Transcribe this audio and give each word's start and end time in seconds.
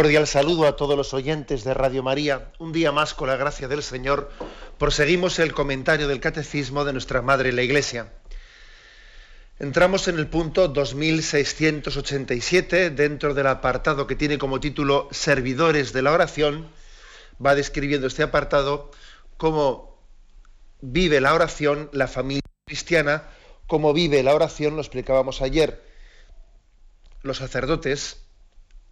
Cordial 0.00 0.26
saludo 0.26 0.66
a 0.66 0.76
todos 0.76 0.96
los 0.96 1.12
oyentes 1.12 1.62
de 1.62 1.74
Radio 1.74 2.02
María. 2.02 2.52
Un 2.58 2.72
día 2.72 2.90
más, 2.90 3.12
con 3.12 3.28
la 3.28 3.36
gracia 3.36 3.68
del 3.68 3.82
Señor, 3.82 4.30
proseguimos 4.78 5.38
el 5.38 5.52
comentario 5.52 6.08
del 6.08 6.20
Catecismo 6.20 6.86
de 6.86 6.94
nuestra 6.94 7.20
Madre 7.20 7.52
la 7.52 7.60
Iglesia. 7.60 8.10
Entramos 9.58 10.08
en 10.08 10.16
el 10.16 10.26
punto 10.26 10.68
2687, 10.68 12.88
dentro 12.88 13.34
del 13.34 13.46
apartado 13.46 14.06
que 14.06 14.16
tiene 14.16 14.38
como 14.38 14.58
título 14.58 15.06
Servidores 15.10 15.92
de 15.92 16.00
la 16.00 16.12
oración. 16.12 16.70
Va 17.44 17.54
describiendo 17.54 18.06
este 18.06 18.22
apartado 18.22 18.90
cómo 19.36 20.00
vive 20.80 21.20
la 21.20 21.34
oración 21.34 21.90
la 21.92 22.08
familia 22.08 22.40
cristiana, 22.66 23.24
cómo 23.66 23.92
vive 23.92 24.22
la 24.22 24.34
oración, 24.34 24.76
lo 24.76 24.80
explicábamos 24.80 25.42
ayer, 25.42 25.84
los 27.20 27.36
sacerdotes 27.36 28.29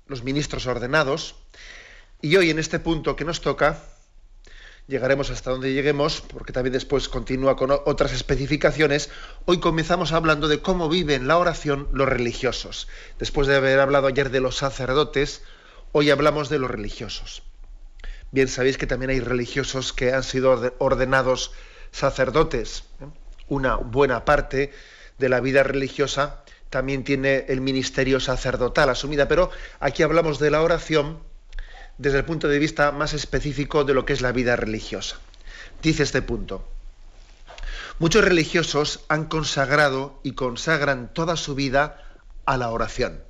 los 0.08 0.24
ministros 0.24 0.66
ordenados. 0.66 1.36
Y 2.20 2.36
hoy 2.36 2.50
en 2.50 2.58
este 2.58 2.80
punto 2.80 3.14
que 3.14 3.24
nos 3.24 3.40
toca, 3.40 3.80
llegaremos 4.88 5.30
hasta 5.30 5.50
donde 5.50 5.72
lleguemos, 5.72 6.20
porque 6.22 6.52
también 6.52 6.72
después 6.72 7.08
continúa 7.08 7.56
con 7.56 7.70
otras 7.70 8.12
especificaciones, 8.12 9.10
hoy 9.44 9.60
comenzamos 9.60 10.12
hablando 10.12 10.48
de 10.48 10.60
cómo 10.60 10.88
viven 10.88 11.28
la 11.28 11.38
oración 11.38 11.88
los 11.92 12.08
religiosos. 12.08 12.88
Después 13.18 13.46
de 13.46 13.56
haber 13.56 13.78
hablado 13.78 14.08
ayer 14.08 14.30
de 14.30 14.40
los 14.40 14.56
sacerdotes, 14.56 15.42
hoy 15.92 16.10
hablamos 16.10 16.48
de 16.48 16.58
los 16.58 16.70
religiosos. 16.70 17.42
Bien 18.30 18.48
sabéis 18.48 18.78
que 18.78 18.86
también 18.86 19.10
hay 19.10 19.20
religiosos 19.20 19.92
que 19.92 20.12
han 20.12 20.22
sido 20.22 20.74
ordenados 20.78 21.52
sacerdotes. 21.92 22.84
¿eh? 23.00 23.06
Una 23.48 23.76
buena 23.76 24.24
parte 24.24 24.72
de 25.18 25.28
la 25.28 25.40
vida 25.40 25.62
religiosa 25.62 26.42
también 26.70 27.04
tiene 27.04 27.46
el 27.48 27.60
ministerio 27.60 28.20
sacerdotal 28.20 28.90
asumida, 28.90 29.28
pero 29.28 29.50
aquí 29.80 30.02
hablamos 30.02 30.38
de 30.38 30.50
la 30.50 30.62
oración 30.62 31.18
desde 31.96 32.18
el 32.18 32.24
punto 32.24 32.48
de 32.48 32.58
vista 32.58 32.92
más 32.92 33.14
específico 33.14 33.84
de 33.84 33.94
lo 33.94 34.04
que 34.04 34.12
es 34.12 34.20
la 34.20 34.32
vida 34.32 34.56
religiosa. 34.56 35.18
Dice 35.82 36.02
este 36.02 36.22
punto, 36.22 36.66
muchos 37.98 38.24
religiosos 38.24 39.00
han 39.08 39.26
consagrado 39.26 40.20
y 40.22 40.32
consagran 40.32 41.12
toda 41.12 41.36
su 41.36 41.54
vida 41.54 42.02
a 42.46 42.56
la 42.56 42.70
oración. 42.70 43.22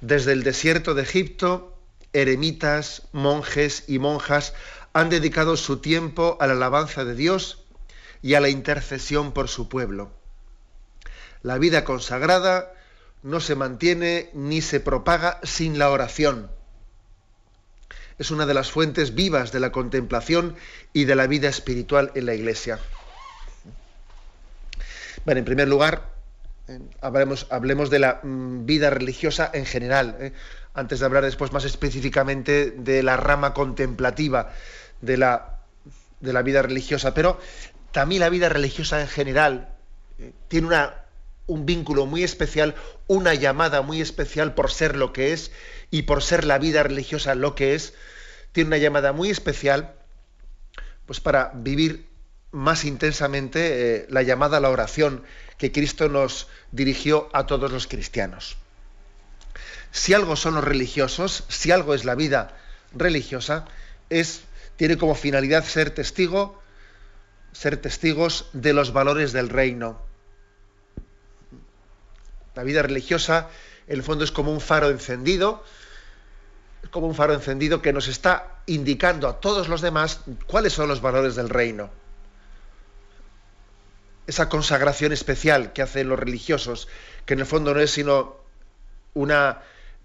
Desde 0.00 0.32
el 0.32 0.42
desierto 0.42 0.94
de 0.94 1.02
Egipto, 1.02 1.78
eremitas, 2.12 3.02
monjes 3.12 3.84
y 3.86 3.98
monjas 3.98 4.54
han 4.92 5.10
dedicado 5.10 5.56
su 5.56 5.78
tiempo 5.78 6.38
a 6.40 6.46
la 6.46 6.54
alabanza 6.54 7.04
de 7.04 7.14
Dios 7.14 7.64
y 8.22 8.34
a 8.34 8.40
la 8.40 8.48
intercesión 8.48 9.32
por 9.32 9.48
su 9.48 9.68
pueblo. 9.68 10.10
La 11.42 11.58
vida 11.58 11.84
consagrada 11.84 12.72
no 13.22 13.40
se 13.40 13.54
mantiene 13.54 14.30
ni 14.34 14.62
se 14.62 14.80
propaga 14.80 15.40
sin 15.42 15.78
la 15.78 15.90
oración. 15.90 16.50
Es 18.18 18.30
una 18.30 18.46
de 18.46 18.54
las 18.54 18.70
fuentes 18.70 19.14
vivas 19.14 19.52
de 19.52 19.60
la 19.60 19.72
contemplación 19.72 20.56
y 20.92 21.04
de 21.04 21.16
la 21.16 21.26
vida 21.26 21.48
espiritual 21.48 22.12
en 22.14 22.26
la 22.26 22.34
Iglesia. 22.34 22.78
Bueno, 25.24 25.40
en 25.40 25.44
primer 25.44 25.68
lugar, 25.68 26.08
eh, 26.68 26.78
hablemos, 27.00 27.90
de 27.90 27.98
la 27.98 28.20
mm, 28.22 28.64
vida 28.64 28.90
religiosa 28.90 29.50
en 29.52 29.66
general, 29.66 30.16
eh, 30.20 30.32
antes 30.72 31.00
de 31.00 31.06
hablar 31.06 31.24
después 31.24 31.52
más 31.52 31.64
específicamente 31.64 32.70
de 32.70 33.02
la 33.02 33.16
rama 33.16 33.52
contemplativa 33.52 34.52
de 35.00 35.16
la, 35.16 35.58
de 36.20 36.32
la 36.32 36.42
vida 36.42 36.62
religiosa. 36.62 37.12
Pero 37.12 37.40
también 37.92 38.20
la 38.20 38.28
vida 38.28 38.48
religiosa 38.48 39.00
en 39.00 39.08
general 39.08 39.68
eh, 40.18 40.32
tiene 40.48 40.68
una 40.68 41.05
un 41.46 41.66
vínculo 41.66 42.06
muy 42.06 42.24
especial, 42.24 42.74
una 43.06 43.34
llamada 43.34 43.82
muy 43.82 44.00
especial 44.00 44.54
por 44.54 44.70
ser 44.70 44.96
lo 44.96 45.12
que 45.12 45.32
es 45.32 45.52
y 45.90 46.02
por 46.02 46.22
ser 46.22 46.44
la 46.44 46.58
vida 46.58 46.82
religiosa 46.82 47.34
lo 47.34 47.54
que 47.54 47.74
es, 47.74 47.94
tiene 48.52 48.68
una 48.68 48.78
llamada 48.78 49.12
muy 49.12 49.30
especial 49.30 49.94
pues 51.06 51.20
para 51.20 51.52
vivir 51.54 52.08
más 52.50 52.84
intensamente 52.84 53.96
eh, 53.96 54.06
la 54.08 54.22
llamada 54.22 54.56
a 54.56 54.60
la 54.60 54.70
oración 54.70 55.22
que 55.58 55.72
Cristo 55.72 56.08
nos 56.08 56.48
dirigió 56.72 57.28
a 57.32 57.46
todos 57.46 57.70
los 57.70 57.86
cristianos. 57.86 58.56
Si 59.92 60.14
algo 60.14 60.36
son 60.36 60.56
los 60.56 60.64
religiosos, 60.64 61.44
si 61.48 61.70
algo 61.70 61.94
es 61.94 62.04
la 62.04 62.14
vida 62.14 62.56
religiosa, 62.92 63.66
es 64.10 64.42
tiene 64.76 64.98
como 64.98 65.14
finalidad 65.14 65.64
ser 65.64 65.90
testigo, 65.90 66.60
ser 67.52 67.76
testigos 67.76 68.50
de 68.52 68.72
los 68.72 68.92
valores 68.92 69.32
del 69.32 69.48
reino 69.48 70.06
la 72.56 72.64
vida 72.64 72.82
religiosa, 72.82 73.48
en 73.86 73.96
el 73.96 74.02
fondo, 74.02 74.24
es 74.24 74.32
como 74.32 74.50
un 74.50 74.60
faro 74.60 74.90
encendido, 74.90 75.62
es 76.82 76.88
como 76.88 77.06
un 77.06 77.14
faro 77.14 77.34
encendido 77.34 77.82
que 77.82 77.92
nos 77.92 78.08
está 78.08 78.60
indicando 78.64 79.28
a 79.28 79.40
todos 79.40 79.68
los 79.68 79.82
demás 79.82 80.20
cuáles 80.46 80.72
son 80.72 80.88
los 80.88 81.02
valores 81.02 81.36
del 81.36 81.50
reino. 81.50 81.90
Esa 84.26 84.48
consagración 84.48 85.12
especial 85.12 85.72
que 85.72 85.82
hacen 85.82 86.08
los 86.08 86.18
religiosos, 86.18 86.88
que 87.26 87.34
en 87.34 87.40
el 87.40 87.46
fondo 87.46 87.74
no 87.74 87.80
es 87.80 87.90
sino 87.90 88.36
una, 89.12 89.60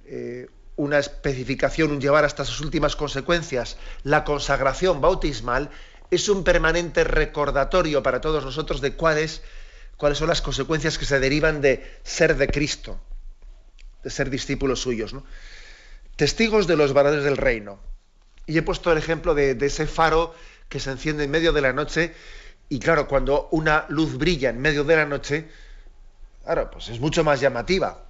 eh, 0.06 0.48
una 0.76 1.00
especificación, 1.00 1.92
un 1.92 2.02
llevar 2.02 2.26
hasta 2.26 2.44
sus 2.44 2.60
últimas 2.60 2.98
consecuencias, 2.98 3.78
la 4.04 4.26
consagración 4.26 5.00
bautismal, 5.00 5.72
es 6.12 6.28
un 6.28 6.44
permanente 6.44 7.06
recordatorio 7.06 8.04
para 8.04 8.20
todos 8.20 8.44
nosotros 8.44 8.82
de 8.82 8.94
cuál 8.94 9.18
es 9.18 9.42
cuáles 10.02 10.18
son 10.18 10.30
las 10.30 10.42
consecuencias 10.42 10.98
que 10.98 11.06
se 11.06 11.20
derivan 11.20 11.62
de 11.62 12.00
ser 12.02 12.36
de 12.36 12.48
Cristo, 12.48 13.00
de 14.04 14.10
ser 14.10 14.32
discípulos 14.32 14.82
suyos. 14.82 15.14
Testigos 16.16 16.66
de 16.66 16.76
los 16.76 16.94
valores 16.94 17.24
del 17.24 17.38
reino. 17.38 17.78
Y 18.48 18.58
he 18.58 18.64
puesto 18.64 18.92
el 18.92 18.98
ejemplo 18.98 19.36
de, 19.36 19.56
ese 19.62 19.86
faro 19.86 20.34
que 20.70 20.80
se 20.80 20.90
enciende 20.90 21.26
en 21.26 21.30
medio 21.30 21.54
de 21.54 21.62
la 21.62 21.72
noche 21.72 22.16
y 22.68 22.80
claro, 22.80 23.08
cuando 23.08 23.48
una 23.52 23.86
luz 23.90 24.18
brilla 24.18 24.50
en 24.50 24.60
medio 24.60 24.84
de 24.86 24.96
la 24.96 25.06
noche, 25.06 25.50
claro, 26.44 26.72
pues 26.72 26.90
es 26.90 27.00
mucho 27.00 27.24
más 27.24 27.40
llamativa. 27.40 28.04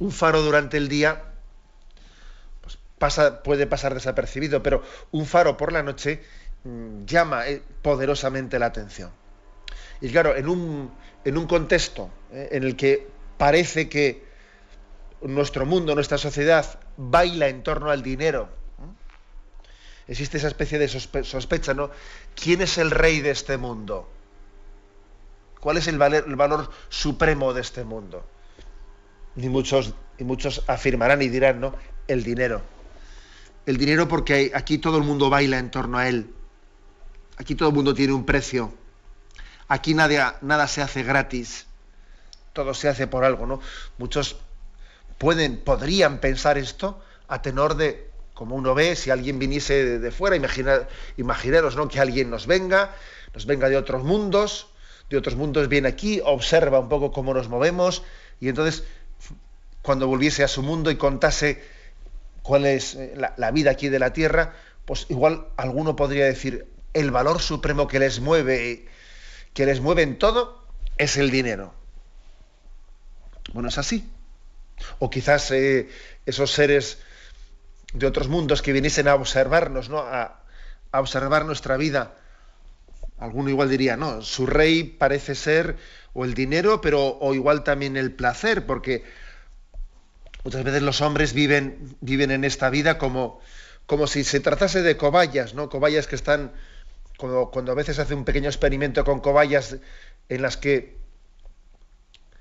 Un 0.00 0.10
faro 0.10 0.42
durante 0.42 0.78
el 0.78 0.88
día 0.88 1.26
pues 2.60 2.76
pasa, 2.98 3.40
puede 3.44 3.68
pasar 3.68 3.94
desapercibido, 3.94 4.64
pero 4.64 4.82
un 5.12 5.26
faro 5.26 5.56
por 5.56 5.72
la 5.72 5.84
noche 5.84 6.24
mm, 6.64 7.04
llama 7.04 7.46
eh, 7.46 7.62
poderosamente 7.82 8.58
la 8.58 8.66
atención. 8.66 9.12
Y 10.00 10.10
claro, 10.10 10.36
en 10.36 10.48
un, 10.48 10.92
en 11.24 11.38
un 11.38 11.46
contexto 11.46 12.10
eh, 12.32 12.48
en 12.52 12.64
el 12.64 12.76
que 12.76 13.06
parece 13.38 13.88
que 13.88 14.24
nuestro 15.22 15.66
mundo, 15.66 15.94
nuestra 15.94 16.18
sociedad 16.18 16.78
baila 16.96 17.48
en 17.48 17.62
torno 17.62 17.90
al 17.90 18.02
dinero, 18.02 18.48
existe 20.06 20.36
esa 20.36 20.48
especie 20.48 20.78
de 20.78 20.88
sospecha, 20.88 21.74
¿no? 21.74 21.90
¿Quién 22.34 22.60
es 22.60 22.78
el 22.78 22.90
rey 22.90 23.20
de 23.20 23.30
este 23.30 23.56
mundo? 23.56 24.08
¿Cuál 25.60 25.78
es 25.78 25.88
el 25.88 26.00
el 26.02 26.36
valor 26.36 26.70
supremo 26.90 27.54
de 27.54 27.62
este 27.62 27.84
mundo? 27.84 28.24
Y 29.36 29.48
muchos, 29.48 29.94
y 30.18 30.24
muchos 30.24 30.62
afirmarán 30.66 31.22
y 31.22 31.28
dirán, 31.28 31.60
¿no? 31.60 31.74
El 32.06 32.22
dinero. 32.22 32.60
El 33.66 33.78
dinero 33.78 34.06
porque 34.06 34.52
aquí 34.54 34.76
todo 34.76 34.98
el 34.98 35.04
mundo 35.04 35.30
baila 35.30 35.58
en 35.58 35.70
torno 35.70 35.96
a 35.96 36.08
él. 36.08 36.34
Aquí 37.38 37.54
todo 37.54 37.70
el 37.70 37.74
mundo 37.74 37.94
tiene 37.94 38.12
un 38.12 38.26
precio. 38.26 38.74
Aquí 39.68 39.94
nada, 39.94 40.38
nada 40.42 40.68
se 40.68 40.82
hace 40.82 41.02
gratis, 41.02 41.66
todo 42.52 42.74
se 42.74 42.88
hace 42.88 43.06
por 43.06 43.24
algo, 43.24 43.46
¿no? 43.46 43.60
Muchos 43.98 44.36
pueden, 45.18 45.58
podrían 45.58 46.18
pensar 46.18 46.58
esto 46.58 47.02
a 47.28 47.40
tenor 47.40 47.76
de, 47.76 48.10
como 48.34 48.56
uno 48.56 48.74
ve, 48.74 48.96
si 48.96 49.10
alguien 49.10 49.38
viniese 49.38 49.98
de, 49.98 50.10
fuera, 50.10 50.36
imaginar, 50.36 50.88
imaginaros, 51.16 51.76
¿no? 51.76 51.88
Que 51.88 52.00
alguien 52.00 52.30
nos 52.30 52.46
venga, 52.46 52.94
nos 53.32 53.46
venga 53.46 53.68
de 53.68 53.76
otros 53.76 54.04
mundos, 54.04 54.68
de 55.08 55.16
otros 55.16 55.36
mundos 55.36 55.68
viene 55.68 55.88
aquí, 55.88 56.20
observa 56.24 56.78
un 56.78 56.88
poco 56.88 57.12
cómo 57.12 57.32
nos 57.32 57.48
movemos, 57.48 58.02
y 58.40 58.48
entonces, 58.48 58.84
cuando 59.82 60.06
volviese 60.06 60.44
a 60.44 60.48
su 60.48 60.62
mundo 60.62 60.90
y 60.90 60.96
contase 60.96 61.62
cuál 62.42 62.66
es 62.66 62.94
eh, 62.96 63.14
la, 63.16 63.34
la 63.36 63.50
vida 63.50 63.70
aquí 63.70 63.88
de 63.88 63.98
la 63.98 64.12
tierra, 64.12 64.54
pues 64.84 65.06
igual 65.08 65.46
alguno 65.56 65.96
podría 65.96 66.26
decir, 66.26 66.66
el 66.92 67.10
valor 67.10 67.40
supremo 67.40 67.88
que 67.88 67.98
les 67.98 68.20
mueve 68.20 68.86
que 69.54 69.66
les 69.66 69.80
mueven 69.80 70.18
todo 70.18 70.66
es 70.98 71.16
el 71.16 71.30
dinero. 71.30 71.72
Bueno, 73.52 73.68
es 73.68 73.78
así. 73.78 74.10
O 74.98 75.08
quizás 75.08 75.50
eh, 75.52 75.88
esos 76.26 76.50
seres 76.50 76.98
de 77.92 78.06
otros 78.06 78.28
mundos 78.28 78.60
que 78.60 78.72
viniesen 78.72 79.08
a 79.08 79.14
observarnos, 79.14 79.88
¿no? 79.88 79.98
a, 79.98 80.40
observar 80.92 81.44
nuestra 81.44 81.76
vida. 81.76 82.14
Alguno 83.18 83.48
igual 83.50 83.68
diría, 83.68 83.96
no, 83.96 84.22
su 84.22 84.46
rey 84.46 84.84
parece 84.84 85.34
ser 85.34 85.76
o 86.12 86.24
el 86.24 86.34
dinero, 86.34 86.80
pero 86.80 87.18
o 87.18 87.34
igual 87.34 87.64
también 87.64 87.96
el 87.96 88.12
placer, 88.12 88.66
porque 88.66 89.04
muchas 90.44 90.62
veces 90.62 90.82
los 90.82 91.00
hombres 91.00 91.32
viven, 91.32 91.96
viven 92.00 92.30
en 92.30 92.44
esta 92.44 92.70
vida 92.70 92.98
como, 92.98 93.40
como 93.86 94.06
si 94.06 94.22
se 94.22 94.38
tratase 94.38 94.82
de 94.82 94.96
cobayas, 94.96 95.54
¿no? 95.54 95.68
Cobayas 95.68 96.06
que 96.06 96.14
están, 96.14 96.52
cuando, 97.16 97.72
a 97.72 97.74
veces 97.74 97.98
hace 97.98 98.14
un 98.14 98.24
pequeño 98.24 98.48
experimento 98.48 99.04
con 99.04 99.20
cobayas 99.20 99.76
en 100.28 100.42
las 100.42 100.56
que 100.56 100.98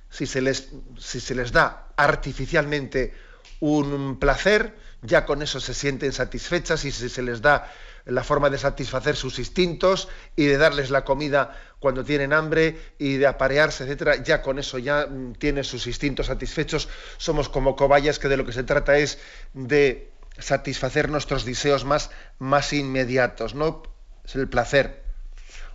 si 0.10 0.26
se 0.26 0.42
les, 0.42 0.70
si 1.00 1.20
se 1.20 1.36
les 1.36 1.52
da 1.52 1.88
artificialmente 1.96 3.14
un 3.60 4.20
placer, 4.20 4.76
ya 5.02 5.26
con 5.26 5.42
eso 5.42 5.60
se 5.60 5.74
sienten 5.74 6.14
satisfechas 6.14 6.86
y 6.86 6.92
si 6.92 7.10
se 7.10 7.22
les 7.22 7.42
da 7.42 7.72
la 8.06 8.24
forma 8.24 8.50
de 8.50 8.58
satisfacer 8.58 9.16
sus 9.16 9.40
instintos 9.40 10.10
y 10.36 10.46
de 10.46 10.58
darles 10.58 10.90
la 10.90 11.06
comida 11.06 11.58
cuando 11.80 12.04
tienen 12.04 12.34
hambre 12.34 12.78
y 12.98 13.18
de 13.18 13.28
aparearse, 13.28 13.86
etcétera, 13.86 14.22
ya 14.22 14.42
con 14.42 14.60
eso 14.60 14.78
ya 14.78 15.08
mm, 15.08 15.34
tienen 15.34 15.64
sus 15.64 15.88
instintos 15.88 16.28
satisfechos. 16.28 16.90
Somos 17.18 17.50
como 17.50 17.76
cobayas 17.76 18.20
que 18.20 18.28
de 18.28 18.38
lo 18.38 18.46
que 18.46 18.54
se 18.54 18.64
trata 18.64 18.98
es 18.98 19.20
de 19.54 20.12
satisfacer 20.38 21.10
nuestros 21.10 21.46
deseos 21.46 21.86
más, 21.86 22.12
más 22.40 22.74
inmediatos, 22.74 23.56
¿no? 23.56 23.84
Es 24.26 24.36
el 24.36 24.48
placer. 24.48 25.04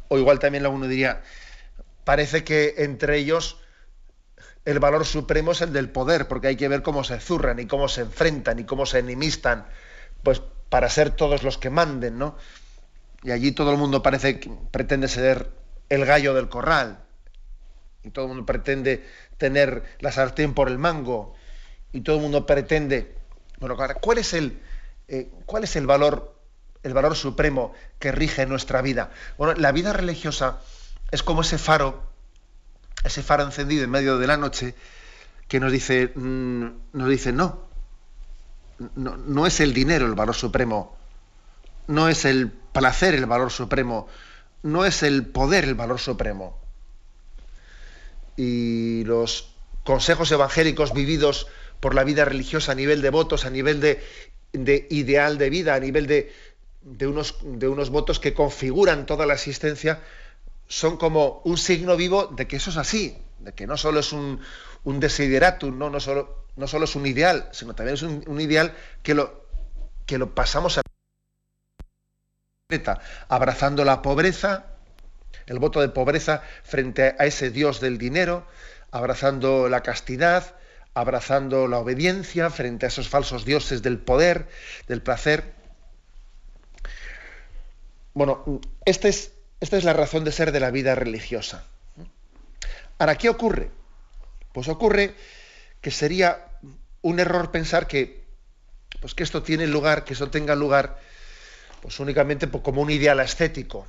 O 0.08 0.18
igual 0.18 0.38
también 0.38 0.66
uno 0.66 0.86
diría, 0.88 1.22
parece 2.04 2.44
que 2.44 2.74
entre 2.78 3.18
ellos 3.18 3.58
el 4.64 4.80
valor 4.80 5.06
supremo 5.06 5.52
es 5.52 5.62
el 5.62 5.72
del 5.72 5.90
poder, 5.90 6.28
porque 6.28 6.48
hay 6.48 6.56
que 6.56 6.68
ver 6.68 6.82
cómo 6.82 7.04
se 7.04 7.18
zurran 7.20 7.58
y 7.58 7.66
cómo 7.66 7.88
se 7.88 8.02
enfrentan 8.02 8.58
y 8.58 8.64
cómo 8.64 8.84
se 8.86 8.98
enemistan, 8.98 9.66
pues 10.22 10.42
para 10.68 10.90
ser 10.90 11.10
todos 11.10 11.42
los 11.42 11.56
que 11.56 11.70
manden, 11.70 12.18
¿no? 12.18 12.36
Y 13.22 13.30
allí 13.30 13.52
todo 13.52 13.72
el 13.72 13.78
mundo 13.78 14.02
parece 14.02 14.38
que 14.38 14.50
pretende 14.70 15.08
ser 15.08 15.50
el 15.88 16.04
gallo 16.04 16.34
del 16.34 16.48
corral, 16.48 16.98
y 18.02 18.10
todo 18.10 18.26
el 18.26 18.28
mundo 18.28 18.46
pretende 18.46 19.06
tener 19.38 19.84
la 20.00 20.12
sartén 20.12 20.54
por 20.54 20.68
el 20.68 20.78
mango, 20.78 21.34
y 21.92 22.02
todo 22.02 22.16
el 22.16 22.22
mundo 22.22 22.44
pretende, 22.44 23.16
bueno, 23.58 23.76
¿cuál 24.00 24.18
es 24.18 24.34
el, 24.34 24.60
eh, 25.08 25.30
cuál 25.46 25.64
es 25.64 25.76
el 25.76 25.86
valor, 25.86 26.37
el 26.82 26.94
valor 26.94 27.16
supremo 27.16 27.74
que 27.98 28.12
rige 28.12 28.46
nuestra 28.46 28.82
vida? 28.82 29.10
Bueno, 29.36 29.54
la 29.54 29.72
vida 29.72 29.92
religiosa 29.92 30.58
es 31.10 31.22
como 31.22 31.42
ese 31.42 31.58
faro, 31.58 32.02
ese 33.04 33.22
faro 33.22 33.44
encendido 33.44 33.84
en 33.84 33.90
medio 33.90 34.18
de 34.18 34.26
la 34.26 34.36
noche 34.36 34.74
que 35.48 35.60
nos 35.60 35.72
dice, 35.72 36.12
mm, 36.14 36.66
nos 36.92 37.08
dice 37.08 37.32
no, 37.32 37.66
no, 38.96 39.46
es 39.46 39.60
el 39.60 39.72
dinero 39.72 40.06
el 40.06 40.14
valor 40.14 40.34
supremo, 40.34 40.96
no 41.86 42.08
es 42.08 42.24
el 42.24 42.50
placer 42.50 43.14
el 43.14 43.26
valor 43.26 43.50
supremo, 43.50 44.06
no 44.62 44.84
es 44.84 45.02
el 45.02 45.26
poder 45.26 45.64
el 45.64 45.74
valor 45.74 45.98
supremo. 45.98 46.60
Y 48.36 49.02
los 49.04 49.54
consejos 49.84 50.30
evangélicos 50.30 50.92
vividos 50.92 51.48
por 51.80 51.94
la 51.94 52.04
vida 52.04 52.24
religiosa 52.24 52.72
a 52.72 52.74
nivel 52.76 53.02
de 53.02 53.10
votos, 53.10 53.46
a 53.46 53.50
nivel 53.50 53.80
de 53.80 54.86
ideal 54.90 55.38
de 55.38 55.50
vida, 55.50 55.74
a 55.74 55.80
nivel 55.80 56.06
de, 56.06 56.32
de, 56.96 57.06
unos, 57.06 57.36
de 57.42 57.68
unos 57.68 57.90
votos 57.90 58.20
que 58.20 58.34
configuran 58.34 59.06
toda 59.06 59.26
la 59.26 59.34
existencia, 59.34 60.00
son 60.66 60.96
como 60.96 61.40
un 61.44 61.56
signo 61.56 61.96
vivo 61.96 62.26
de 62.26 62.46
que 62.46 62.56
eso 62.56 62.70
es 62.70 62.76
así, 62.76 63.16
de 63.40 63.52
que 63.52 63.66
no 63.66 63.76
solo 63.76 64.00
es 64.00 64.12
un, 64.12 64.40
un 64.84 65.00
desideratum, 65.00 65.78
¿no? 65.78 65.90
No, 65.90 66.00
solo, 66.00 66.44
no 66.56 66.66
solo 66.66 66.84
es 66.84 66.94
un 66.94 67.06
ideal, 67.06 67.48
sino 67.52 67.74
también 67.74 67.94
es 67.94 68.02
un, 68.02 68.24
un 68.26 68.40
ideal 68.40 68.74
que 69.02 69.14
lo, 69.14 69.44
que 70.06 70.18
lo 70.18 70.34
pasamos 70.34 70.78
a 70.78 70.82
abrazando 73.28 73.82
la 73.84 74.02
pobreza, 74.02 74.66
el 75.46 75.58
voto 75.58 75.80
de 75.80 75.88
pobreza 75.88 76.42
frente 76.62 77.16
a 77.18 77.24
ese 77.24 77.50
Dios 77.50 77.80
del 77.80 77.96
dinero, 77.96 78.46
abrazando 78.90 79.70
la 79.70 79.82
castidad, 79.82 80.54
abrazando 80.92 81.66
la 81.66 81.78
obediencia 81.78 82.50
frente 82.50 82.84
a 82.84 82.88
esos 82.88 83.08
falsos 83.08 83.44
dioses 83.44 83.80
del 83.82 83.98
poder, 83.98 84.48
del 84.86 85.00
placer. 85.00 85.54
Bueno, 88.18 88.60
esta 88.84 89.06
es, 89.06 89.30
esta 89.60 89.76
es 89.76 89.84
la 89.84 89.92
razón 89.92 90.24
de 90.24 90.32
ser 90.32 90.50
de 90.50 90.58
la 90.58 90.72
vida 90.72 90.96
religiosa. 90.96 91.62
Ahora, 92.98 93.16
¿qué 93.16 93.28
ocurre? 93.28 93.70
Pues 94.52 94.66
ocurre 94.66 95.14
que 95.80 95.92
sería 95.92 96.58
un 97.02 97.20
error 97.20 97.52
pensar 97.52 97.86
que, 97.86 98.24
pues 99.00 99.14
que 99.14 99.22
esto 99.22 99.44
tiene 99.44 99.68
lugar, 99.68 100.02
que 100.02 100.14
eso 100.14 100.30
tenga 100.30 100.56
lugar, 100.56 100.98
pues 101.80 102.00
únicamente 102.00 102.48
como 102.48 102.82
un 102.82 102.90
ideal 102.90 103.20
estético. 103.20 103.86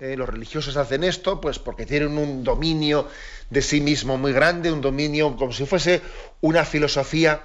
Eh, 0.00 0.16
los 0.16 0.30
religiosos 0.30 0.78
hacen 0.78 1.04
esto, 1.04 1.38
pues 1.38 1.58
porque 1.58 1.84
tienen 1.84 2.16
un 2.16 2.44
dominio 2.44 3.06
de 3.50 3.60
sí 3.60 3.82
mismo 3.82 4.16
muy 4.16 4.32
grande, 4.32 4.72
un 4.72 4.80
dominio 4.80 5.36
como 5.36 5.52
si 5.52 5.66
fuese 5.66 6.00
una 6.40 6.64
filosofía 6.64 7.42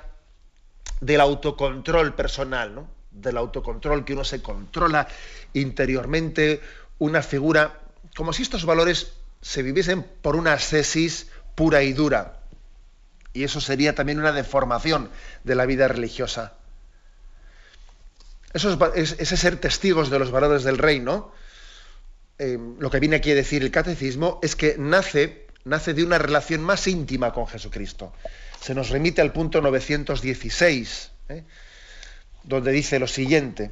del 1.01 1.19
autocontrol 1.19 2.15
personal, 2.15 2.75
¿no? 2.75 3.02
Del 3.13 3.37
autocontrol, 3.37 4.05
que 4.05 4.13
uno 4.13 4.23
se 4.23 4.41
controla 4.41 5.07
interiormente, 5.53 6.61
una 6.99 7.21
figura, 7.21 7.81
como 8.15 8.33
si 8.33 8.43
estos 8.43 8.65
valores 8.65 9.13
se 9.41 9.61
viviesen 9.61 10.03
por 10.21 10.35
una 10.35 10.53
ascesis 10.53 11.27
pura 11.55 11.83
y 11.83 11.93
dura. 11.93 12.39
Y 13.33 13.43
eso 13.43 13.61
sería 13.61 13.95
también 13.95 14.19
una 14.19 14.31
deformación 14.31 15.09
de 15.43 15.55
la 15.55 15.65
vida 15.65 15.87
religiosa. 15.87 16.53
Eso 18.53 18.93
es, 18.95 19.15
ese 19.19 19.37
ser 19.37 19.57
testigos 19.57 20.09
de 20.09 20.19
los 20.19 20.31
valores 20.31 20.63
del 20.63 20.77
reino, 20.77 21.31
eh, 22.37 22.57
lo 22.79 22.89
que 22.89 22.99
viene 22.99 23.15
aquí 23.15 23.31
a 23.31 23.35
decir 23.35 23.63
el 23.63 23.71
catecismo, 23.71 24.39
es 24.43 24.55
que 24.55 24.75
nace, 24.77 25.47
nace 25.65 25.93
de 25.93 26.03
una 26.03 26.19
relación 26.19 26.61
más 26.61 26.87
íntima 26.87 27.33
con 27.33 27.47
Jesucristo. 27.47 28.13
Se 28.61 28.75
nos 28.75 28.89
remite 28.89 29.21
al 29.21 29.33
punto 29.33 29.59
916, 29.61 31.11
¿eh? 31.29 31.43
Donde 32.43 32.71
dice 32.71 32.99
lo 32.99 33.07
siguiente, 33.07 33.71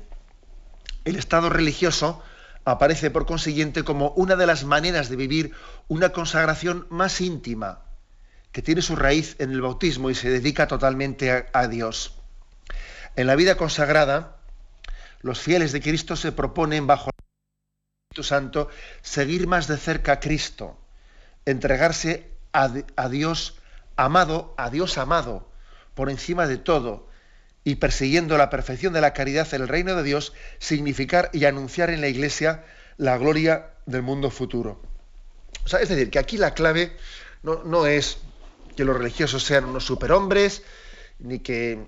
el 1.06 1.16
estado 1.16 1.50
religioso 1.50 2.22
aparece 2.64 3.10
por 3.10 3.26
consiguiente 3.26 3.84
como 3.84 4.10
una 4.12 4.36
de 4.36 4.46
las 4.46 4.64
maneras 4.64 5.10
de 5.10 5.16
vivir 5.16 5.54
una 5.88 6.10
consagración 6.10 6.86
más 6.90 7.22
íntima, 7.22 7.82
que 8.52 8.62
tiene 8.62 8.82
su 8.82 8.96
raíz 8.96 9.36
en 9.40 9.52
el 9.52 9.62
bautismo 9.62 10.10
y 10.10 10.16
se 10.16 10.30
dedica 10.30 10.68
totalmente 10.68 11.48
a 11.54 11.68
Dios. 11.68 12.16
En 13.16 13.28
la 13.28 13.36
vida 13.36 13.56
consagrada, 13.56 14.38
los 15.22 15.40
fieles 15.40 15.72
de 15.72 15.82
Cristo 15.82 16.16
se 16.16 16.32
proponen 16.32 16.88
bajo 16.88 17.10
el 17.10 17.24
Espíritu 18.10 18.24
Santo 18.28 18.70
seguir 19.02 19.48
más 19.48 19.68
de 19.68 19.78
cerca 19.78 20.14
a 20.14 20.20
Cristo, 20.20 20.78
entregarse 21.46 22.32
a, 22.54 22.70
Dios 23.10 23.58
amado, 23.96 24.54
a 24.58 24.70
Dios 24.70 24.98
amado, 24.98 25.50
por 25.94 26.10
encima 26.10 26.48
de 26.48 26.58
todo, 26.58 27.08
y 27.64 27.76
persiguiendo 27.76 28.38
la 28.38 28.50
perfección 28.50 28.94
de 28.94 29.02
la 29.02 29.14
caridad 29.14 29.48
en 29.54 29.62
el 29.62 29.68
reino 29.68 29.96
de 29.96 30.04
Dios, 30.04 30.34
significar 30.60 31.30
y 31.34 31.46
anunciar 31.46 31.90
en 31.90 32.02
la 32.02 32.08
Iglesia 32.08 32.64
la 32.98 33.18
gloria 33.18 33.72
del 33.86 34.02
mundo 34.02 34.32
futuro. 34.32 34.82
O 35.64 35.68
sea, 35.68 35.80
es 35.80 35.90
decir, 35.90 36.10
que 36.10 36.20
aquí 36.20 36.38
la 36.38 36.54
clave 36.54 36.96
no, 37.44 37.64
no 37.64 37.86
es 37.86 38.18
que 38.76 38.86
los 38.86 38.98
religiosos 38.98 39.44
sean 39.44 39.66
unos 39.66 39.86
superhombres, 39.86 40.64
ni 41.20 41.40
que 41.40 41.86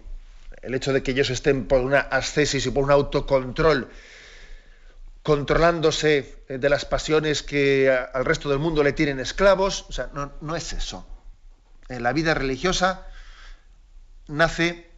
el 0.61 0.75
hecho 0.75 0.93
de 0.93 1.03
que 1.03 1.11
ellos 1.11 1.29
estén 1.29 1.67
por 1.67 1.81
una 1.81 1.99
ascesis 1.99 2.65
y 2.65 2.71
por 2.71 2.83
un 2.83 2.91
autocontrol, 2.91 3.89
controlándose 5.21 6.43
de 6.47 6.69
las 6.69 6.85
pasiones 6.85 7.43
que 7.43 7.89
al 7.89 8.25
resto 8.25 8.49
del 8.49 8.59
mundo 8.59 8.83
le 8.83 8.93
tienen 8.93 9.19
esclavos, 9.19 9.85
o 9.89 9.91
sea, 9.93 10.09
no, 10.13 10.55
es 10.55 10.73
eso. 10.73 11.07
En 11.89 12.03
la 12.03 12.13
vida 12.13 12.33
religiosa 12.33 13.07
nace, 14.27 14.89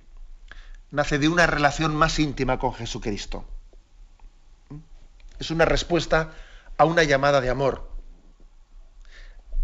nace 0.91 1.19
de 1.19 1.27
una 1.27 1.47
relación 1.47 1.95
más 1.95 2.19
íntima 2.19 2.59
con 2.59 2.73
Jesucristo. 2.73 3.45
Es 5.39 5.51
una 5.51 5.65
respuesta 5.65 6.31
a 6.77 6.85
una 6.85 7.03
llamada 7.03 7.41
de 7.41 7.49
amor. 7.49 7.89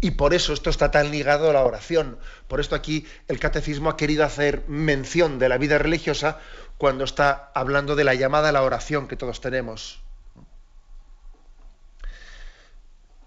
Y 0.00 0.12
por 0.12 0.34
eso 0.34 0.52
esto 0.52 0.68
está 0.68 0.90
tan 0.90 1.12
ligado 1.12 1.48
a 1.48 1.52
la 1.52 1.64
oración. 1.64 2.18
Por 2.48 2.58
esto 2.58 2.74
aquí 2.74 3.06
el 3.28 3.38
catecismo 3.38 3.88
ha 3.88 3.96
querido 3.96 4.24
hacer 4.24 4.64
mención 4.66 5.38
de 5.38 5.48
la 5.48 5.58
vida 5.58 5.78
religiosa 5.78 6.40
cuando 6.76 7.04
está 7.04 7.52
hablando 7.54 7.94
de 7.94 8.04
la 8.04 8.14
llamada 8.14 8.48
a 8.48 8.52
la 8.52 8.62
oración 8.62 9.06
que 9.06 9.16
todos 9.16 9.40
tenemos. 9.40 10.02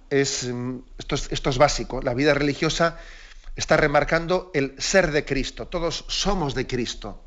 Es, 0.10 0.50
esto, 0.98 1.16
es, 1.16 1.32
esto 1.32 1.50
es 1.50 1.58
básico. 1.58 2.02
La 2.02 2.14
vida 2.14 2.34
religiosa 2.34 3.00
está 3.56 3.78
remarcando 3.78 4.52
el 4.54 4.76
ser 4.78 5.12
de 5.12 5.24
Cristo. 5.24 5.68
Todos 5.68 6.04
somos 6.10 6.56
de 6.56 6.68
Cristo. 6.68 7.25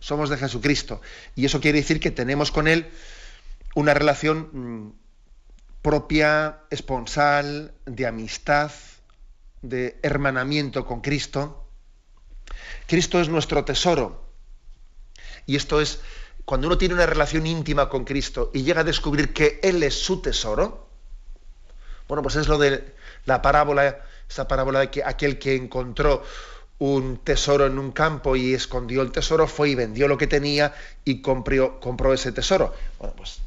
Somos 0.00 0.30
de 0.30 0.36
Jesucristo. 0.36 1.00
Y 1.34 1.44
eso 1.44 1.60
quiere 1.60 1.78
decir 1.78 2.00
que 2.00 2.10
tenemos 2.10 2.50
con 2.50 2.68
Él 2.68 2.86
una 3.74 3.94
relación 3.94 4.48
mm, 4.52 4.92
propia, 5.82 6.60
esponsal, 6.70 7.74
de 7.86 8.06
amistad, 8.06 8.70
de 9.62 9.98
hermanamiento 10.02 10.86
con 10.86 11.00
Cristo. 11.00 11.68
Cristo 12.86 13.20
es 13.20 13.28
nuestro 13.28 13.64
tesoro 13.64 14.32
Y 15.46 15.56
esto 15.56 15.80
es, 15.80 16.00
cuando 16.44 16.66
uno 16.66 16.78
tiene 16.78 16.94
una 16.94 17.06
relación 17.06 17.46
íntima 17.46 17.88
con 17.88 18.04
Cristo 18.04 18.50
y 18.54 18.62
llega 18.62 18.80
a 18.80 18.84
descubrir 18.84 19.32
que 19.32 19.60
Él 19.62 19.82
es 19.82 19.94
su 19.94 20.20
tesoro, 20.22 20.88
bueno, 22.06 22.22
pues 22.22 22.36
es 22.36 22.48
lo 22.48 22.58
de 22.58 22.94
la 23.26 23.42
parábola, 23.42 24.04
esa 24.28 24.48
parábola 24.48 24.80
de 24.80 24.90
que 24.90 25.04
aquel 25.04 25.38
que 25.38 25.54
encontró 25.54 26.22
un 26.78 27.18
tesoro 27.18 27.66
en 27.66 27.78
un 27.78 27.92
campo 27.92 28.36
y 28.36 28.54
escondió 28.54 29.02
el 29.02 29.10
tesoro, 29.10 29.48
fue 29.48 29.70
y 29.70 29.74
vendió 29.74 30.06
lo 30.08 30.16
que 30.16 30.26
tenía 30.26 30.74
y 31.04 31.20
compró, 31.22 31.80
compró 31.80 32.12
ese 32.12 32.32
tesoro. 32.32 32.74
Bueno, 32.98 33.14
pues 33.16 33.40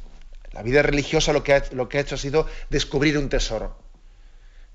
la 0.52 0.62
vida 0.62 0.82
religiosa 0.82 1.32
lo 1.32 1.42
que, 1.42 1.54
ha, 1.54 1.64
lo 1.72 1.88
que 1.88 1.98
ha 1.98 2.02
hecho 2.02 2.16
ha 2.16 2.18
sido 2.18 2.46
descubrir 2.68 3.16
un 3.16 3.28
tesoro. 3.28 3.76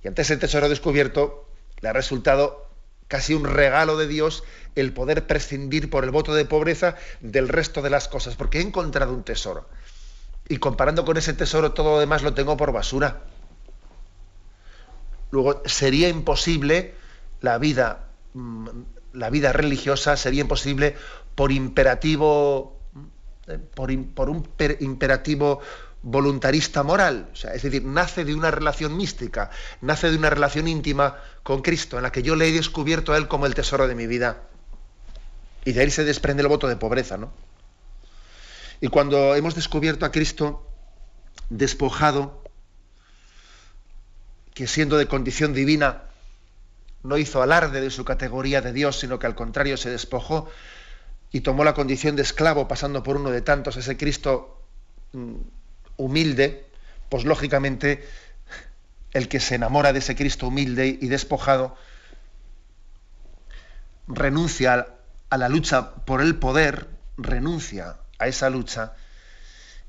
Y 0.04 0.08
ante 0.08 0.24
ese 0.24 0.38
tesoro 0.38 0.70
descubierto 0.70 1.48
le 1.82 1.90
ha 1.90 1.94
resultado 1.94 2.68
casi 3.08 3.34
un 3.34 3.46
regalo 3.46 3.98
de 3.98 4.08
Dios 4.08 4.44
el 4.76 4.94
poder 4.94 5.28
prescindir 5.28 5.90
por 5.90 6.04
el 6.04 6.12
voto 6.12 6.34
de 6.34 6.46
pobreza 6.46 6.96
del 7.22 7.48
resto 7.48 7.82
de 7.82 7.90
las 7.90 8.08
cosas, 8.08 8.36
porque 8.36 8.60
he 8.60 8.62
encontrado 8.62 9.14
un 9.14 9.24
tesoro. 9.24 9.70
Y 10.50 10.58
comparando 10.58 11.06
con 11.06 11.18
ese 11.18 11.34
tesoro 11.34 11.74
todo 11.74 11.92
lo 11.94 12.00
demás 12.00 12.24
lo 12.24 12.34
tengo 12.34 12.58
por 12.58 12.72
basura. 12.72 13.22
Luego 15.32 15.62
sería 15.66 16.10
imposible 16.10 16.96
la 17.42 17.58
vida, 17.58 18.07
la 19.14 19.30
vida 19.30 19.54
religiosa 19.54 20.18
sería 20.18 20.42
imposible 20.42 20.96
por 21.36 21.52
imperativo, 21.52 22.80
eh, 23.48 23.58
por, 23.58 23.90
un 23.92 24.48
imperativo 24.80 25.62
voluntarista 26.04 26.84
moral. 26.84 27.30
es 27.34 27.62
decir, 27.62 27.84
nace 27.84 28.26
de 28.26 28.36
una 28.36 28.52
relación 28.52 28.96
mística, 28.96 29.50
nace 29.82 30.10
de 30.10 30.18
una 30.18 30.30
relación 30.30 30.68
íntima 30.68 31.18
con 31.44 31.62
Cristo, 31.62 31.98
en 31.98 32.04
la 32.04 32.12
que 32.12 32.24
yo 32.24 32.36
le 32.36 32.48
he 32.48 32.52
descubierto 32.52 33.14
a 33.14 33.18
Él 33.18 33.28
como 33.28 33.46
el 33.46 33.56
tesoro 33.56 33.88
de 33.88 33.96
mi 33.96 34.08
vida. 34.08 34.44
Y 35.66 35.74
de 35.74 35.82
ahí 35.82 35.92
se 35.92 36.06
desprende 36.06 36.44
el 36.44 36.48
voto 36.48 36.68
de 36.68 36.78
pobreza, 36.78 37.18
¿no? 37.18 37.34
Y 38.80 38.88
cuando 38.88 39.36
hemos 39.36 39.56
descubierto 39.56 40.06
a 40.06 40.12
Cristo 40.12 40.66
despojado, 41.50 42.44
que 44.54 44.68
siendo 44.68 44.98
de 44.98 45.08
condición 45.08 45.54
divina 45.54 46.07
no 47.04 47.18
hizo 47.18 47.42
alarde 47.42 47.82
de 47.82 47.90
su 47.90 48.06
categoría 48.06 48.62
de 48.62 48.74
Dios, 48.74 49.00
sino 49.00 49.20
que 49.20 49.28
al 49.28 49.36
contrario 49.36 49.78
se 49.78 49.90
despojó 49.90 50.50
y 51.32 51.42
tomó 51.42 51.64
la 51.64 51.74
condición 51.74 52.16
de 52.16 52.22
esclavo, 52.22 52.68
pasando 52.68 53.04
por 53.04 53.18
uno 53.18 53.32
de 53.32 53.42
tantos, 53.42 53.78
ese 53.78 53.98
Cristo 53.98 54.62
mm, 55.14 55.36
humilde, 55.98 56.68
pues 57.10 57.26
lógicamente 57.26 58.08
el 59.14 59.28
que 59.28 59.40
se 59.40 59.56
enamora 59.56 59.94
de 59.94 60.00
ese 60.00 60.16
Cristo 60.16 60.48
humilde 60.48 60.88
y 60.88 61.08
despojado 61.08 61.76
renuncia 64.08 64.88
a 65.30 65.38
la 65.38 65.50
lucha 65.50 65.96
por 65.96 66.22
el 66.22 66.36
poder, 66.36 66.88
renuncia 67.18 67.98
a 68.20 68.28
esa 68.28 68.50
lucha 68.50 68.94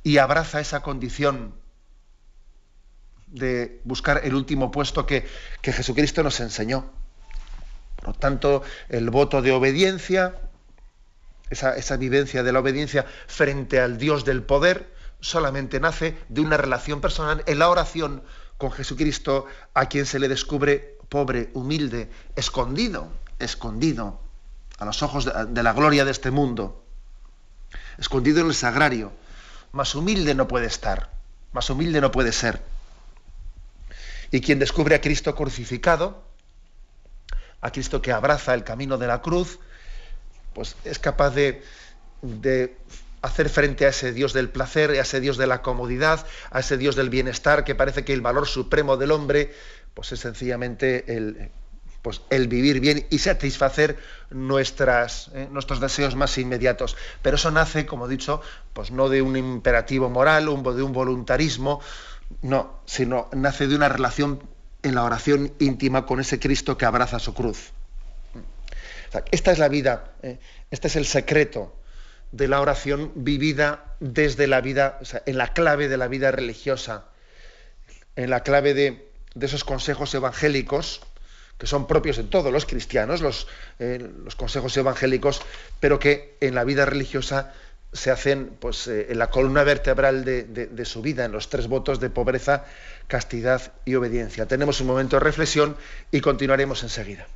y 0.02 0.18
abraza 0.18 0.60
esa 0.60 0.80
condición 0.80 1.54
de 3.26 3.80
buscar 3.84 4.22
el 4.24 4.34
último 4.34 4.70
puesto 4.70 5.06
que, 5.06 5.26
Jesucristo 5.62 6.22
nos 6.22 6.40
enseñó. 6.40 6.90
Por 8.08 8.16
tanto, 8.16 8.62
el 8.88 9.10
voto 9.10 9.42
de 9.42 9.52
obediencia, 9.52 10.34
esa, 11.50 11.96
vivencia 11.98 12.42
de 12.42 12.52
la 12.52 12.60
obediencia 12.60 13.04
frente 13.26 13.80
al 13.80 13.98
Dios 13.98 14.24
del 14.24 14.42
poder, 14.42 14.90
solamente 15.20 15.78
nace 15.78 16.16
de 16.30 16.40
una 16.40 16.56
relación 16.56 17.02
personal 17.02 17.42
en 17.44 17.58
la 17.58 17.68
oración 17.68 18.22
con 18.56 18.72
Jesucristo, 18.72 19.44
a 19.74 19.90
quien 19.90 20.06
se 20.06 20.18
le 20.18 20.28
descubre 20.28 20.96
pobre, 21.10 21.50
humilde, 21.52 22.08
escondido, 22.34 23.10
escondido 23.38 24.18
a 24.78 24.86
los 24.86 25.02
ojos 25.02 25.26
de 25.26 25.62
la 25.62 25.74
gloria 25.74 26.06
de 26.06 26.10
este 26.12 26.30
mundo, 26.30 26.82
escondido 27.98 28.40
en 28.40 28.46
el 28.46 28.54
sagrario. 28.54 29.12
Más 29.72 29.94
humilde 29.94 30.34
no 30.34 30.48
puede 30.48 30.66
estar, 30.66 31.10
más 31.52 31.68
humilde 31.68 32.00
no 32.00 32.10
puede 32.10 32.32
ser. 32.32 32.62
Y 34.30 34.40
quien 34.40 34.58
descubre 34.58 34.94
a 34.94 35.02
Cristo 35.02 35.34
crucificado, 35.34 36.26
a 37.60 37.70
Cristo 37.72 38.00
que 38.02 38.12
abraza 38.12 38.54
el 38.54 38.64
camino 38.64 38.98
de 38.98 39.06
la 39.06 39.20
cruz, 39.20 39.58
pues 40.54 40.76
es 40.84 40.98
capaz 40.98 41.30
de, 41.30 41.62
hacer 43.22 43.48
frente 43.48 43.86
a 43.86 43.88
ese 43.88 44.12
Dios 44.12 44.32
del 44.32 44.48
placer, 44.48 44.90
a 44.90 45.00
ese 45.00 45.20
Dios 45.20 45.36
de 45.36 45.46
la 45.46 45.62
comodidad, 45.62 46.26
a 46.50 46.60
ese 46.60 46.76
Dios 46.76 46.96
del 46.96 47.10
bienestar, 47.10 47.64
que 47.64 47.74
parece 47.74 48.04
que 48.04 48.12
el 48.12 48.20
valor 48.20 48.46
supremo 48.46 48.96
del 48.96 49.10
hombre, 49.10 49.52
pues 49.94 50.12
es 50.12 50.20
sencillamente 50.20 51.16
el, 51.16 51.50
pues 52.02 52.22
el 52.30 52.48
vivir 52.48 52.80
bien 52.80 53.06
y 53.10 53.18
satisfacer 53.18 53.98
eh, 54.30 54.34
nuestros 55.50 55.80
deseos 55.80 56.14
más 56.14 56.38
inmediatos. 56.38 56.96
Pero 57.22 57.36
eso 57.36 57.50
nace, 57.50 57.86
como 57.86 58.06
he 58.06 58.08
dicho, 58.08 58.40
pues 58.72 58.90
no 58.90 59.08
de 59.08 59.22
un 59.22 59.36
imperativo 59.36 60.08
moral, 60.08 60.44
de 60.44 60.82
un 60.82 60.92
voluntarismo, 60.92 61.80
no, 62.42 62.80
sino 62.86 63.28
nace 63.32 63.66
de 63.66 63.74
una 63.74 63.88
relación 63.88 64.40
en 64.82 64.94
la 64.94 65.04
oración 65.04 65.52
íntima 65.58 66.06
con 66.06 66.20
ese 66.20 66.38
Cristo 66.38 66.76
que 66.76 66.86
abraza 66.86 67.18
su 67.18 67.34
cruz. 67.34 67.72
esta 69.30 69.52
es 69.52 69.58
la 69.58 69.68
vida, 69.68 70.12
eh, 70.22 70.38
este 70.70 70.88
es 70.88 70.96
el 70.96 71.06
secreto 71.06 71.74
de 72.32 72.48
la 72.48 72.60
oración 72.60 73.12
vivida 73.14 73.96
desde 74.00 74.46
la 74.46 74.60
vida, 74.60 75.00
en 75.26 75.38
la 75.38 75.52
clave 75.52 75.88
de 75.88 75.96
la 75.96 76.08
vida 76.08 76.30
religiosa, 76.30 77.06
en 78.16 78.30
la 78.30 78.42
clave 78.42 78.74
de, 78.74 79.08
esos 79.40 79.64
consejos 79.64 80.14
evangélicos 80.14 81.00
que 81.58 81.66
son 81.66 81.86
propios 81.86 82.16
de 82.16 82.24
todos 82.24 82.52
los 82.52 82.66
cristianos, 82.66 83.20
los, 83.20 83.48
eh, 83.80 83.98
los 84.24 84.36
consejos 84.36 84.76
evangélicos, 84.76 85.42
pero 85.80 85.98
que 85.98 86.36
en 86.40 86.54
la 86.54 86.62
vida 86.62 86.84
religiosa 86.84 87.52
se 87.92 88.10
hacen 88.10 88.50
pues, 88.60 88.86
eh, 88.86 89.06
en 89.10 89.18
la 89.18 89.30
columna 89.30 89.64
vertebral 89.64 90.24
de, 90.24 90.84
su 90.84 91.02
vida, 91.02 91.24
en 91.24 91.32
los 91.32 91.48
tres 91.48 91.68
votos 91.68 92.00
de 92.00 92.10
pobreza, 92.10 92.64
castidad 93.08 93.72
y 93.84 93.96
obediencia. 93.96 94.46
Tenemos 94.46 94.80
un 94.80 94.86
momento 94.86 95.16
de 95.16 95.20
reflexión 95.20 95.76
y 96.12 96.20
continuaremos 96.20 96.82
enseguida. 96.82 97.26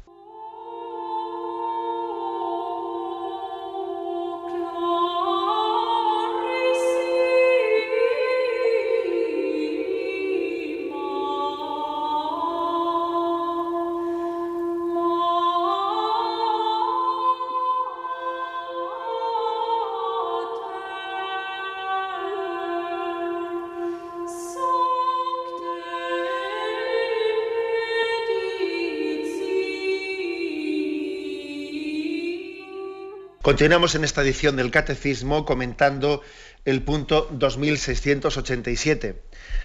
Continuamos 33.42 33.96
en 33.96 34.04
esta 34.04 34.22
edición 34.22 34.54
del 34.54 34.70
Catecismo 34.70 35.44
comentando 35.44 36.22
el 36.64 36.80
punto 36.84 37.26
2687. 37.32 39.20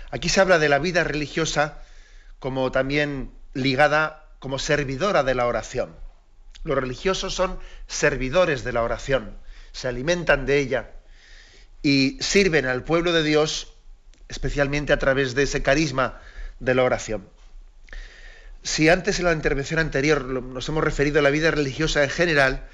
Aquí 0.10 0.30
se 0.30 0.42
habla 0.42 0.58
de 0.58 0.68
la 0.68 0.80
vida 0.80 1.04
religiosa 1.04 1.84
como 2.40 2.72
también 2.72 3.30
ligada 3.54 4.26
como 4.40 4.58
servidora 4.58 5.22
de 5.22 5.36
la 5.36 5.46
oración. 5.46 5.96
Los 6.64 6.76
religiosos 6.76 7.36
son 7.36 7.60
servidores 7.86 8.64
de 8.64 8.74
la 8.74 8.82
oración, 8.82 9.38
se 9.74 9.88
alimentan 9.88 10.48
de 10.48 10.58
ella 10.58 10.90
y 11.84 12.18
sirven 12.20 12.66
al 12.66 12.84
pueblo 12.84 13.14
de 13.14 13.22
Dios 13.22 13.76
especialmente 14.28 14.92
a 14.92 14.98
través 14.98 15.36
de 15.36 15.44
ese 15.44 15.62
carisma 15.62 16.20
de 16.60 16.74
la 16.74 16.84
oración. 16.84 17.30
Si 18.64 18.90
antes 18.90 19.20
en 19.20 19.26
la 19.26 19.34
intervención 19.34 19.80
anterior 19.80 20.26
nos 20.26 20.68
hemos 20.68 20.84
referido 20.84 21.20
a 21.20 21.22
la 21.22 21.30
vida 21.30 21.52
religiosa 21.52 22.04
en 22.04 22.10
general, 22.10 22.68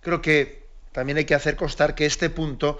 creo 0.00 0.22
que 0.22 0.66
también 0.92 1.18
hay 1.18 1.24
que 1.24 1.34
hacer 1.34 1.56
constar 1.56 1.94
que 1.94 2.06
este 2.06 2.30
punto 2.30 2.78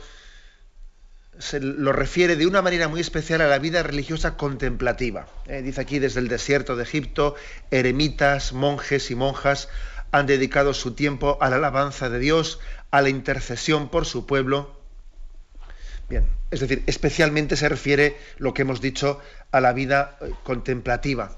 se 1.38 1.60
lo 1.60 1.92
refiere 1.92 2.36
de 2.36 2.46
una 2.46 2.62
manera 2.62 2.88
muy 2.88 3.00
especial 3.00 3.40
a 3.40 3.48
la 3.48 3.58
vida 3.58 3.82
religiosa 3.82 4.36
contemplativa. 4.36 5.28
Eh, 5.46 5.62
dice 5.62 5.80
aquí, 5.80 5.98
desde 5.98 6.20
el 6.20 6.28
desierto 6.28 6.74
de 6.74 6.82
Egipto, 6.82 7.36
eremitas, 7.70 8.52
monjes 8.52 9.10
y 9.10 9.14
monjas 9.14 9.68
han 10.10 10.26
dedicado 10.26 10.74
su 10.74 10.94
tiempo 10.94 11.38
a 11.40 11.50
la 11.50 11.56
alabanza 11.56 12.08
de 12.08 12.18
Dios, 12.18 12.60
a 12.90 13.02
la 13.02 13.08
intercesión 13.08 13.88
por 13.88 14.06
su 14.06 14.26
pueblo. 14.26 14.76
Bien, 16.08 16.26
es 16.50 16.60
decir, 16.60 16.82
especialmente 16.86 17.56
se 17.56 17.68
refiere 17.68 18.16
lo 18.38 18.54
que 18.54 18.62
hemos 18.62 18.80
dicho 18.80 19.20
a 19.52 19.60
la 19.60 19.72
vida 19.72 20.16
eh, 20.20 20.32
contemplativa. 20.42 21.36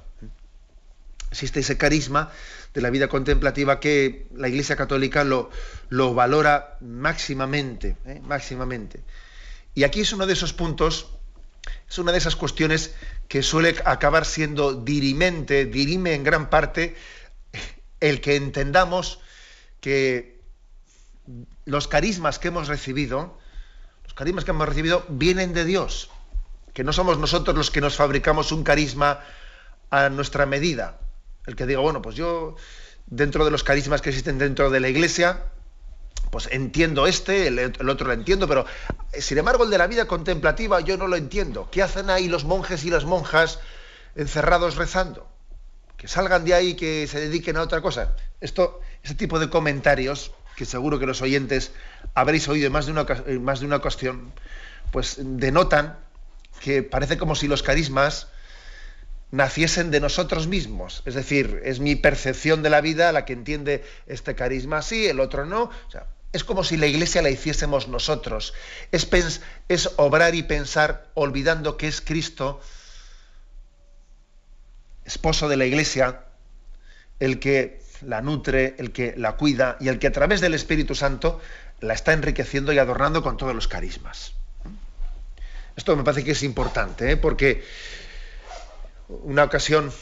Existe 1.31 1.61
ese 1.61 1.79
carisma 1.79 2.33
de 2.75 2.81
la 2.81 2.91
vida 2.91 3.09
contemplativa 3.09 3.79
que 3.79 4.27
la 4.35 4.49
Iglesia 4.49 4.77
Católica 4.77 5.25
lo, 5.25 5.51
lo 5.89 6.15
valora 6.15 6.77
máximamente, 6.81 7.97
¿eh? 8.05 8.21
máximamente. 8.25 9.01
Y 9.75 9.85
aquí 9.85 10.01
es 10.01 10.13
uno 10.13 10.27
de 10.27 10.33
esos 10.33 10.53
puntos, 10.53 11.09
es 11.89 11.99
una 11.99 12.13
de 12.13 12.19
esas 12.19 12.37
cuestiones 12.37 12.95
que 13.29 13.43
suele 13.43 13.77
acabar 13.85 14.25
siendo 14.25 14.75
dirimente, 14.75 15.67
dirime 15.67 16.15
en 16.15 16.25
gran 16.25 16.51
parte 16.51 16.97
el 18.01 18.21
que 18.21 18.37
entendamos 18.37 19.21
que 19.81 20.41
los 21.65 21.87
carismas 21.87 22.39
que 22.39 22.49
hemos 22.49 22.67
recibido, 22.67 23.39
los 24.05 24.15
carismas 24.15 24.45
que 24.45 24.51
hemos 24.51 24.69
recibido 24.69 25.05
vienen 25.09 25.55
de 25.55 25.65
Dios, 25.65 26.11
que 26.75 26.83
no 26.83 26.93
somos 26.93 27.19
nosotros 27.19 27.57
los 27.57 27.71
que 27.71 27.81
nos 27.81 27.97
fabricamos 27.97 28.51
un 28.51 28.65
carisma 28.65 29.21
a 29.91 30.09
nuestra 30.09 30.47
medida. 30.47 30.99
El 31.47 31.57
que 31.57 31.67
diga, 31.67 31.81
bueno, 31.81 32.03
pues 32.03 32.17
yo 32.17 32.57
dentro 33.07 33.45
de 33.45 33.51
los 33.51 33.65
carismas 33.65 34.01
que 34.01 34.11
existen 34.11 34.39
dentro 34.39 34.71
de 34.71 34.81
la 34.81 34.89
iglesia, 34.89 35.45
pues 36.31 36.49
entiendo 36.53 37.07
este, 37.07 37.49
el, 37.49 37.89
otro 37.89 38.07
lo 38.07 38.13
entiendo, 38.13 38.47
pero 38.47 38.65
eh, 39.13 39.21
sin 39.21 39.39
embargo 39.39 39.65
el 39.65 39.71
de 39.71 39.79
la 39.79 39.89
vida 39.89 40.07
contemplativa 40.07 40.81
yo 40.81 40.97
no 40.97 41.09
lo 41.09 41.17
entiendo. 41.17 41.69
¿Qué 41.71 41.83
hacen 41.83 42.09
ahí 42.09 42.29
los 42.29 42.45
monjes 42.45 42.85
y 42.85 42.91
las 42.91 43.05
monjas 43.05 43.59
encerrados 44.15 44.77
rezando? 44.77 45.29
Que 45.97 46.09
salgan 46.09 46.45
de 46.45 46.55
ahí 46.55 46.69
y 46.69 46.75
que 46.75 47.07
se 47.07 47.21
dediquen 47.21 47.57
a 47.57 47.63
otra 47.63 47.83
cosa. 47.83 48.15
Esto, 48.41 48.81
ese 49.03 49.15
tipo 49.15 49.39
de 49.39 49.51
comentarios, 49.51 50.33
que 50.57 50.65
seguro 50.65 50.99
que 50.99 51.07
los 51.07 51.21
oyentes 51.21 51.73
habréis 52.15 52.49
oído 52.49 52.67
en 52.67 52.73
más 52.73 52.87
de 52.87 52.93
una, 52.93 53.07
más 53.41 53.61
de 53.61 53.67
una 53.67 53.81
cuestión, 53.81 54.33
pues 54.93 55.17
denotan 55.19 55.99
que 56.61 56.83
parece 56.83 57.19
como 57.19 57.35
si 57.35 57.49
los 57.49 57.63
carismas 57.63 58.29
naciesen 59.31 59.91
de 59.91 60.01
nosotros 60.01 60.47
mismos. 60.47 61.03
Es 61.07 61.15
decir, 61.15 61.61
es 61.65 61.81
mi 61.81 61.97
percepción 61.97 62.63
de 62.63 62.71
la 62.71 62.81
vida 62.81 63.13
la 63.13 63.25
que 63.25 63.33
entiende 63.33 63.85
este 64.07 64.35
carisma 64.35 64.79
así, 64.79 65.07
el 65.07 65.21
otro 65.21 65.47
no. 65.47 65.71
es 66.33 66.45
como 66.45 66.65
si 66.65 66.77
la 66.77 66.87
iglesia 66.87 67.23
la 67.23 67.31
hiciésemos 67.31 67.89
nosotros. 67.89 68.55
Es, 68.93 69.09
es 69.69 69.91
obrar 69.97 70.35
y 70.35 70.43
pensar 70.43 71.09
olvidando 71.15 71.77
que 71.77 71.89
es 71.89 72.01
Cristo, 72.01 72.61
esposo 75.05 75.49
de 75.49 75.57
la 75.57 75.67
iglesia, 75.67 76.25
el 77.19 77.39
que 77.39 77.81
la 78.03 78.23
nutre, 78.23 78.75
el 78.79 78.93
que 78.93 79.15
la 79.17 79.37
cuida 79.37 79.77
y 79.81 79.89
el 79.89 79.99
que 79.99 80.07
a 80.07 80.13
través 80.13 80.41
del 80.41 80.55
Espíritu 80.55 80.95
Santo 80.95 81.41
la 81.81 81.95
está 81.95 82.13
enriqueciendo 82.13 82.73
y 82.73 82.79
adornando 82.79 83.23
con 83.23 83.37
todos 83.37 83.55
los 83.55 83.69
carismas. 83.69 84.35
Esto 85.77 85.97
me 85.97 86.05
parece 86.05 86.25
que 86.25 86.33
es 86.33 86.43
importante, 86.43 87.13
¿eh? 87.13 87.17
porque 87.17 87.65
una 89.23 89.45
ocasión 89.45 89.93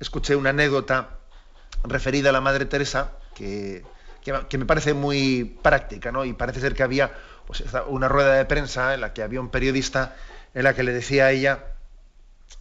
escuché 0.00 0.36
una 0.36 0.50
anécdota 0.50 1.18
referida 1.84 2.30
a 2.30 2.32
la 2.32 2.40
Madre 2.40 2.64
Teresa 2.66 3.12
que, 3.34 3.84
me 4.26 4.66
parece 4.66 4.94
muy 4.94 5.58
práctica, 5.62 6.12
¿no? 6.12 6.24
Y 6.24 6.32
parece 6.32 6.60
ser 6.60 6.74
que 6.74 6.82
había 6.82 7.12
pues, 7.46 7.64
una 7.88 8.08
rueda 8.08 8.34
de 8.34 8.44
prensa 8.44 8.94
en 8.94 9.00
la 9.00 9.12
que 9.12 9.22
había 9.22 9.40
un 9.40 9.48
periodista 9.48 10.14
en 10.54 10.64
la 10.64 10.74
que 10.74 10.82
le 10.82 10.92
decía 10.92 11.26
a 11.26 11.30
ella, 11.32 11.64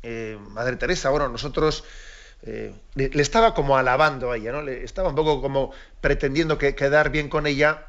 eh, 0.01 0.37
Madre 0.49 0.77
Teresa, 0.77 1.09
bueno, 1.09 1.29
nosotros 1.29 1.83
eh, 2.43 2.73
le, 2.95 3.09
estaba 3.21 3.53
como 3.53 3.77
alabando 3.77 4.31
a 4.31 4.37
ella, 4.37 4.51
¿no? 4.51 4.61
Le 4.61 4.83
estaba 4.83 5.09
un 5.09 5.15
poco 5.15 5.41
como 5.41 5.71
pretendiendo 5.99 6.57
que, 6.57 6.73
quedar 6.73 7.11
bien 7.11 7.29
con 7.29 7.45
ella, 7.45 7.87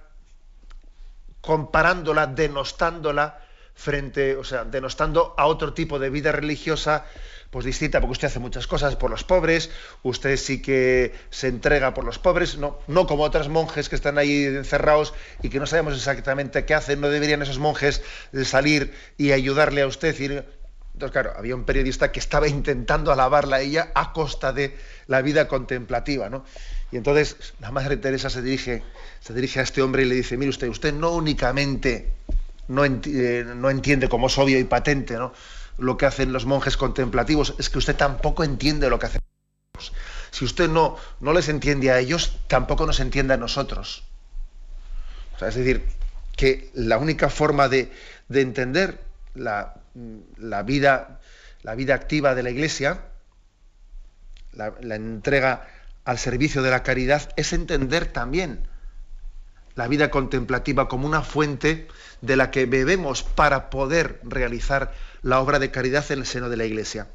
comparándola, 1.41 2.27
denostándola 2.27 3.42
frente, 3.75 4.37
o 4.37 4.45
sea, 4.45 4.65
denostando 4.65 5.35
a 5.37 5.47
otro 5.47 5.73
tipo 5.73 5.99
de 5.99 6.11
vida 6.11 6.33
religiosa 6.33 7.05
pues 7.53 7.67
distinta, 7.67 8.01
porque 8.01 8.13
usted 8.13 8.29
hace 8.29 8.39
muchas 8.39 8.67
cosas 8.67 8.97
por 8.97 9.11
los 9.11 9.25
pobres, 9.25 9.69
usted 10.03 10.39
sí 10.39 10.63
que 10.63 11.13
se 11.29 11.49
entrega 11.49 11.93
por 11.93 12.03
los 12.03 12.19
pobres, 12.19 12.57
no, 12.57 12.79
no 12.87 13.07
como 13.07 13.25
otras 13.25 13.51
monjes 13.51 13.91
que 13.91 13.95
están 13.95 14.17
ahí 14.17 14.45
encerrados 14.45 15.13
y 15.43 15.51
que 15.51 15.61
no 15.61 15.67
sabemos 15.67 15.95
exactamente 15.95 16.65
qué 16.65 16.73
hacen, 16.73 17.03
no 17.03 17.11
deberían 17.11 17.43
esos 17.43 17.59
monjes 17.59 18.01
salir 18.45 18.95
y 19.19 19.33
ayudarle 19.33 19.83
a 19.83 19.87
usted. 19.87 20.19
Entonces, 20.19 21.13
claro, 21.13 21.35
había 21.37 21.55
un 21.55 21.65
periodista 21.65 22.11
que 22.11 22.21
estaba 22.21 22.49
intentando 22.49 23.13
alabarla 23.13 23.57
a 23.57 23.61
ella 23.61 23.93
a 23.95 24.15
costa 24.15 24.55
de 24.55 24.75
la 25.07 25.21
vida 25.21 25.47
contemplativa, 25.47 26.31
¿no? 26.31 26.47
Y 26.91 26.97
entonces 26.97 27.37
la 27.61 27.71
Madre 27.71 27.99
Teresa 27.99 28.31
se 28.31 28.41
dirige, 28.41 28.83
se 29.21 29.35
dirige 29.35 29.61
a 29.61 29.63
este 29.63 29.83
hombre 29.83 30.05
y 30.05 30.07
le 30.07 30.15
dice, 30.15 30.39
mire 30.39 30.49
usted, 30.49 30.69
usted 30.69 30.95
no 30.95 31.11
únicamente 31.11 32.13
no, 32.73 32.85
eh, 32.85 33.45
no 33.55 33.71
entiende 33.71 34.09
como 34.09 34.27
es 34.27 34.39
obvio 34.39 34.59
y 34.59 34.65
patente, 34.65 35.17
lo 35.79 35.97
que 35.97 36.07
hacen 36.07 36.33
los 36.33 36.47
monjes 36.47 36.77
contemplativos, 36.77 37.55
es 37.59 37.71
que 37.71 37.79
usted 37.79 37.97
tampoco 37.97 38.45
entiende 38.45 38.89
lo 38.91 38.99
que 38.99 39.07
hacen. 39.07 39.21
Si 40.31 40.45
usted 40.45 40.69
no, 40.69 40.97
no 41.21 41.33
les 41.33 41.49
entiende 41.49 41.91
a 41.91 41.99
ellos, 41.99 42.39
tampoco 42.47 42.87
nos 42.87 43.01
entiende 43.01 43.35
a 43.35 43.37
nosotros. 43.37 44.05
es 45.41 45.55
decir, 45.55 45.85
que 46.37 46.71
la 46.75 46.99
única 46.99 47.29
forma 47.29 47.69
de, 47.69 47.93
entender 48.31 49.05
la, 49.35 49.75
vida, 50.65 51.21
la 51.63 51.75
vida 51.75 51.95
activa 51.95 52.35
de 52.35 52.43
la 52.43 52.51
Iglesia, 52.51 53.03
la, 54.53 54.75
la 54.81 54.95
entrega 54.95 55.69
al 56.05 56.19
servicio 56.19 56.63
de 56.63 56.71
la 56.71 56.83
caridad, 56.83 57.31
es 57.37 57.53
entender 57.53 58.07
también 58.07 58.67
la 59.75 59.89
vida 59.89 60.11
contemplativa 60.11 60.89
como 60.89 61.07
una 61.07 61.23
fuente 61.23 61.89
de 62.21 62.37
la 62.37 62.51
que 62.51 62.67
bebemos 62.67 63.23
para 63.23 63.71
poder 63.71 64.21
realizar 64.23 64.95
la 65.23 65.41
obra 65.41 65.59
de 65.59 65.71
caridad 65.71 66.05
en 66.11 66.21
el 66.21 66.27
seno 66.27 66.49
de 66.49 66.57
la 66.57 66.65
Iglesia. 66.65 67.09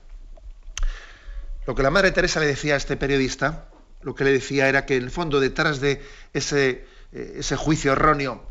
Lo 1.66 1.76
que 1.76 1.84
la 1.84 1.90
Madre 1.90 2.12
Teresa 2.12 2.40
le 2.40 2.48
decía 2.48 2.76
a 2.76 2.78
este 2.78 2.98
periodista, 2.98 3.70
lo 4.02 4.16
que 4.16 4.24
le 4.24 4.32
decía 4.32 4.70
era 4.70 4.86
que 4.86 4.96
en 4.96 5.04
el 5.04 5.12
fondo 5.12 5.40
detrás 5.40 5.82
de 5.82 6.02
ese, 6.34 6.86
eh, 7.12 7.36
ese 7.38 7.56
juicio 7.56 7.92
erróneo, 7.92 8.50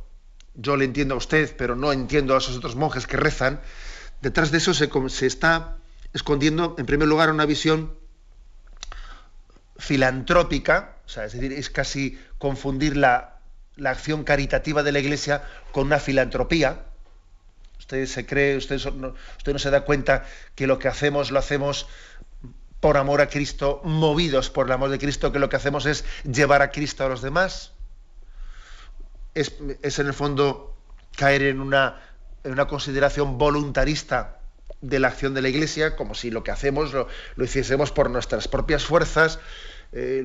yo 0.55 0.77
le 0.77 0.85
entiendo 0.85 1.15
a 1.15 1.19
usted, 1.19 1.55
pero 1.57 1.77
no 1.77 1.93
entiendo 1.93 2.35
a 2.35 2.39
esos 2.39 2.57
otros 2.57 2.77
monjes 2.77 3.07
que 3.07 3.17
rezan, 3.17 3.61
detrás 4.21 4.51
de 4.51 4.59
eso 4.59 4.75
se, 4.75 4.91
se 5.09 5.27
está 5.27 5.79
escondiendo, 6.13 6.75
en 6.79 6.87
primer 6.87 7.09
lugar, 7.09 7.31
una 7.31 7.47
visión 7.47 7.95
filantrópica, 9.79 10.97
o 11.07 11.09
sea, 11.09 11.25
es 11.25 11.33
decir, 11.33 11.53
es 11.53 11.71
casi 11.71 12.19
confundir 12.39 12.97
la, 12.97 13.36
la 13.77 13.91
acción 13.91 14.25
caritativa 14.25 14.83
de 14.83 14.93
la 14.93 14.99
Iglesia 14.99 15.43
con 15.73 15.87
una 15.87 15.99
filantropía, 15.99 16.81
Usted 17.79 18.07
se 18.07 18.27
cree, 18.27 18.57
usted 18.57 18.83
no, 18.95 19.15
usted 19.37 19.53
no 19.53 19.59
se 19.59 19.71
da 19.71 19.83
cuenta 19.83 20.25
que 20.57 20.67
lo 20.67 20.79
que 20.79 20.89
hacemos 20.89 21.31
lo 21.31 21.39
hacemos 21.39 21.87
por 22.81 22.97
amor 22.97 23.21
a 23.21 23.29
Cristo, 23.29 23.81
movidos 23.85 24.51
por 24.51 24.67
el 24.67 24.73
amor 24.73 24.91
de 24.91 24.99
Cristo, 24.99 25.33
que 25.33 25.39
lo 25.39 25.49
que 25.49 25.57
hacemos 25.57 25.87
es 25.87 26.05
llevar 26.25 26.63
a 26.63 26.71
Cristo 26.71 27.05
a 27.05 27.09
los 27.09 27.23
demás. 27.23 27.73
Es, 29.35 29.55
en 29.61 30.07
el 30.07 30.15
fondo 30.15 30.77
caer 31.17 31.43
en 31.43 31.61
una, 31.61 32.01
en 32.43 32.53
una, 32.53 32.67
consideración 32.67 33.39
voluntarista 33.39 34.41
de 34.81 34.99
la 34.99 35.09
acción 35.09 35.35
de 35.35 35.43
la 35.43 35.49
Iglesia, 35.49 35.95
como 35.95 36.15
si 36.15 36.31
lo 36.31 36.43
que 36.43 36.51
hacemos 36.51 36.93
lo, 36.93 37.09
hiciésemos 37.37 37.93
por 37.93 38.11
nuestras 38.11 38.49
propias 38.49 38.85
fuerzas. 38.85 39.39
Eh, 39.93 40.25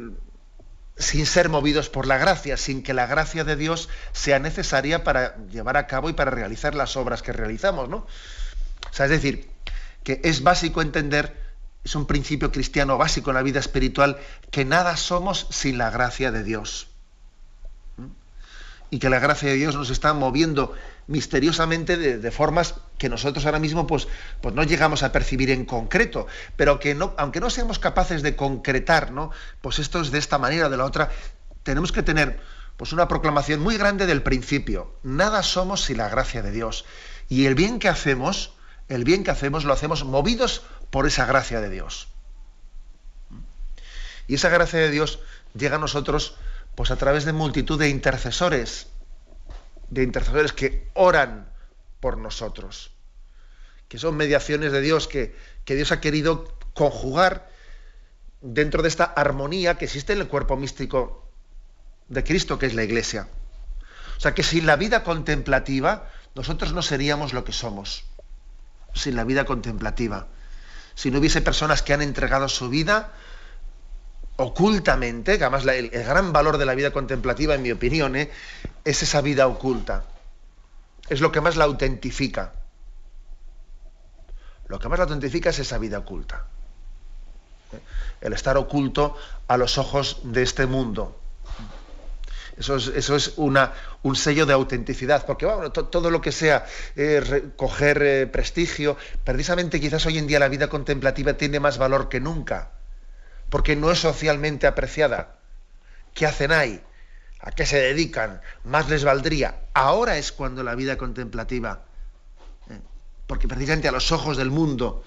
sin 1.02 1.26
ser 1.26 1.50
movidos 1.50 1.90
por 1.90 2.08
la 2.08 2.18
gracia, 2.18 2.58
sin 2.58 2.84
que 2.84 2.94
la 2.94 3.08
gracia 3.08 3.44
de 3.44 3.56
Dios 3.56 3.90
sea 4.14 4.40
necesaria 4.40 5.04
para 5.04 5.36
llevar 5.48 5.78
a 5.78 5.88
cabo 5.88 6.10
y 6.10 6.14
para 6.14 6.32
realizar 6.32 6.76
las 6.76 6.96
obras 6.96 7.22
que 7.22 7.34
realizamos, 7.34 7.90
¿no? 7.90 7.98
O 7.98 8.94
sea, 8.94 9.06
es 9.06 9.12
decir, 9.12 9.50
que 10.04 10.22
es 10.24 10.44
básico 10.44 10.82
entender, 10.82 11.36
es 11.84 11.96
un 11.96 12.06
principio 12.06 12.52
cristiano 12.52 12.98
básico 12.98 13.32
en 13.32 13.36
la 13.36 13.44
vida 13.44 13.60
espiritual, 13.60 14.20
que 14.52 14.66
nada 14.66 14.98
somos 14.98 15.48
sin 15.50 15.78
la 15.78 15.90
gracia 15.90 16.32
de 16.32 16.44
Dios. 16.44 16.88
¿Mm? 17.98 18.08
Y 18.90 19.00
que 19.00 19.10
la 19.10 19.20
gracia 19.20 19.50
de 19.50 19.56
Dios 19.56 19.76
nos 19.76 19.90
está 19.90 20.14
moviendo 20.14 20.74
misteriosamente 21.08 21.98
de, 21.98 22.32
formas 22.32 22.76
que 22.98 23.10
nosotros 23.10 23.46
ahora 23.46 23.60
mismo 23.60 23.88
pues, 23.88 24.08
pues 24.42 24.56
no 24.56 24.64
llegamos 24.64 25.04
a 25.04 25.12
percibir 25.12 25.52
en 25.52 25.66
concreto, 25.66 26.28
pero 26.56 26.80
que 26.80 26.96
no, 26.96 27.14
aunque 27.18 27.40
no 27.40 27.50
seamos 27.50 27.80
capaces 27.80 28.22
de 28.22 28.36
concretar, 28.36 29.12
¿no? 29.12 29.32
Pues 29.62 29.80
esto 29.80 30.02
es 30.02 30.12
de 30.12 30.20
esta 30.20 30.38
manera 30.38 30.70
de 30.70 30.78
la 30.78 30.86
otra, 30.86 31.10
tenemos 31.64 31.92
que 31.92 32.04
tener 32.04 32.40
pues 32.78 32.94
una 32.94 33.08
proclamación 33.08 33.60
muy 33.60 33.78
grande 33.78 34.06
del 34.06 34.24
principio. 34.24 34.96
Nada 35.04 35.44
somos 35.44 35.84
sin 35.84 35.98
la 35.98 36.10
gracia 36.10 36.42
de 36.42 36.52
Dios. 36.52 36.86
Y 37.30 37.46
el 37.46 37.56
bien 37.56 37.80
que 37.80 37.90
hacemos, 37.90 38.54
el 38.90 39.04
bien 39.04 39.24
que 39.24 39.32
hacemos 39.32 39.66
lo 39.66 39.74
hacemos 39.74 40.04
movidos 40.04 40.64
por 40.90 41.06
esa 41.06 41.26
gracia 41.26 41.62
de 41.62 41.70
Dios. 41.70 42.08
Y 44.28 44.36
esa 44.36 44.50
gracia 44.50 44.80
de 44.80 44.90
Dios 44.90 45.20
llega 45.54 45.76
a 45.76 45.80
nosotros 45.80 46.36
pues 46.76 46.90
a 46.90 46.96
través 46.96 47.26
de 47.26 47.34
multitud 47.34 47.78
de 47.78 47.90
intercesores, 47.90 48.88
de 49.91 50.04
intercesores 50.04 50.54
que 50.54 50.89
oran 50.95 51.54
por 51.99 52.17
nosotros, 52.17 52.91
que 53.88 53.99
son 53.99 54.17
mediaciones 54.17 54.71
de 54.71 54.82
Dios 54.82 55.08
que, 55.08 55.36
que 55.65 55.75
Dios 55.75 55.91
ha 55.91 56.01
querido 56.01 56.58
conjugar 56.73 57.51
dentro 58.39 58.82
de 58.82 58.88
esta 58.88 59.04
armonía 59.04 59.77
que 59.77 59.86
existe 59.86 60.13
en 60.13 60.19
el 60.19 60.27
cuerpo 60.27 60.58
místico 60.58 61.30
de 62.08 62.23
Cristo, 62.23 62.58
que 62.58 62.65
es 62.65 62.73
la 62.73 62.84
Iglesia. 62.84 63.27
O 64.17 64.19
sea 64.19 64.34
que 64.34 64.43
sin 64.43 64.65
la 64.65 64.77
vida 64.77 65.04
contemplativa, 65.04 66.10
nosotros 66.36 66.73
no 66.73 66.82
seríamos 66.82 67.34
lo 67.34 67.43
que 67.43 67.51
somos. 67.51 68.06
Sin 68.93 69.15
la 69.15 69.25
vida 69.25 69.45
contemplativa. 69.45 70.27
Si 70.95 71.12
no 71.12 71.19
hubiese 71.19 71.41
personas 71.41 71.82
que 71.82 71.93
han 71.93 72.01
entregado 72.01 72.47
su 72.47 72.69
vida 72.69 73.13
ocultamente, 74.41 75.38
que 75.38 75.43
además 75.43 75.65
el, 75.67 75.89
gran 75.89 76.34
valor 76.34 76.58
de 76.58 76.65
la 76.65 76.75
vida 76.75 76.91
contemplativa, 76.91 77.56
en 77.56 77.62
mi 77.62 77.71
opinión, 77.71 78.15
¿eh? 78.15 78.32
es 78.84 79.04
esa 79.04 79.21
vida 79.21 79.47
oculta. 79.47 80.06
Es 81.10 81.21
lo 81.21 81.32
que 81.32 81.41
más 81.41 81.56
la 81.56 81.65
autentifica. 81.65 82.54
Lo 84.67 84.80
que 84.80 84.89
más 84.89 84.99
la 84.99 85.04
autentifica 85.04 85.49
es 85.49 85.60
esa 85.60 85.77
vida 85.77 85.99
oculta. 85.99 86.45
¿eh? 87.73 87.80
El 88.21 88.34
estar 88.34 88.58
oculto 88.58 89.15
a 89.47 89.58
los 89.58 89.77
ojos 89.77 90.19
de 90.23 90.43
este 90.43 90.65
mundo. 90.65 91.17
Eso 92.58 92.75
es, 92.75 92.88
eso 92.88 93.15
es 93.15 93.34
una, 93.38 93.73
un 94.04 94.15
sello 94.15 94.45
de 94.45 94.54
autenticidad, 94.54 95.25
porque 95.25 95.45
bueno, 95.45 95.71
todo 95.71 96.12
lo 96.12 96.21
que 96.21 96.32
sea 96.32 96.65
eh, 96.95 97.49
coger 97.56 98.04
eh, 98.04 98.27
prestigio, 98.27 98.97
precisamente 99.23 99.80
quizás 99.80 100.06
hoy 100.06 100.17
en 100.17 100.27
día 100.27 100.39
la 100.39 100.49
vida 100.49 100.67
contemplativa 100.67 101.34
tiene 101.34 101.60
más 101.60 101.77
valor 101.77 102.10
que 102.10 102.19
nunca, 102.19 102.71
porque 103.52 103.76
no 103.76 103.92
es 103.92 104.00
socialmente 104.00 104.66
apreciada. 104.66 105.36
¿Qué 106.16 106.26
hacen 106.26 106.52
ahí? 106.52 106.82
¿A 107.40 107.52
qué 107.52 107.68
se 107.68 107.80
dedican? 107.80 108.42
Más 108.64 108.90
les 108.90 109.04
valdría. 109.04 109.62
Ahora 109.76 110.18
es 110.18 110.32
cuando 110.32 110.64
la 110.64 110.74
vida 110.74 110.98
contemplativa, 110.98 111.84
eh, 112.72 112.80
porque 113.28 113.48
precisamente 113.48 113.88
a 113.88 113.92
los 113.92 114.12
ojos 114.12 114.38
del 114.38 114.50
mundo 114.50 115.04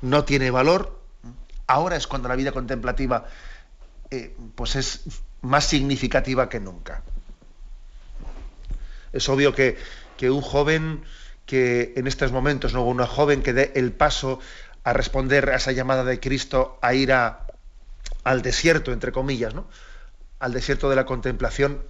no 0.00 0.24
tiene 0.24 0.50
valor, 0.50 0.98
ahora 1.66 1.96
es 1.96 2.06
cuando 2.06 2.28
la 2.28 2.36
vida 2.36 2.52
contemplativa 2.52 3.26
pues 4.54 4.76
es 4.76 5.02
más 5.42 5.64
significativa 5.64 6.48
que 6.48 6.60
nunca. 6.60 7.02
Es 9.12 9.28
obvio 9.28 9.54
que, 9.54 9.76
un 10.22 10.40
joven 10.40 11.04
que 11.46 11.92
en 11.96 12.06
estos 12.06 12.32
momentos, 12.32 12.74
¿no? 12.74 12.84
una 12.84 13.06
joven 13.06 13.42
que 13.42 13.52
dé 13.52 13.72
el 13.74 13.92
paso 13.92 14.40
a 14.84 14.92
responder 14.92 15.50
a 15.50 15.56
esa 15.56 15.72
llamada 15.72 16.04
de 16.04 16.20
Cristo 16.20 16.78
a 16.82 16.94
ir 16.94 17.12
a, 17.12 17.47
al 18.28 18.42
desierto, 18.42 18.92
entre 18.92 19.10
comillas, 19.10 19.54
¿no? 19.54 19.66
al 20.38 20.52
desierto 20.52 20.90
de 20.90 20.96
la 20.96 21.06
contemplación 21.06 21.82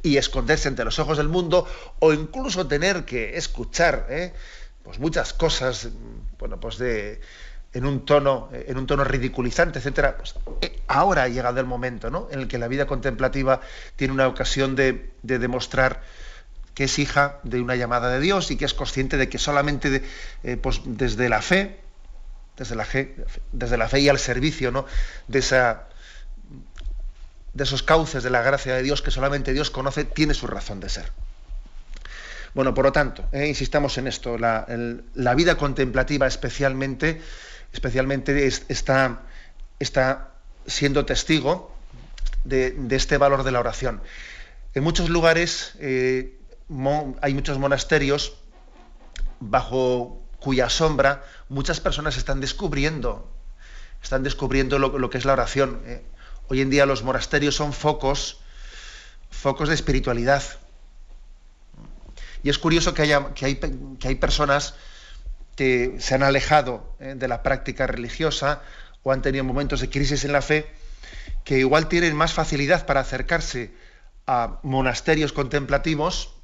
y 0.00 0.16
esconderse 0.16 0.68
entre 0.68 0.84
los 0.84 1.00
ojos 1.00 1.18
del 1.18 1.28
mundo 1.28 1.66
o 1.98 2.12
incluso 2.12 2.68
tener 2.68 3.04
que 3.04 3.36
escuchar 3.36 4.06
¿eh? 4.08 4.32
pues 4.84 5.00
muchas 5.00 5.32
cosas 5.32 5.88
bueno, 6.38 6.60
pues 6.60 6.78
de, 6.78 7.20
en 7.72 7.84
un 7.84 8.04
tono, 8.04 8.48
en 8.52 8.78
un 8.78 8.86
tono 8.86 9.02
ridiculizante, 9.02 9.80
etcétera, 9.80 10.16
pues, 10.16 10.36
eh, 10.60 10.80
ahora 10.86 11.24
ha 11.24 11.28
llegado 11.28 11.58
el 11.58 11.66
momento 11.66 12.10
¿no? 12.10 12.28
en 12.30 12.38
el 12.38 12.48
que 12.48 12.58
la 12.58 12.68
vida 12.68 12.86
contemplativa 12.86 13.60
tiene 13.96 14.14
una 14.14 14.28
ocasión 14.28 14.76
de, 14.76 15.10
demostrar 15.22 16.00
que 16.74 16.84
es 16.84 16.98
hija 17.00 17.40
de 17.42 17.60
una 17.60 17.74
llamada 17.74 18.08
de 18.10 18.20
Dios 18.20 18.52
y 18.52 18.56
que 18.56 18.66
es 18.66 18.74
consciente 18.74 19.16
de 19.16 19.28
que 19.28 19.38
solamente 19.38 20.04
eh, 20.44 20.56
pues, 20.56 20.82
desde 20.84 21.28
la 21.28 21.42
fe, 21.42 21.80
desde 22.56 22.74
la 22.74 22.84
fe, 22.84 23.16
desde 23.52 23.76
la 23.76 23.88
fe 23.88 24.00
y 24.00 24.08
al 24.08 24.18
servicio 24.18 24.70
¿no? 24.70 24.86
de, 25.28 25.38
esa, 25.38 25.84
de 27.54 27.64
esos 27.64 27.82
cauces 27.82 28.22
de 28.22 28.30
la 28.30 28.42
gracia 28.42 28.74
de 28.74 28.82
Dios 28.82 29.02
que 29.02 29.10
solamente 29.10 29.52
Dios 29.52 29.70
conoce, 29.70 30.04
tiene 30.04 30.34
su 30.34 30.46
razón 30.46 30.80
de 30.80 30.88
ser. 30.88 31.12
Bueno, 32.54 32.72
por 32.72 32.86
lo 32.86 32.92
tanto, 32.92 33.28
eh, 33.32 33.46
insistamos 33.46 33.98
en 33.98 34.06
esto, 34.06 34.38
la, 34.38 34.66
la 35.14 35.34
vida 35.34 35.56
contemplativa 35.56 36.26
especialmente 36.26 37.20
especialmente 37.72 38.46
está, 38.46 39.22
está 39.78 40.30
siendo 40.66 41.04
testigo 41.04 41.74
de, 42.44 42.74
este 42.90 43.18
valor 43.18 43.44
de 43.44 43.52
la 43.52 43.60
oración. 43.60 44.00
En 44.74 44.82
muchos 44.82 45.08
lugares 45.10 45.74
eh, 45.78 46.38
hay 47.20 47.34
muchos 47.34 47.58
monasterios 47.58 48.36
bajo 49.40 50.22
cuya 50.40 50.68
sombra 50.68 51.24
muchas 51.48 51.80
personas 51.80 52.16
están 52.16 52.40
descubriendo, 52.40 53.30
están 54.02 54.22
descubriendo 54.22 54.78
lo, 54.78 55.10
que 55.10 55.18
es 55.18 55.24
la 55.24 55.32
oración. 55.32 55.82
Eh. 55.86 56.02
Hoy 56.48 56.60
en 56.60 56.70
día 56.70 56.86
los 56.86 57.02
monasterios 57.02 57.54
son 57.54 57.72
focos, 57.72 58.40
focos 59.30 59.68
de 59.68 59.74
espiritualidad. 59.74 60.42
Y 62.42 62.50
es 62.50 62.58
curioso 62.58 62.94
que, 62.94 63.02
haya, 63.02 63.34
que, 63.34 63.46
hay, 63.46 63.56
que 63.56 64.08
hay 64.08 64.14
personas 64.14 64.74
que 65.56 65.96
se 65.98 66.14
han 66.14 66.22
alejado 66.22 66.94
eh, 67.00 67.14
de 67.16 67.28
la 67.28 67.42
práctica 67.42 67.86
religiosa 67.86 68.62
o 69.02 69.12
han 69.12 69.22
tenido 69.22 69.42
momentos 69.42 69.80
de 69.80 69.90
crisis 69.90 70.24
en 70.24 70.32
la 70.32 70.42
fe, 70.42 70.66
que 71.44 71.58
igual 71.58 71.88
tienen 71.88 72.14
más 72.14 72.32
facilidad 72.32 72.86
para 72.86 73.00
acercarse 73.00 73.72
a 74.26 74.58
monasterios 74.62 75.32
contemplativos 75.32 76.35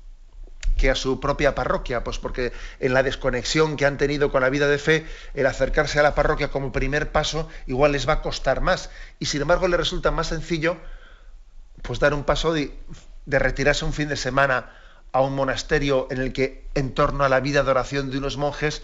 que 0.83 0.91
a 0.91 0.97
su 0.97 1.21
propia 1.21 1.55
parroquia, 1.55 2.03
pues 2.03 2.19
porque 2.19 2.53
en 2.81 2.93
la 2.93 3.05
desconexión 3.05 3.77
que 3.77 3.87
han 3.87 3.99
tenido 3.99 4.33
con 4.33 4.43
la 4.43 4.51
vida 4.51 4.67
de 4.67 4.79
fe, 4.79 5.07
el 5.33 5.47
acercarse 5.47 6.01
a 6.01 6.03
la 6.03 6.17
parroquia 6.17 6.51
como 6.51 6.73
primer 6.73 7.13
paso 7.13 7.49
igual 7.69 7.93
les 7.93 8.09
va 8.09 8.15
a 8.15 8.21
costar 8.21 8.63
más. 8.63 8.91
Y 9.21 9.27
sin 9.27 9.43
embargo 9.43 9.69
les 9.69 9.79
resulta 9.79 10.11
más 10.11 10.27
sencillo 10.27 10.77
pues 11.83 12.01
dar 12.01 12.15
un 12.15 12.25
paso 12.25 12.53
de, 12.53 12.77
de 13.27 13.39
retirarse 13.39 13.85
un 13.85 13.93
fin 13.93 14.09
de 14.09 14.17
semana 14.17 14.73
a 15.13 15.21
un 15.21 15.37
monasterio 15.37 16.09
en 16.11 16.21
el 16.21 16.33
que 16.33 16.67
en 16.75 16.93
torno 16.95 17.23
a 17.23 17.29
la 17.29 17.39
vida 17.39 17.63
de 17.63 17.71
oración 17.71 18.11
de 18.11 18.19
unos 18.19 18.37
monjes 18.37 18.83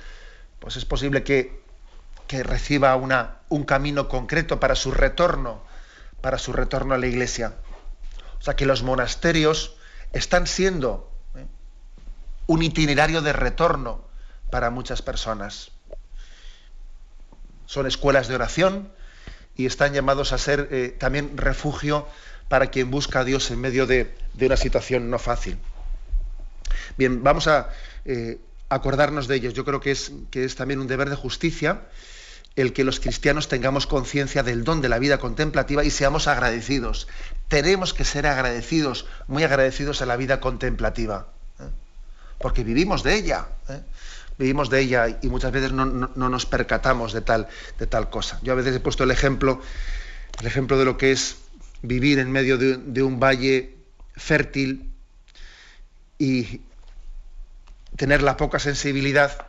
pues 0.60 0.76
es 0.76 0.84
posible 0.84 1.24
que, 1.24 1.66
reciba 2.44 2.94
una, 2.94 3.38
un 3.48 3.64
camino 3.64 4.08
concreto 4.08 4.60
para 4.60 4.76
su 4.76 4.92
retorno, 4.92 5.64
para 6.20 6.38
su 6.38 6.52
retorno 6.52 6.94
a 6.94 6.98
la 6.98 7.08
iglesia. 7.08 7.54
O 8.38 8.42
sea 8.42 8.54
que 8.54 8.66
los 8.66 8.84
monasterios 8.84 9.74
están 10.12 10.46
siendo. 10.46 11.10
Un 12.48 12.62
itinerario 12.62 13.20
de 13.22 13.32
retorno 13.32 14.04
para 14.50 14.70
muchas 14.70 15.02
personas. 15.02 15.70
Son 17.66 17.86
escuelas 17.86 18.26
de 18.26 18.34
oración 18.34 18.90
y 19.54 19.66
están 19.66 19.92
llamados 19.92 20.32
a 20.32 20.38
ser 20.38 20.68
eh, 20.70 20.96
también 20.98 21.36
refugio 21.36 22.08
para 22.48 22.68
quien 22.68 22.90
busca 22.90 23.20
a 23.20 23.24
Dios 23.24 23.50
en 23.50 23.60
medio 23.60 23.86
de, 23.86 24.16
una 24.40 24.56
situación 24.56 25.10
no 25.10 25.18
fácil. 25.18 25.58
Bien, 26.96 27.22
vamos 27.22 27.48
a 27.48 27.68
eh, 28.06 28.40
acordarnos 28.70 29.28
de 29.28 29.36
ellos. 29.36 29.52
Yo 29.52 29.66
creo 29.66 29.80
que 29.80 29.90
es, 29.90 30.10
que 30.30 30.44
es 30.44 30.56
también 30.56 30.80
un 30.80 30.86
deber 30.86 31.10
de 31.10 31.16
justicia 31.16 31.82
el 32.56 32.72
que 32.72 32.82
los 32.82 32.98
cristianos 32.98 33.48
tengamos 33.48 33.86
conciencia 33.86 34.42
del 34.42 34.64
don 34.64 34.80
de 34.80 34.88
la 34.88 34.98
vida 34.98 35.18
contemplativa 35.18 35.84
y 35.84 35.90
seamos 35.90 36.26
agradecidos. 36.26 37.08
Tenemos 37.48 37.92
que 37.92 38.04
ser 38.04 38.26
agradecidos, 38.26 39.06
muy 39.26 39.44
agradecidos 39.44 40.00
a 40.00 40.06
la 40.06 40.16
vida 40.16 40.40
contemplativa. 40.40 41.28
Porque 42.38 42.64
vivimos 42.64 43.02
de 43.02 43.14
ella. 43.14 43.46
¿eh? 43.68 43.80
Vivimos 44.38 44.70
de 44.70 44.80
ella 44.80 45.18
y 45.20 45.28
muchas 45.28 45.50
veces 45.50 45.72
no, 45.72 45.84
nos 45.84 46.46
percatamos 46.46 47.12
de 47.12 47.20
tal, 47.20 47.48
de 47.78 47.86
tal 47.86 48.08
cosa. 48.08 48.38
Yo 48.42 48.52
a 48.52 48.56
veces 48.56 48.76
he 48.76 48.80
puesto 48.80 49.04
el 49.04 49.10
ejemplo, 49.10 49.60
el 50.40 50.46
ejemplo 50.46 50.78
de 50.78 50.84
lo 50.84 50.96
que 50.96 51.10
es 51.10 51.38
vivir 51.82 52.18
en 52.20 52.30
medio 52.30 52.56
de, 52.56 53.02
un 53.02 53.18
valle 53.18 53.76
fértil 54.16 54.92
y, 56.18 56.62
tener 57.96 58.22
la 58.22 58.36
poca 58.36 58.60
sensibilidad 58.60 59.48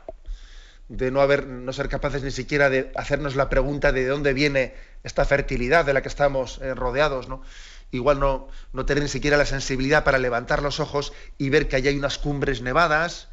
de 0.88 1.12
no, 1.12 1.22
haber, 1.22 1.46
no 1.46 1.72
ser 1.72 1.88
capaces 1.88 2.24
ni 2.24 2.32
siquiera 2.32 2.72
de 2.72 2.92
hacernos 2.96 3.36
la 3.36 3.48
pregunta 3.48 3.92
de 3.92 4.08
dónde 4.08 4.34
viene 4.34 4.74
esta 5.04 5.24
fertilidad 5.24 5.86
de 5.86 5.94
la 5.94 6.02
que 6.02 6.08
estamos 6.08 6.60
eh, 6.64 6.74
rodeados, 6.74 7.30
¿no? 7.30 7.44
Igual 7.92 8.20
no, 8.20 8.48
no 8.74 8.86
tener 8.86 9.04
ni 9.04 9.10
siquiera 9.10 9.38
la 9.38 9.46
sensibilidad 9.46 10.04
para 10.04 10.18
levantar 10.18 10.62
los 10.62 10.80
ojos 10.80 11.14
y 11.38 11.50
ver 11.50 11.68
que 11.68 11.76
allí 11.76 11.88
hay 11.88 11.98
unas 11.98 12.18
cumbres 12.18 12.62
nevadas 12.62 13.30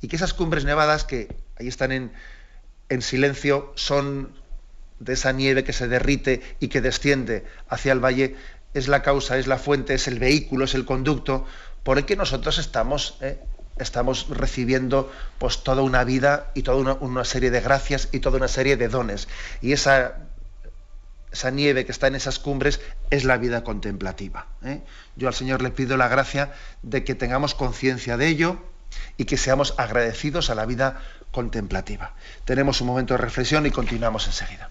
y 0.00 0.08
que 0.08 0.16
esas 0.16 0.34
cumbres 0.34 0.64
nevadas 0.64 1.04
que 1.04 1.34
ahí 1.58 1.68
están 1.68 1.92
en, 1.92 2.12
en 2.88 3.02
silencio 3.02 3.72
son 3.74 4.32
de 4.98 5.12
esa 5.12 5.32
nieve 5.32 5.64
que 5.64 5.72
se 5.72 5.88
derrite 5.88 6.40
y 6.58 6.68
que 6.68 6.80
desciende 6.80 7.44
hacia 7.68 7.92
el 7.92 8.02
valle, 8.02 8.36
es 8.72 8.88
la 8.88 9.02
causa, 9.02 9.38
es 9.38 9.46
la 9.46 9.58
fuente, 9.58 9.94
es 9.94 10.08
el 10.08 10.18
vehículo, 10.18 10.64
es 10.64 10.74
el 10.74 10.84
conducto 10.84 11.44
por 11.82 11.98
el 11.98 12.06
que 12.06 12.16
nosotros 12.16 12.58
estamos 12.58 13.18
eh, 13.20 13.38
estamos 13.78 14.28
recibiendo 14.30 15.10
pues 15.38 15.62
toda 15.62 15.82
una 15.82 16.04
vida 16.04 16.50
y 16.54 16.62
toda 16.62 16.96
una, 17.00 17.24
serie 17.24 17.50
de 17.50 17.60
gracias 17.60 18.08
y 18.12 18.20
toda 18.20 18.38
una 18.38 18.48
serie 18.48 18.76
de 18.76 18.88
dones. 18.88 19.28
Y 19.60 19.72
esa, 19.72 20.16
esa 21.32 21.50
nieve 21.50 21.84
que 21.84 21.92
está 21.92 22.06
en 22.06 22.14
esas 22.14 22.38
cumbres 22.38 22.80
es 23.10 23.24
la 23.24 23.36
vida 23.36 23.64
contemplativa. 23.64 24.46
¿eh? 24.64 24.82
Yo 25.16 25.28
al 25.28 25.34
Señor 25.34 25.62
le 25.62 25.70
pido 25.70 25.96
la 25.96 26.08
gracia 26.08 26.52
de 26.82 27.04
que 27.04 27.14
tengamos 27.14 27.54
conciencia 27.54 28.16
de 28.16 28.28
ello 28.28 28.58
y 29.16 29.24
que 29.24 29.36
seamos 29.36 29.74
agradecidos 29.78 30.50
a 30.50 30.54
la 30.54 30.66
vida 30.66 31.00
contemplativa. 31.32 32.14
Tenemos 32.44 32.80
un 32.80 32.86
momento 32.86 33.14
de 33.14 33.18
reflexión 33.18 33.66
y 33.66 33.70
continuamos 33.70 34.26
enseguida. 34.26 34.70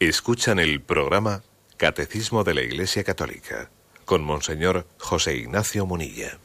Escuchan 0.00 0.60
el 0.60 0.80
programa 0.80 1.42
Catecismo 1.76 2.44
de 2.44 2.54
la 2.54 2.62
Iglesia 2.62 3.02
Católica 3.02 3.68
con 4.04 4.22
Monseñor 4.22 4.86
José 4.96 5.34
Ignacio 5.34 5.86
Munilla. 5.86 6.38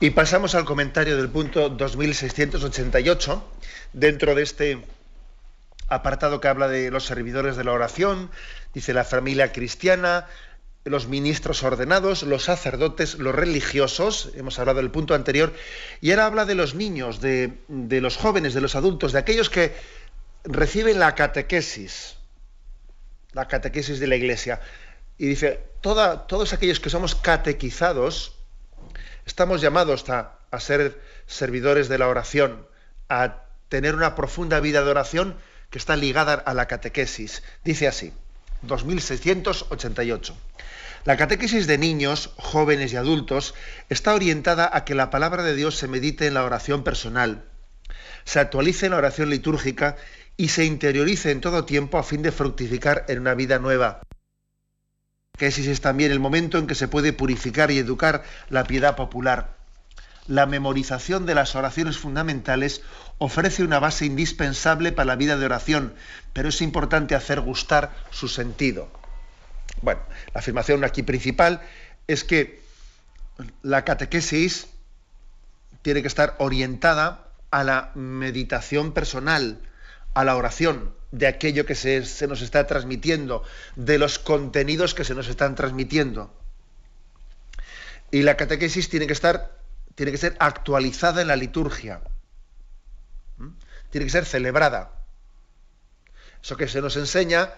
Y 0.00 0.08
pasamos 0.08 0.54
al 0.54 0.64
comentario 0.64 1.18
del 1.18 1.28
punto 1.28 1.68
2688, 1.68 3.44
dentro 3.92 4.34
de 4.34 4.42
este 4.42 4.86
apartado 5.88 6.40
que 6.40 6.48
habla 6.48 6.66
de 6.66 6.90
los 6.90 7.04
servidores 7.04 7.56
de 7.56 7.64
la 7.64 7.72
oración, 7.72 8.30
dice 8.72 8.94
la 8.94 9.04
familia 9.04 9.52
cristiana, 9.52 10.26
los 10.84 11.08
ministros 11.08 11.62
ordenados, 11.62 12.22
los 12.22 12.44
sacerdotes, 12.44 13.18
los 13.18 13.34
religiosos, 13.34 14.30
hemos 14.34 14.58
hablado 14.58 14.78
del 14.78 14.90
punto 14.90 15.14
anterior, 15.14 15.52
y 16.00 16.10
ahora 16.10 16.24
habla 16.24 16.44
de 16.46 16.54
los 16.54 16.74
niños, 16.74 17.20
de, 17.20 17.58
de 17.68 18.00
los 18.00 18.16
jóvenes, 18.16 18.54
de 18.54 18.62
los 18.62 18.76
adultos, 18.76 19.12
de 19.12 19.18
aquellos 19.18 19.50
que 19.50 19.74
reciben 20.44 20.98
la 20.98 21.14
catequesis, 21.14 22.16
la 23.32 23.48
catequesis 23.48 23.98
de 23.98 24.06
la 24.06 24.16
iglesia. 24.16 24.60
Y 25.18 25.26
dice, 25.26 25.60
todos 25.80 26.52
aquellos 26.52 26.80
que 26.80 26.90
somos 26.90 27.14
catequizados, 27.14 28.36
estamos 29.26 29.60
llamados 29.60 30.08
a, 30.10 30.38
a 30.50 30.60
ser 30.60 31.00
servidores 31.26 31.88
de 31.88 31.98
la 31.98 32.08
oración, 32.08 32.66
a 33.08 33.44
tener 33.68 33.94
una 33.94 34.14
profunda 34.14 34.60
vida 34.60 34.84
de 34.84 34.90
oración 34.90 35.36
que 35.70 35.78
está 35.78 35.96
ligada 35.96 36.34
a 36.34 36.54
la 36.54 36.66
catequesis. 36.66 37.42
Dice 37.64 37.88
así, 37.88 38.12
2688. 38.62 40.36
La 41.04 41.16
catequesis 41.16 41.66
de 41.66 41.76
niños, 41.76 42.30
jóvenes 42.36 42.92
y 42.92 42.96
adultos 42.96 43.54
está 43.90 44.14
orientada 44.14 44.70
a 44.72 44.84
que 44.84 44.94
la 44.94 45.10
palabra 45.10 45.42
de 45.42 45.54
Dios 45.54 45.76
se 45.76 45.88
medite 45.88 46.26
en 46.26 46.34
la 46.34 46.44
oración 46.44 46.82
personal, 46.82 47.44
se 48.24 48.40
actualice 48.40 48.86
en 48.86 48.92
la 48.92 48.98
oración 48.98 49.28
litúrgica 49.28 49.96
y 50.36 50.48
se 50.48 50.64
interiorice 50.64 51.30
en 51.30 51.40
todo 51.40 51.64
tiempo 51.64 51.98
a 51.98 52.02
fin 52.02 52.22
de 52.22 52.32
fructificar 52.32 53.04
en 53.08 53.20
una 53.20 53.34
vida 53.34 53.58
nueva. 53.58 54.02
Que 55.36 55.48
ese 55.48 55.70
es 55.70 55.80
también 55.80 56.12
el 56.12 56.20
momento 56.20 56.58
en 56.58 56.66
que 56.66 56.74
se 56.74 56.88
puede 56.88 57.12
purificar 57.12 57.70
y 57.70 57.78
educar 57.78 58.24
la 58.48 58.64
piedad 58.64 58.96
popular. 58.96 59.56
La 60.26 60.46
memorización 60.46 61.26
de 61.26 61.34
las 61.34 61.54
oraciones 61.54 61.98
fundamentales 61.98 62.82
ofrece 63.18 63.62
una 63.62 63.78
base 63.78 64.06
indispensable 64.06 64.90
para 64.92 65.06
la 65.06 65.16
vida 65.16 65.36
de 65.36 65.44
oración, 65.44 65.94
pero 66.32 66.48
es 66.48 66.62
importante 66.62 67.14
hacer 67.14 67.40
gustar 67.40 67.94
su 68.10 68.28
sentido. 68.28 68.88
Bueno, 69.82 70.00
la 70.32 70.40
afirmación 70.40 70.82
aquí 70.84 71.02
principal 71.02 71.60
es 72.06 72.24
que 72.24 72.62
la 73.62 73.84
catequesis 73.84 74.68
tiene 75.82 76.00
que 76.00 76.08
estar 76.08 76.36
orientada 76.38 77.28
a 77.50 77.64
la 77.64 77.90
meditación 77.94 78.92
personal, 78.92 79.60
a 80.14 80.24
la 80.24 80.36
oración 80.36 80.94
de 81.10 81.26
aquello 81.26 81.66
que 81.66 81.74
se, 81.74 82.26
nos 82.26 82.42
está 82.42 82.66
transmitiendo, 82.66 83.44
de 83.76 83.98
los 83.98 84.18
contenidos 84.18 84.94
que 84.94 85.04
se 85.04 85.14
nos 85.14 85.28
están 85.28 85.54
transmitiendo. 85.54 86.32
Y 88.10 88.22
la 88.22 88.36
catequesis 88.36 88.88
tiene 88.88 89.06
que 89.06 89.12
estar, 89.12 89.58
tiene 89.94 90.12
que 90.12 90.18
ser 90.18 90.36
actualizada 90.38 91.22
en 91.22 91.28
la 91.28 91.36
liturgia. 91.36 92.00
¿Mm? 93.38 93.50
Tiene 93.90 94.06
que 94.06 94.12
ser 94.12 94.24
celebrada. 94.24 94.92
Eso 96.42 96.56
que 96.56 96.68
se 96.68 96.80
nos 96.80 96.96
enseña, 96.96 97.50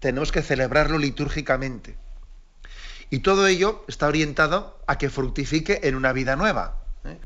tenemos 0.00 0.32
que 0.32 0.42
celebrarlo 0.42 0.98
litúrgicamente. 0.98 1.96
Y 3.10 3.20
todo 3.20 3.46
ello 3.46 3.84
está 3.88 4.06
orientado 4.06 4.78
a 4.86 4.98
que 4.98 5.10
fructifique 5.10 5.80
en 5.84 5.94
una 5.94 6.12
vida 6.12 6.36
nueva. 6.36 6.82
¿eh? 7.04 7.18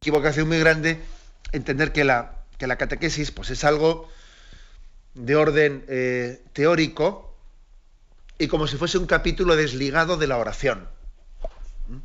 Equivocación 0.00 0.48
muy 0.48 0.58
grande 0.58 1.02
entender 1.52 1.92
que 1.92 2.04
la 2.04 2.37
que 2.58 2.66
la 2.66 2.76
catequesis 2.76 3.30
pues, 3.30 3.50
es 3.50 3.64
algo 3.64 4.08
de 5.14 5.36
orden 5.36 5.84
eh, 5.88 6.42
teórico 6.52 7.36
y 8.38 8.48
como 8.48 8.66
si 8.66 8.76
fuese 8.76 8.98
un 8.98 9.06
capítulo 9.06 9.56
desligado 9.56 10.16
de 10.16 10.26
la 10.26 10.36
oración. 10.36 10.88
¿Mm? 11.88 11.96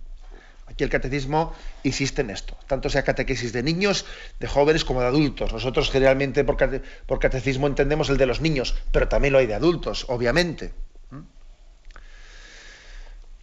Aquí 0.67 0.83
el 0.83 0.89
catecismo 0.89 1.53
insiste 1.83 2.21
en 2.21 2.29
esto, 2.29 2.57
tanto 2.67 2.89
sea 2.89 3.03
catequesis 3.03 3.51
de 3.51 3.61
niños, 3.63 4.05
de 4.39 4.47
jóvenes 4.47 4.85
como 4.85 5.01
de 5.01 5.07
adultos. 5.07 5.53
Nosotros 5.53 5.91
generalmente 5.91 6.43
por, 6.43 7.19
catecismo 7.19 7.67
entendemos 7.67 8.09
el 8.09 8.17
de 8.17 8.25
los 8.25 8.41
niños, 8.41 8.75
pero 8.91 9.07
también 9.07 9.33
lo 9.33 9.39
hay 9.39 9.47
de 9.47 9.55
adultos, 9.55 10.05
obviamente. 10.07 10.73
¿Mm? 11.11 11.21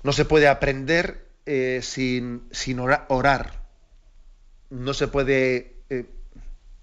No 0.02 0.12
se 0.12 0.24
puede 0.24 0.48
aprender 0.48 1.26
eh, 1.46 1.80
sin, 1.82 2.48
sin 2.50 2.80
orar. 2.80 3.60
No 4.70 4.94
se 4.94 5.08
puede 5.08 5.74
eh, 5.90 6.06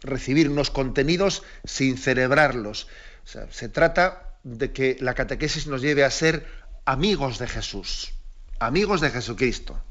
recibir 0.08 0.50
unos 0.50 0.72
contenidos 0.72 1.43
sin 1.63 1.98
celebrarlos. 1.98 2.88
se 3.24 3.70
trata 3.70 4.38
de 4.43 4.72
que 4.72 4.98
la 5.02 5.13
catequesis 5.13 5.67
nos 5.67 5.82
lleve 5.82 6.04
a 6.04 6.12
ser 6.12 6.48
amigos 6.86 7.38
de 7.38 7.48
Jesús, 7.48 8.13
amigos 8.60 9.02
de 9.02 9.10
Jesucristo, 9.10 9.82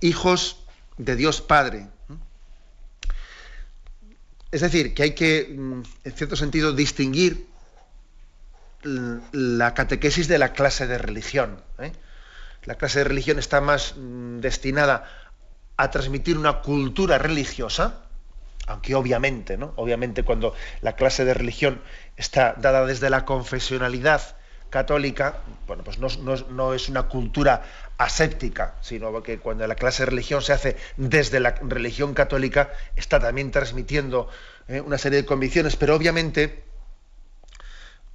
hijos 0.00 0.64
de 0.96 1.16
Dios 1.16 1.40
Padre. 1.40 1.88
Es 4.50 4.60
decir, 4.62 4.94
que 4.94 5.02
hay 5.02 5.14
que, 5.14 5.54
mm, 5.56 5.82
en 6.04 6.12
cierto 6.12 6.34
sentido, 6.34 6.72
distinguir 6.72 7.46
la 8.82 9.74
catequesis 9.74 10.28
de 10.28 10.38
la 10.38 10.52
clase 10.52 10.86
de 10.86 10.98
religión. 10.98 11.60
¿eh? 11.78 11.92
La 12.64 12.76
clase 12.76 13.00
de 13.00 13.04
religión 13.04 13.38
está 13.38 13.60
más 13.60 13.94
mm, 13.96 14.38
destinada 14.38 15.04
a 15.76 15.90
transmitir 15.90 16.38
una 16.38 16.60
cultura 16.60 17.18
religiosa, 17.18 18.07
aunque 18.68 18.94
obviamente, 18.94 19.56
¿no? 19.56 19.72
Obviamente 19.76 20.22
cuando 20.22 20.54
la 20.82 20.94
clase 20.94 21.24
de 21.24 21.34
religión 21.34 21.80
está 22.16 22.54
dada 22.58 22.86
desde 22.86 23.10
la 23.10 23.24
confesionalidad 23.24 24.36
católica, 24.70 25.38
bueno, 25.66 25.82
pues 25.82 25.98
no, 25.98 26.74
es 26.74 26.88
una 26.88 27.04
cultura 27.04 27.62
aséptica, 27.96 28.74
sino 28.80 29.22
que 29.22 29.38
cuando 29.38 29.66
la 29.66 29.74
clase 29.74 30.02
de 30.02 30.10
religión 30.10 30.42
se 30.42 30.52
hace 30.52 30.76
desde 30.96 31.40
la 31.40 31.54
religión 31.62 32.14
católica, 32.14 32.70
está 32.94 33.18
también 33.18 33.50
transmitiendo 33.50 34.28
¿eh? 34.68 34.80
una 34.80 34.98
serie 34.98 35.22
de 35.22 35.24
convicciones, 35.24 35.76
pero 35.76 35.96
obviamente, 35.96 36.62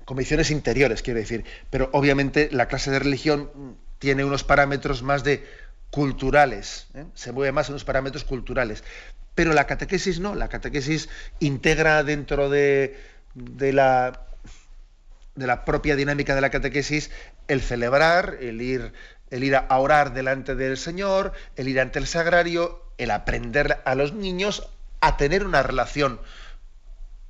convicciones 0.05 0.51
interiores, 0.51 1.01
quiero 1.01 1.19
decir, 1.19 1.43
pero 1.69 1.89
obviamente 1.93 2.49
la 2.51 2.67
clase 2.67 2.91
de 2.91 2.99
religión 2.99 3.49
tiene 3.97 4.23
unos 4.23 4.43
parámetros 4.43 5.01
más 5.01 5.23
de 5.23 5.45
culturales, 5.89 6.87
¿eh? 6.93 7.05
se 7.15 7.31
mueve 7.31 7.51
más 7.51 7.69
en 7.69 7.73
los 7.73 7.83
parámetros 7.83 8.23
culturales. 8.23 8.83
Pero 9.35 9.53
la 9.53 9.65
catequesis 9.65 10.19
no, 10.19 10.35
la 10.35 10.49
catequesis 10.49 11.09
integra 11.39 12.03
dentro 12.03 12.49
de, 12.49 12.99
de, 13.33 13.73
la, 13.73 14.27
de 15.35 15.47
la 15.47 15.65
propia 15.65 15.95
dinámica 15.95 16.35
de 16.35 16.41
la 16.41 16.49
catequesis 16.49 17.09
el 17.47 17.61
celebrar, 17.61 18.37
el 18.41 18.61
ir, 18.61 18.93
el 19.29 19.43
ir 19.43 19.55
a 19.55 19.79
orar 19.79 20.13
delante 20.13 20.55
del 20.55 20.77
Señor, 20.77 21.33
el 21.55 21.67
ir 21.67 21.79
ante 21.79 21.99
el 21.99 22.07
sagrario, 22.07 22.83
el 22.97 23.11
aprender 23.11 23.81
a 23.85 23.95
los 23.95 24.13
niños 24.13 24.69
a 25.01 25.17
tener 25.17 25.45
una 25.45 25.63
relación 25.63 26.21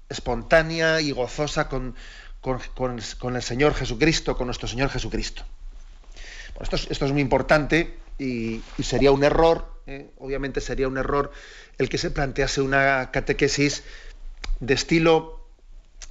espontánea 0.10 1.02
y 1.02 1.12
gozosa 1.12 1.68
con, 1.68 1.96
con, 2.42 3.36
el 3.36 3.42
Señor 3.42 3.74
Jesucristo, 3.74 4.38
con 4.38 4.48
nuestro 4.48 4.68
Señor 4.68 4.90
Jesucristo. 4.90 5.44
esto, 6.60 6.76
esto 6.76 7.06
es 7.06 7.12
muy 7.12 7.22
importante 7.22 7.98
y, 8.20 8.62
sería 8.82 9.12
un 9.12 9.24
error, 9.24 9.73
eh, 9.86 10.10
obviamente 10.18 10.62
sería 10.62 10.88
un 10.88 10.98
error 10.98 11.32
el 11.78 11.90
que 11.90 11.98
se 11.98 12.12
plantease 12.12 12.62
una 12.62 13.12
catequesis 13.12 13.84
de 14.60 14.74
estilo, 14.74 15.46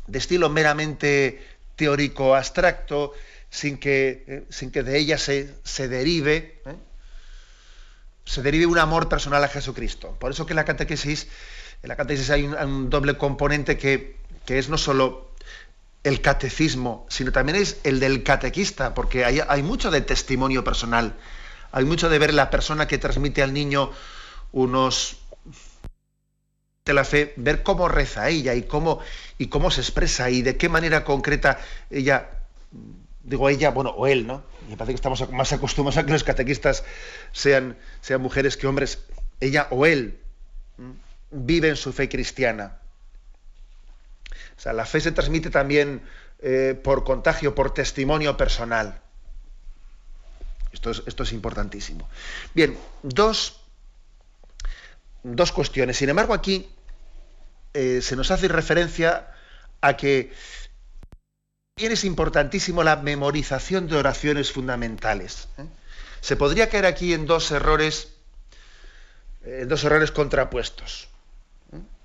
de 0.06 0.18
estilo 0.18 0.50
meramente 0.50 1.40
teórico 1.76 2.34
abstracto, 2.34 3.12
sin 3.48 3.78
que, 3.78 4.24
eh, 4.26 4.44
sin 4.50 4.70
que 4.70 4.82
de 4.82 4.98
ella 4.98 5.18
se, 5.18 5.54
se 5.64 5.88
derive, 5.88 6.60
eh, 6.66 6.74
se 8.24 8.42
derive 8.42 8.66
un 8.66 8.78
amor 8.78 9.08
personal 9.08 9.42
a 9.44 9.48
Jesucristo. 9.48 10.16
Por 10.18 10.32
eso 10.32 10.46
que 10.46 10.52
en 10.52 10.56
la 10.56 10.64
catequesis, 10.64 11.28
la 11.82 11.96
catequesis 11.96 12.30
hay 12.30 12.44
un, 12.44 12.90
doble 12.90 13.16
componente 13.16 13.78
que, 13.78 14.16
que 14.44 14.58
es 14.58 14.68
no 14.68 14.78
solo 14.78 15.32
el 16.04 16.20
catecismo, 16.20 17.06
sino 17.08 17.32
también 17.32 17.56
es 17.56 17.78
el 17.84 18.00
del 18.00 18.22
catequista, 18.22 18.94
porque 18.94 19.24
hay, 19.24 19.40
hay 19.46 19.62
mucho 19.62 19.90
de 19.90 20.00
testimonio 20.00 20.64
personal 20.64 21.14
hay 21.72 21.84
mucho 21.84 22.08
de 22.08 22.18
ver 22.18 22.34
la 22.34 22.50
persona 22.50 22.86
que 22.86 22.98
transmite 22.98 23.42
al 23.42 23.52
niño 23.52 23.90
unos 24.52 25.16
de 26.84 26.92
la 26.92 27.04
fe, 27.04 27.32
ver 27.36 27.62
cómo 27.62 27.88
reza 27.88 28.28
ella 28.28 28.54
y 28.54 28.62
cómo, 28.62 29.00
y 29.38 29.46
cómo 29.46 29.70
se 29.70 29.80
expresa 29.80 30.30
y 30.30 30.42
de 30.42 30.56
qué 30.56 30.68
manera 30.68 31.04
concreta 31.04 31.58
ella, 31.90 32.28
digo 33.22 33.48
ella, 33.48 33.70
bueno, 33.70 33.90
o 33.90 34.06
él, 34.06 34.26
¿no? 34.26 34.42
Me 34.68 34.76
parece 34.76 34.92
que 34.92 34.96
estamos 34.96 35.30
más 35.30 35.52
acostumbrados 35.52 35.98
a 35.98 36.06
que 36.06 36.12
los 36.12 36.24
catequistas 36.24 36.84
sean, 37.32 37.76
sean 38.00 38.20
mujeres 38.20 38.56
que 38.56 38.66
hombres, 38.66 38.98
ella 39.40 39.68
o 39.70 39.86
él 39.86 40.18
viven 41.30 41.76
su 41.76 41.92
fe 41.92 42.08
cristiana. 42.08 42.78
O 44.56 44.60
sea, 44.60 44.72
la 44.72 44.84
fe 44.84 45.00
se 45.00 45.12
transmite 45.12 45.50
también 45.50 46.02
eh, 46.40 46.78
por 46.82 47.04
contagio, 47.04 47.54
por 47.54 47.72
testimonio 47.72 48.36
personal. 48.36 49.01
Esto 50.72 50.90
es, 50.90 51.32
importantísimo. 51.32 52.08
Bien, 52.54 52.76
dos, 53.02 53.60
dos 55.22 55.52
cuestiones. 55.52 55.96
Sin 55.96 56.08
embargo, 56.08 56.34
aquí 56.34 56.68
eh, 57.74 58.00
se 58.02 58.16
nos 58.16 58.30
hace 58.30 58.48
referencia 58.48 59.28
a 59.80 59.96
que 59.96 60.32
también 61.74 61.92
es 61.92 62.04
importantísimo 62.04 62.82
la 62.82 62.96
memorización 62.96 63.86
de 63.88 63.96
oraciones 63.96 64.52
fundamentales. 64.52 65.48
¿eh? 65.58 65.64
Se 66.20 66.36
podría 66.36 66.68
caer 66.68 66.86
aquí 66.86 67.12
en 67.14 67.26
dos 67.26 67.50
errores, 67.50 68.12
en 69.44 69.68
dos 69.68 69.82
errores 69.84 70.10
contrapuestos. 70.10 71.08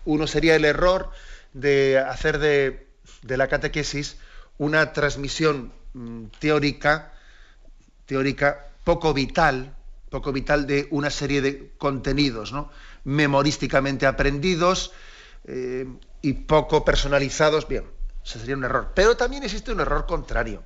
Uno 0.06 0.26
sería 0.26 0.56
el 0.56 0.66
error 0.66 1.12
de 1.54 2.00
hacer 2.00 2.40
de, 2.40 2.88
la 3.24 3.48
catequesis 3.48 4.18
una 4.58 4.94
transmisión 4.94 5.74
mm, 5.94 6.26
teórica, 6.40 7.14
teórica 8.08 8.66
poco 8.84 9.14
vital, 9.14 9.76
poco 10.10 10.32
vital 10.34 10.66
de 10.66 10.88
una 10.90 11.12
serie 11.12 11.42
de 11.42 11.72
contenidos, 11.78 12.52
¿no? 12.52 12.72
memorísticamente 13.04 14.08
aprendidos 14.08 14.92
eh, 15.46 15.86
y 16.24 16.34
poco 16.34 16.84
personalizados. 16.84 17.68
Bien, 17.68 17.84
ese 18.26 18.40
sería 18.40 18.58
un 18.58 18.64
error. 18.64 18.94
Pero 18.96 19.16
también 19.16 19.44
existe 19.44 19.72
un 19.72 19.80
error 19.80 20.08
contrario. 20.08 20.64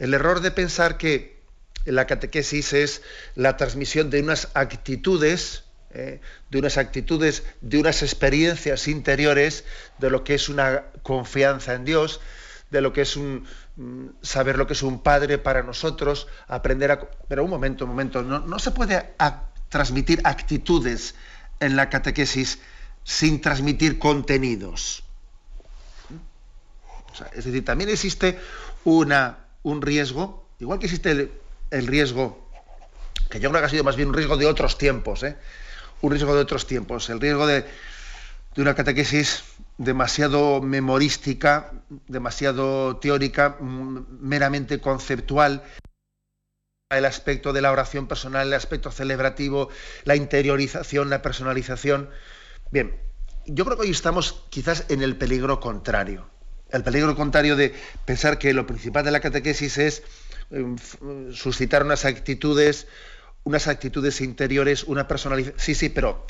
El 0.00 0.12
error 0.12 0.40
de 0.40 0.50
pensar 0.50 0.98
que 0.98 1.36
la 1.84 2.06
catequesis 2.06 2.72
es 2.72 3.02
la 3.36 3.56
transmisión 3.56 4.10
de 4.10 4.20
unas 4.20 4.48
actitudes 4.54 5.62
¿eh? 5.96 6.20
de 6.50 6.58
unas 6.58 6.78
actitudes, 6.78 7.42
de 7.60 7.78
unas 7.78 8.02
experiencias 8.02 8.88
interiores, 8.88 9.64
de 9.98 10.10
lo 10.10 10.24
que 10.24 10.34
es 10.34 10.48
una 10.48 10.84
confianza 11.02 11.74
en 11.74 11.84
Dios, 11.84 12.20
de 12.70 12.80
lo 12.80 12.92
que 12.92 13.02
es 13.02 13.16
un 13.16 13.46
mm, 13.76 14.06
saber 14.22 14.58
lo 14.58 14.66
que 14.66 14.72
es 14.72 14.82
un 14.82 15.02
padre 15.02 15.38
para 15.38 15.62
nosotros, 15.62 16.28
aprender 16.48 16.90
a... 16.90 17.00
Pero 17.28 17.44
un 17.44 17.50
momento, 17.50 17.84
un 17.84 17.90
momento, 17.90 18.22
no, 18.22 18.58
se 18.58 18.70
puede 18.70 19.14
transmitir 19.68 20.20
actitudes 20.24 21.14
en 21.60 21.76
la 21.76 21.88
catequesis 21.88 22.58
sin 23.04 23.40
transmitir 23.40 23.98
contenidos. 23.98 25.04
es 27.34 27.44
decir, 27.44 27.64
también 27.64 27.90
existe 27.90 28.38
una, 28.84 29.38
un 29.62 29.80
riesgo, 29.80 30.48
igual 30.58 30.78
que 30.78 30.86
existe 30.86 31.10
el, 31.12 31.32
el, 31.70 31.86
riesgo, 31.86 32.50
que 33.30 33.40
yo 33.40 33.50
creo 33.50 33.62
que 33.62 33.66
ha 33.66 33.70
sido 33.70 33.84
más 33.84 33.96
bien 33.96 34.08
un 34.08 34.14
riesgo 34.14 34.36
de 34.36 34.46
otros 34.46 34.76
tiempos, 34.76 35.22
¿eh? 35.22 35.36
un 36.00 36.10
riesgo 36.10 36.34
de 36.34 36.40
otros 36.40 36.66
tiempos, 36.66 37.08
el 37.10 37.20
riesgo 37.20 37.46
de, 37.46 37.64
una 38.56 38.74
catequesis 38.74 39.44
demasiado 39.78 40.62
memorística, 40.62 41.72
demasiado 42.08 42.96
teórica, 42.96 43.58
meramente 43.60 44.80
conceptual, 44.80 45.62
el 46.90 47.04
aspecto 47.04 47.52
de 47.52 47.62
la 47.62 47.72
oración 47.72 48.06
personal, 48.06 48.46
el 48.46 48.54
aspecto 48.54 48.90
celebrativo, 48.90 49.68
la 50.04 50.16
interiorización, 50.16 51.10
la 51.10 51.20
personalización. 51.20 52.10
Bien, 52.70 52.96
yo 53.46 53.64
creo 53.64 53.76
que 53.76 53.82
hoy 53.82 53.90
estamos 53.90 54.44
quizás 54.50 54.84
en 54.88 55.02
el 55.02 55.16
peligro 55.16 55.60
contrario. 55.60 56.26
El 56.70 56.82
peligro 56.82 57.14
contrario 57.16 57.56
de 57.56 57.74
pensar 58.04 58.38
que 58.38 58.52
lo 58.52 58.66
principal 58.66 59.04
de 59.04 59.10
la 59.10 59.20
catequesis 59.20 59.78
es 59.78 60.02
eh, 60.50 60.64
suscitar 61.32 61.84
unas 61.84 62.04
actitudes 62.04 62.86
unas 63.46 63.68
actitudes 63.68 64.20
interiores, 64.20 64.82
una 64.82 65.06
personalidad. 65.06 65.54
Sí, 65.56 65.76
sí, 65.76 65.88
pero 65.88 66.26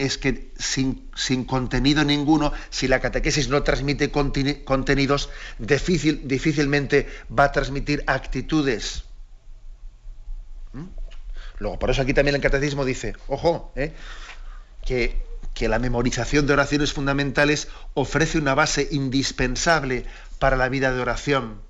es 0.00 0.18
que 0.18 0.52
sin, 0.58 1.10
sin, 1.14 1.44
contenido 1.44 2.04
ninguno, 2.04 2.52
si 2.70 2.88
la 2.88 3.00
catequesis 3.00 3.48
no 3.48 3.62
transmite 3.62 4.10
contenidos, 4.10 5.30
difícil, 5.58 6.26
difícilmente 6.26 7.06
va 7.36 7.44
a 7.44 7.52
transmitir 7.52 8.02
actitudes. 8.06 9.04
¿Mm? 10.72 10.86
Luego, 11.58 11.78
por 11.78 11.90
eso 11.90 12.02
aquí 12.02 12.14
también 12.14 12.34
el 12.34 12.40
catecismo 12.40 12.84
dice, 12.84 13.14
ojo, 13.28 13.72
¿eh? 13.76 13.92
que, 14.84 15.22
que 15.52 15.68
la 15.68 15.78
memorización 15.78 16.46
de 16.46 16.54
oraciones 16.54 16.94
fundamentales 16.94 17.68
ofrece 17.94 18.38
una 18.38 18.54
base 18.54 18.88
indispensable 18.90 20.06
para 20.38 20.56
la 20.56 20.70
vida 20.70 20.92
de 20.92 21.00
oración. 21.00 21.60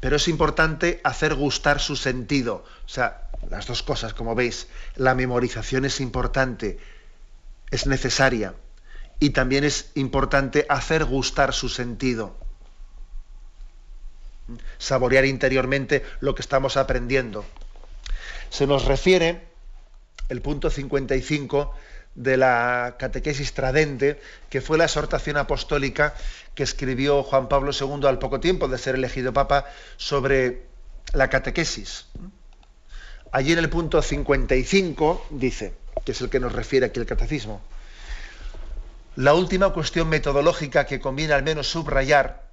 Pero 0.00 0.16
es 0.16 0.26
importante 0.26 1.00
hacer 1.04 1.34
gustar 1.34 1.80
su 1.80 1.96
sentido. 1.96 2.64
O 2.84 2.88
sea, 2.88 3.26
las 3.48 3.66
dos 3.66 3.82
cosas, 3.82 4.14
como 4.14 4.34
veis, 4.34 4.68
la 4.96 5.14
memorización 5.14 5.84
es 5.84 6.00
importante, 6.00 6.78
es 7.76 7.86
necesaria 7.86 8.54
y 9.20 9.30
también 9.30 9.64
es 9.64 9.90
importante 9.94 10.66
hacer 10.68 11.04
gustar 11.04 11.54
su 11.54 11.68
sentido, 11.68 12.36
saborear 14.78 15.24
interiormente 15.24 16.02
lo 16.20 16.34
que 16.34 16.42
estamos 16.42 16.76
aprendiendo. 16.76 17.44
Se 18.50 18.66
nos 18.66 18.86
refiere 18.86 19.46
el 20.28 20.42
punto 20.42 20.70
55 20.70 21.74
de 22.14 22.36
la 22.38 22.96
catequesis 22.98 23.52
tradente, 23.52 24.20
que 24.48 24.62
fue 24.62 24.78
la 24.78 24.84
exhortación 24.84 25.36
apostólica 25.36 26.14
que 26.54 26.62
escribió 26.62 27.22
Juan 27.22 27.48
Pablo 27.48 27.72
II 27.78 28.06
al 28.06 28.18
poco 28.18 28.40
tiempo 28.40 28.68
de 28.68 28.78
ser 28.78 28.94
elegido 28.94 29.32
papa 29.32 29.66
sobre 29.98 30.62
la 31.12 31.28
catequesis. 31.28 32.06
Allí 33.32 33.52
en 33.52 33.58
el 33.58 33.68
punto 33.68 34.00
55 34.00 35.26
dice, 35.30 35.74
que 36.04 36.12
es 36.12 36.20
el 36.20 36.30
que 36.30 36.40
nos 36.40 36.52
refiere 36.52 36.86
aquí 36.86 37.00
el 37.00 37.06
catecismo, 37.06 37.62
la 39.16 39.32
última 39.32 39.70
cuestión 39.70 40.08
metodológica 40.10 40.84
que 40.84 41.00
conviene 41.00 41.32
al 41.32 41.42
menos 41.42 41.68
subrayar 41.68 42.50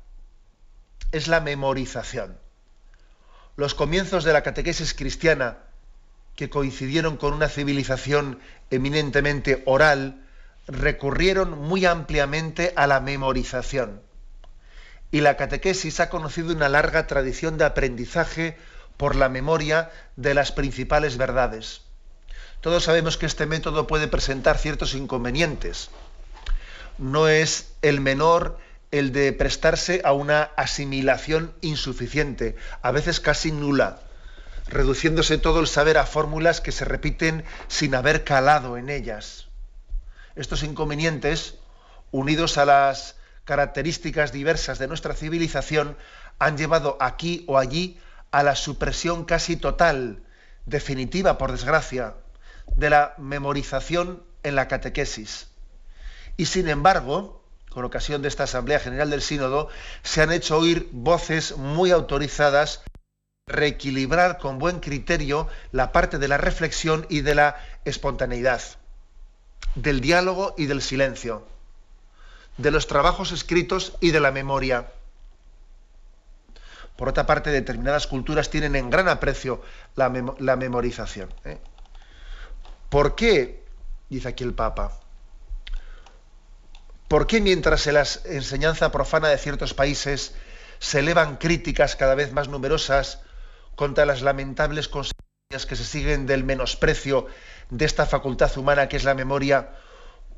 es 1.11 1.27
la 1.27 1.41
memorización. 1.41 2.37
Los 3.57 3.75
comienzos 3.75 4.23
de 4.23 4.31
la 4.31 4.43
catequesis 4.43 4.93
cristiana, 4.93 5.57
que 6.35 6.49
coincidieron 6.49 7.17
con 7.17 7.33
una 7.33 7.49
civilización 7.49 8.39
eminentemente 8.71 9.61
oral, 9.65 10.25
recurrieron 10.67 11.59
muy 11.59 11.85
ampliamente 11.85 12.73
a 12.75 12.87
la 12.87 12.99
memorización. 12.99 14.01
Y 15.11 15.21
la 15.21 15.37
catequesis 15.37 15.99
ha 15.99 16.09
conocido 16.09 16.53
una 16.53 16.69
larga 16.69 17.07
tradición 17.07 17.57
de 17.57 17.65
aprendizaje 17.65 18.57
por 18.97 19.15
la 19.15 19.29
memoria 19.29 19.91
de 20.15 20.33
las 20.33 20.51
principales 20.51 21.17
verdades. 21.17 21.81
Todos 22.63 22.85
sabemos 22.85 23.17
que 23.17 23.25
este 23.25 23.45
método 23.45 23.87
puede 23.87 24.07
presentar 24.07 24.57
ciertos 24.57 24.93
inconvenientes. 24.93 25.89
No 26.97 27.27
es 27.27 27.73
el 27.81 27.99
menor 27.99 28.57
el 28.89 29.11
de 29.11 29.33
prestarse 29.33 30.01
a 30.05 30.13
una 30.13 30.43
asimilación 30.55 31.53
insuficiente, 31.59 32.55
a 32.81 32.91
veces 32.91 33.19
casi 33.19 33.51
nula, 33.51 33.99
reduciéndose 34.69 35.37
todo 35.37 35.59
el 35.59 35.67
saber 35.67 35.97
a 35.97 36.05
fórmulas 36.05 36.61
que 36.61 36.71
se 36.71 36.85
repiten 36.85 37.43
sin 37.67 37.95
haber 37.95 38.23
calado 38.23 38.77
en 38.77 38.89
ellas. 38.89 39.47
Estos 40.37 40.63
inconvenientes, 40.63 41.55
unidos 42.11 42.57
a 42.57 42.63
las 42.63 43.17
características 43.43 44.31
diversas 44.31 44.79
de 44.79 44.87
nuestra 44.87 45.15
civilización, 45.15 45.97
han 46.39 46.57
llevado 46.57 46.95
aquí 47.01 47.43
o 47.45 47.57
allí 47.57 47.99
a 48.31 48.41
la 48.41 48.55
supresión 48.55 49.25
casi 49.25 49.57
total, 49.57 50.23
definitiva 50.65 51.37
por 51.37 51.51
desgracia, 51.51 52.15
de 52.75 52.89
la 52.89 53.13
memorización 53.17 54.23
en 54.43 54.55
la 54.55 54.67
catequesis. 54.67 55.47
Y 56.37 56.45
sin 56.45 56.67
embargo, 56.67 57.43
con 57.69 57.85
ocasión 57.85 58.21
de 58.21 58.27
esta 58.27 58.43
Asamblea 58.43 58.79
General 58.79 59.09
del 59.09 59.21
Sínodo, 59.21 59.69
se 60.03 60.21
han 60.21 60.31
hecho 60.31 60.57
oír 60.57 60.89
voces 60.91 61.57
muy 61.57 61.91
autorizadas 61.91 62.83
reequilibrar 63.47 64.37
con 64.37 64.59
buen 64.59 64.79
criterio 64.79 65.47
la 65.71 65.91
parte 65.91 66.17
de 66.17 66.27
la 66.27 66.37
reflexión 66.37 67.05
y 67.09 67.21
de 67.21 67.35
la 67.35 67.57
espontaneidad, 67.83 68.61
del 69.75 70.01
diálogo 70.01 70.55
y 70.57 70.67
del 70.67 70.81
silencio, 70.81 71.45
de 72.57 72.71
los 72.71 72.87
trabajos 72.87 73.31
escritos 73.31 73.97
y 73.99 74.11
de 74.11 74.19
la 74.19 74.31
memoria. 74.31 74.91
Por 76.95 77.09
otra 77.09 77.25
parte, 77.25 77.49
determinadas 77.49 78.07
culturas 78.07 78.49
tienen 78.49 78.75
en 78.75 78.89
gran 78.89 79.07
aprecio 79.07 79.61
la, 79.95 80.09
memorización. 80.09 81.33
¿eh? 81.43 81.57
¿Por 82.93 83.15
qué, 83.15 83.65
dice 84.07 84.27
aquí 84.27 84.43
el 84.43 84.53
Papa, 84.53 84.99
por 87.07 87.25
qué 87.25 87.41
mientras 87.41 87.87
en 87.87 87.95
la 87.95 88.05
enseñanza 88.25 88.91
profana 88.91 89.29
de 89.29 89.39
ciertos 89.39 89.73
países 89.73 90.35
se 90.77 90.99
elevan 90.99 91.37
críticas 91.37 91.95
cada 91.95 92.13
vez 92.13 92.33
más 92.33 92.49
numerosas 92.49 93.19
contra 93.75 94.05
las 94.05 94.21
lamentables 94.21 94.89
consecuencias 94.89 95.65
que 95.67 95.75
se 95.75 95.85
siguen 95.85 96.27
del 96.27 96.43
menosprecio 96.43 97.25
de 97.71 97.83
esta 97.83 98.05
facultad 98.05 98.55
humana 98.59 98.87
que 98.87 98.97
es 98.97 99.05
la 99.05 99.15
memoria, 99.15 99.71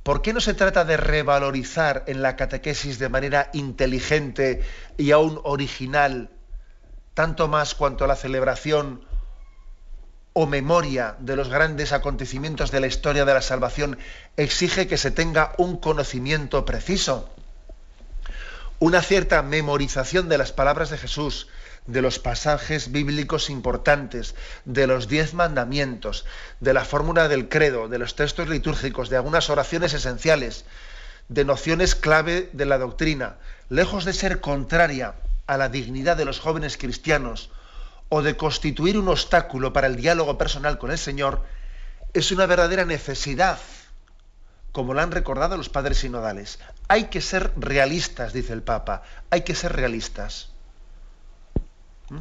¿por 0.03 0.21
qué 0.21 0.31
no 0.31 0.39
se 0.39 0.53
trata 0.53 0.85
de 0.85 0.95
revalorizar 0.95 2.05
en 2.07 2.21
la 2.21 2.37
catequesis 2.37 2.99
de 2.99 3.09
manera 3.09 3.49
inteligente 3.51 4.63
y 4.95 5.11
aún 5.11 5.41
original 5.43 6.29
tanto 7.15 7.49
más 7.49 7.75
cuanto 7.75 8.07
la 8.07 8.15
celebración 8.15 9.05
o 10.37 10.47
memoria 10.47 11.15
de 11.19 11.37
los 11.37 11.47
grandes 11.47 11.93
acontecimientos 11.93 12.69
de 12.69 12.81
la 12.81 12.87
historia 12.87 13.23
de 13.23 13.33
la 13.33 13.41
salvación 13.41 13.97
exige 14.35 14.85
que 14.85 14.97
se 14.97 15.09
tenga 15.09 15.53
un 15.57 15.77
conocimiento 15.77 16.65
preciso, 16.65 17.33
una 18.79 19.01
cierta 19.01 19.41
memorización 19.43 20.27
de 20.27 20.37
las 20.37 20.51
palabras 20.51 20.89
de 20.89 20.97
Jesús, 20.97 21.47
de 21.87 22.01
los 22.01 22.19
pasajes 22.19 22.91
bíblicos 22.91 23.49
importantes, 23.49 24.35
de 24.65 24.87
los 24.87 25.07
diez 25.07 25.33
mandamientos, 25.33 26.25
de 26.59 26.73
la 26.73 26.83
fórmula 26.83 27.29
del 27.29 27.47
credo, 27.47 27.87
de 27.87 27.97
los 27.97 28.17
textos 28.17 28.49
litúrgicos, 28.49 29.09
de 29.09 29.15
algunas 29.15 29.49
oraciones 29.49 29.93
esenciales, 29.93 30.65
de 31.29 31.45
nociones 31.45 31.95
clave 31.95 32.49
de 32.51 32.65
la 32.65 32.77
doctrina, 32.77 33.37
lejos 33.69 34.03
de 34.03 34.11
ser 34.11 34.41
contraria 34.41 35.13
a 35.47 35.55
la 35.55 35.69
dignidad 35.69 36.17
de 36.17 36.25
los 36.25 36.41
jóvenes 36.41 36.75
cristianos 36.75 37.51
o 38.09 38.21
de 38.21 38.37
constituir 38.37 38.97
un 38.97 39.07
obstáculo 39.07 39.73
para 39.73 39.87
el 39.87 39.95
diálogo 39.95 40.37
personal 40.37 40.77
con 40.77 40.91
el 40.91 40.97
Señor, 40.97 41.43
es 42.13 42.31
una 42.31 42.45
verdadera 42.45 42.85
necesidad, 42.85 43.59
como 44.71 44.93
lo 44.93 45.01
han 45.01 45.11
recordado 45.11 45.57
los 45.57 45.69
padres 45.69 45.99
sinodales. 45.99 46.59
Hay 46.87 47.05
que 47.05 47.21
ser 47.21 47.51
realistas, 47.57 48.33
dice 48.33 48.53
el 48.53 48.63
Papa, 48.63 49.03
hay 49.29 49.41
que 49.41 49.55
ser 49.55 49.73
realistas. 49.73 50.49
¿Mm? 52.09 52.19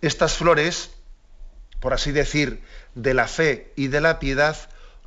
Estas 0.00 0.34
flores, 0.34 0.90
por 1.80 1.94
así 1.94 2.12
decir, 2.12 2.62
de 2.94 3.14
la 3.14 3.28
fe 3.28 3.72
y 3.76 3.88
de 3.88 4.00
la 4.00 4.18
piedad, 4.18 4.56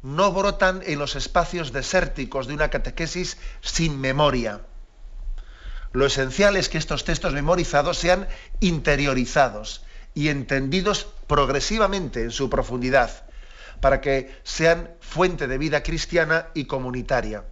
no 0.02 0.32
brotan 0.32 0.82
en 0.86 1.00
los 1.00 1.16
espacios 1.16 1.72
desérticos 1.72 2.48
de 2.48 2.54
una 2.54 2.70
catequesis 2.70 3.38
sin 3.62 4.00
memoria. 4.00 4.62
Lo 5.94 6.06
esencial 6.06 6.58
es 6.58 6.70
que 6.70 6.78
estos 6.78 7.04
textos 7.04 7.34
memorizados 7.34 7.98
sean 7.98 8.28
interiorizados 8.60 9.84
y 10.14 10.30
entendidos 10.30 11.08
progresivamente 11.28 12.24
en 12.24 12.32
su 12.32 12.50
profundidad, 12.50 13.26
para 13.82 14.02
que 14.02 14.36
sean 14.44 14.92
fuente 15.00 15.48
de 15.48 15.58
vida 15.58 15.84
cristiana 15.84 16.48
y 16.54 16.66
comunitaria. 16.66 17.46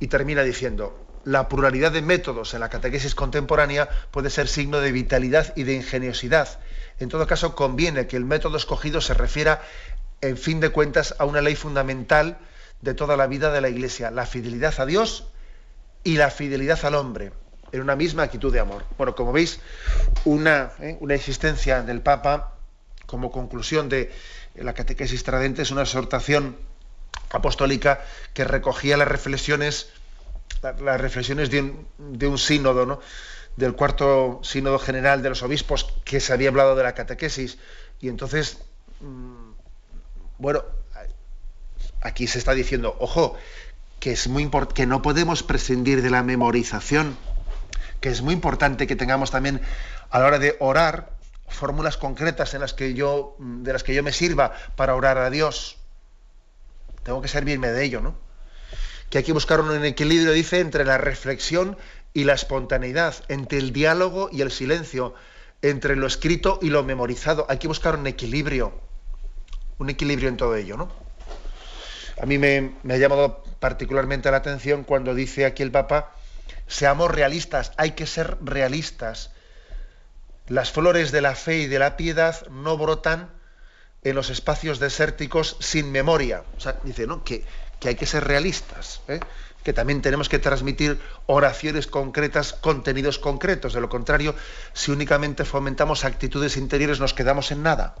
Y 0.00 0.08
termina 0.08 0.42
diciendo, 0.42 1.06
la 1.24 1.48
pluralidad 1.48 1.92
de 1.92 2.02
métodos 2.02 2.54
en 2.54 2.60
la 2.60 2.68
catequesis 2.68 3.14
contemporánea 3.14 3.88
puede 4.10 4.30
ser 4.30 4.48
signo 4.48 4.80
de 4.80 4.92
vitalidad 4.92 5.52
y 5.56 5.62
de 5.62 5.74
ingeniosidad. 5.74 6.60
En 6.98 7.08
todo 7.08 7.26
caso, 7.26 7.54
conviene 7.54 8.06
que 8.06 8.16
el 8.16 8.24
método 8.24 8.56
escogido 8.56 9.00
se 9.00 9.14
refiera, 9.14 9.62
en 10.20 10.36
fin 10.36 10.60
de 10.60 10.70
cuentas, 10.70 11.14
a 11.18 11.24
una 11.24 11.40
ley 11.40 11.56
fundamental 11.56 12.38
de 12.82 12.94
toda 12.94 13.16
la 13.16 13.26
vida 13.26 13.50
de 13.52 13.60
la 13.60 13.68
Iglesia, 13.68 14.10
la 14.10 14.26
fidelidad 14.26 14.78
a 14.78 14.86
Dios 14.86 15.30
y 16.06 16.16
la 16.16 16.30
fidelidad 16.30 16.78
al 16.84 16.94
hombre, 16.94 17.32
en 17.72 17.80
una 17.80 17.96
misma 17.96 18.22
actitud 18.22 18.52
de 18.52 18.60
amor. 18.60 18.84
Bueno, 18.96 19.16
como 19.16 19.32
veis, 19.32 19.58
una, 20.24 20.70
¿eh? 20.78 20.96
una 21.00 21.16
existencia 21.16 21.82
del 21.82 22.00
Papa 22.00 22.54
como 23.06 23.32
conclusión 23.32 23.88
de 23.88 24.12
la 24.54 24.72
catequesis 24.72 25.24
tradente 25.24 25.62
es 25.62 25.72
una 25.72 25.82
exhortación 25.82 26.56
apostólica 27.30 28.04
que 28.34 28.44
recogía 28.44 28.96
las 28.96 29.08
reflexiones 29.08 29.88
las 30.62 31.00
reflexiones 31.00 31.50
de 31.50 31.60
un, 31.60 31.88
de 31.98 32.28
un 32.28 32.38
sínodo, 32.38 32.86
¿no? 32.86 33.00
del 33.56 33.74
cuarto 33.74 34.38
sínodo 34.44 34.78
general 34.78 35.24
de 35.24 35.30
los 35.30 35.42
obispos 35.42 35.92
que 36.04 36.20
se 36.20 36.32
había 36.32 36.50
hablado 36.50 36.76
de 36.76 36.84
la 36.84 36.94
catequesis. 36.94 37.58
Y 38.00 38.08
entonces, 38.08 38.58
mm, 39.00 39.50
bueno, 40.38 40.62
aquí 42.00 42.26
se 42.28 42.38
está 42.38 42.52
diciendo, 42.52 42.96
ojo, 43.00 43.36
que 44.06 44.12
es 44.12 44.28
muy 44.28 44.48
que 44.72 44.86
no 44.86 45.02
podemos 45.02 45.42
prescindir 45.42 46.00
de 46.00 46.10
la 46.10 46.22
memorización, 46.22 47.16
que 48.00 48.08
es 48.08 48.22
muy 48.22 48.34
importante 48.34 48.86
que 48.86 48.94
tengamos 48.94 49.32
también 49.32 49.60
a 50.10 50.20
la 50.20 50.26
hora 50.26 50.38
de 50.38 50.56
orar 50.60 51.16
fórmulas 51.48 51.96
concretas 51.96 52.54
en 52.54 52.60
las 52.60 52.72
que 52.72 52.94
yo 52.94 53.34
de 53.40 53.72
las 53.72 53.82
que 53.82 53.96
yo 53.96 54.04
me 54.04 54.12
sirva 54.12 54.52
para 54.76 54.94
orar 54.94 55.18
a 55.18 55.28
Dios. 55.28 55.78
Tengo 57.02 57.20
que 57.20 57.26
servirme 57.26 57.72
de 57.72 57.82
ello, 57.82 58.00
¿no? 58.00 58.14
que 59.10 59.18
hay 59.18 59.24
que 59.24 59.32
buscar 59.32 59.58
un 59.58 59.84
equilibrio, 59.84 60.30
dice, 60.30 60.60
entre 60.60 60.84
la 60.84 60.98
reflexión 60.98 61.76
y 62.14 62.22
la 62.22 62.34
espontaneidad, 62.34 63.24
entre 63.26 63.58
el 63.58 63.72
diálogo 63.72 64.28
y 64.30 64.42
el 64.42 64.52
silencio, 64.52 65.14
entre 65.62 65.96
lo 65.96 66.06
escrito 66.06 66.60
y 66.62 66.70
lo 66.70 66.84
memorizado. 66.84 67.44
Hay 67.48 67.58
que 67.58 67.66
buscar 67.66 67.96
un 67.96 68.06
equilibrio, 68.06 68.72
un 69.78 69.90
equilibrio 69.90 70.28
en 70.28 70.36
todo 70.36 70.54
ello, 70.54 70.76
¿no? 70.76 71.05
A 72.20 72.26
mí 72.26 72.38
me, 72.38 72.72
ha 72.88 72.96
llamado 72.96 73.44
particularmente 73.60 74.30
la 74.30 74.38
atención 74.38 74.84
cuando 74.84 75.14
dice 75.14 75.44
aquí 75.44 75.62
el 75.62 75.70
Papa, 75.70 76.12
seamos 76.66 77.10
realistas, 77.10 77.72
hay 77.76 77.92
que 77.92 78.06
ser 78.06 78.38
realistas. 78.42 79.30
Las 80.48 80.70
flores 80.70 81.12
de 81.12 81.20
la 81.20 81.34
fe 81.34 81.58
y 81.58 81.66
de 81.66 81.78
la 81.78 81.96
piedad 81.96 82.46
no 82.48 82.78
brotan 82.78 83.30
en 84.02 84.14
los 84.14 84.30
espacios 84.30 84.78
desérticos 84.78 85.56
sin 85.60 85.90
memoria. 85.90 86.44
O 86.56 86.60
sea, 86.60 86.76
dice, 86.84 87.06
¿no? 87.06 87.24
Que, 87.24 87.44
que 87.80 87.88
hay 87.88 87.94
que 87.96 88.06
ser 88.06 88.24
realistas, 88.24 89.02
¿eh? 89.08 89.20
que 89.66 89.72
también 89.72 90.00
tenemos 90.00 90.28
que 90.28 90.38
transmitir 90.38 91.00
oraciones 91.26 91.88
concretas, 91.88 92.52
contenidos 92.52 93.18
concretos. 93.18 93.74
De 93.74 93.80
lo 93.80 93.88
contrario, 93.88 94.34
si 94.72 94.92
únicamente 94.92 95.44
fomentamos 95.44 96.04
actitudes 96.04 96.56
interiores, 96.56 97.00
nos 97.00 97.14
quedamos 97.14 97.50
en 97.50 97.64
nada. 97.64 97.96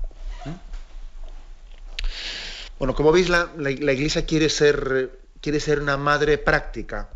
Bueno, 2.78 2.94
como 2.94 3.12
veis, 3.12 3.28
la, 3.28 3.48
Iglesia 3.70 4.26
quiere 4.26 4.48
ser, 4.48 5.18
quiere 5.40 5.60
ser 5.60 5.80
una 5.80 5.96
madre 5.96 6.38
práctica. 6.38 7.08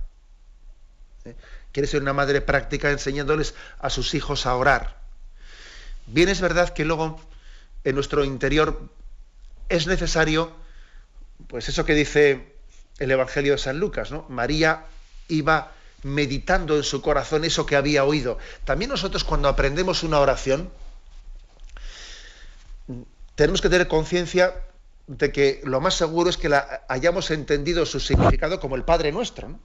¿eh? 1.24 1.34
Quiere 1.72 1.86
ser 1.86 2.02
una 2.02 2.12
madre 2.12 2.40
práctica 2.40 2.90
enseñándoles 2.90 3.54
a 3.78 3.90
sus 3.90 4.14
hijos 4.14 4.46
a 4.46 4.54
orar. 4.54 5.00
Bien 6.06 6.28
es 6.28 6.40
verdad 6.40 6.70
que 6.70 6.84
luego 6.84 7.20
en 7.84 7.94
nuestro 7.94 8.24
interior 8.24 8.88
es 9.68 9.86
necesario 9.86 10.52
pues 11.46 11.68
eso 11.68 11.84
que 11.84 11.94
dice 11.94 12.54
el 12.98 13.10
Evangelio 13.10 13.52
de 13.52 13.58
San 13.58 13.78
Lucas, 13.78 14.10
¿no? 14.10 14.26
María 14.28 14.84
iba 15.28 15.72
meditando 16.02 16.76
en 16.76 16.82
su 16.82 17.00
corazón 17.02 17.44
eso 17.44 17.66
que 17.66 17.76
había 17.76 18.04
oído. 18.04 18.38
También 18.64 18.90
nosotros 18.90 19.24
cuando 19.24 19.48
aprendemos 19.48 20.02
una 20.02 20.18
oración, 20.18 20.70
tenemos 23.36 23.60
que 23.60 23.68
tener 23.68 23.88
conciencia 23.88 24.54
de 25.10 25.32
que 25.32 25.60
lo 25.64 25.80
más 25.80 25.94
seguro 25.94 26.30
es 26.30 26.36
que 26.36 26.48
la 26.48 26.84
hayamos 26.88 27.32
entendido 27.32 27.84
su 27.84 27.98
significado 27.98 28.60
como 28.60 28.76
el 28.76 28.84
Padre 28.84 29.10
Nuestro, 29.10 29.48
¿no? 29.48 29.60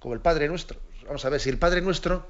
Como 0.00 0.14
el 0.14 0.20
Padre 0.20 0.48
Nuestro. 0.48 0.80
Vamos 1.06 1.24
a 1.24 1.28
ver, 1.28 1.40
si 1.40 1.48
el 1.48 1.58
Padre 1.58 1.80
Nuestro, 1.80 2.26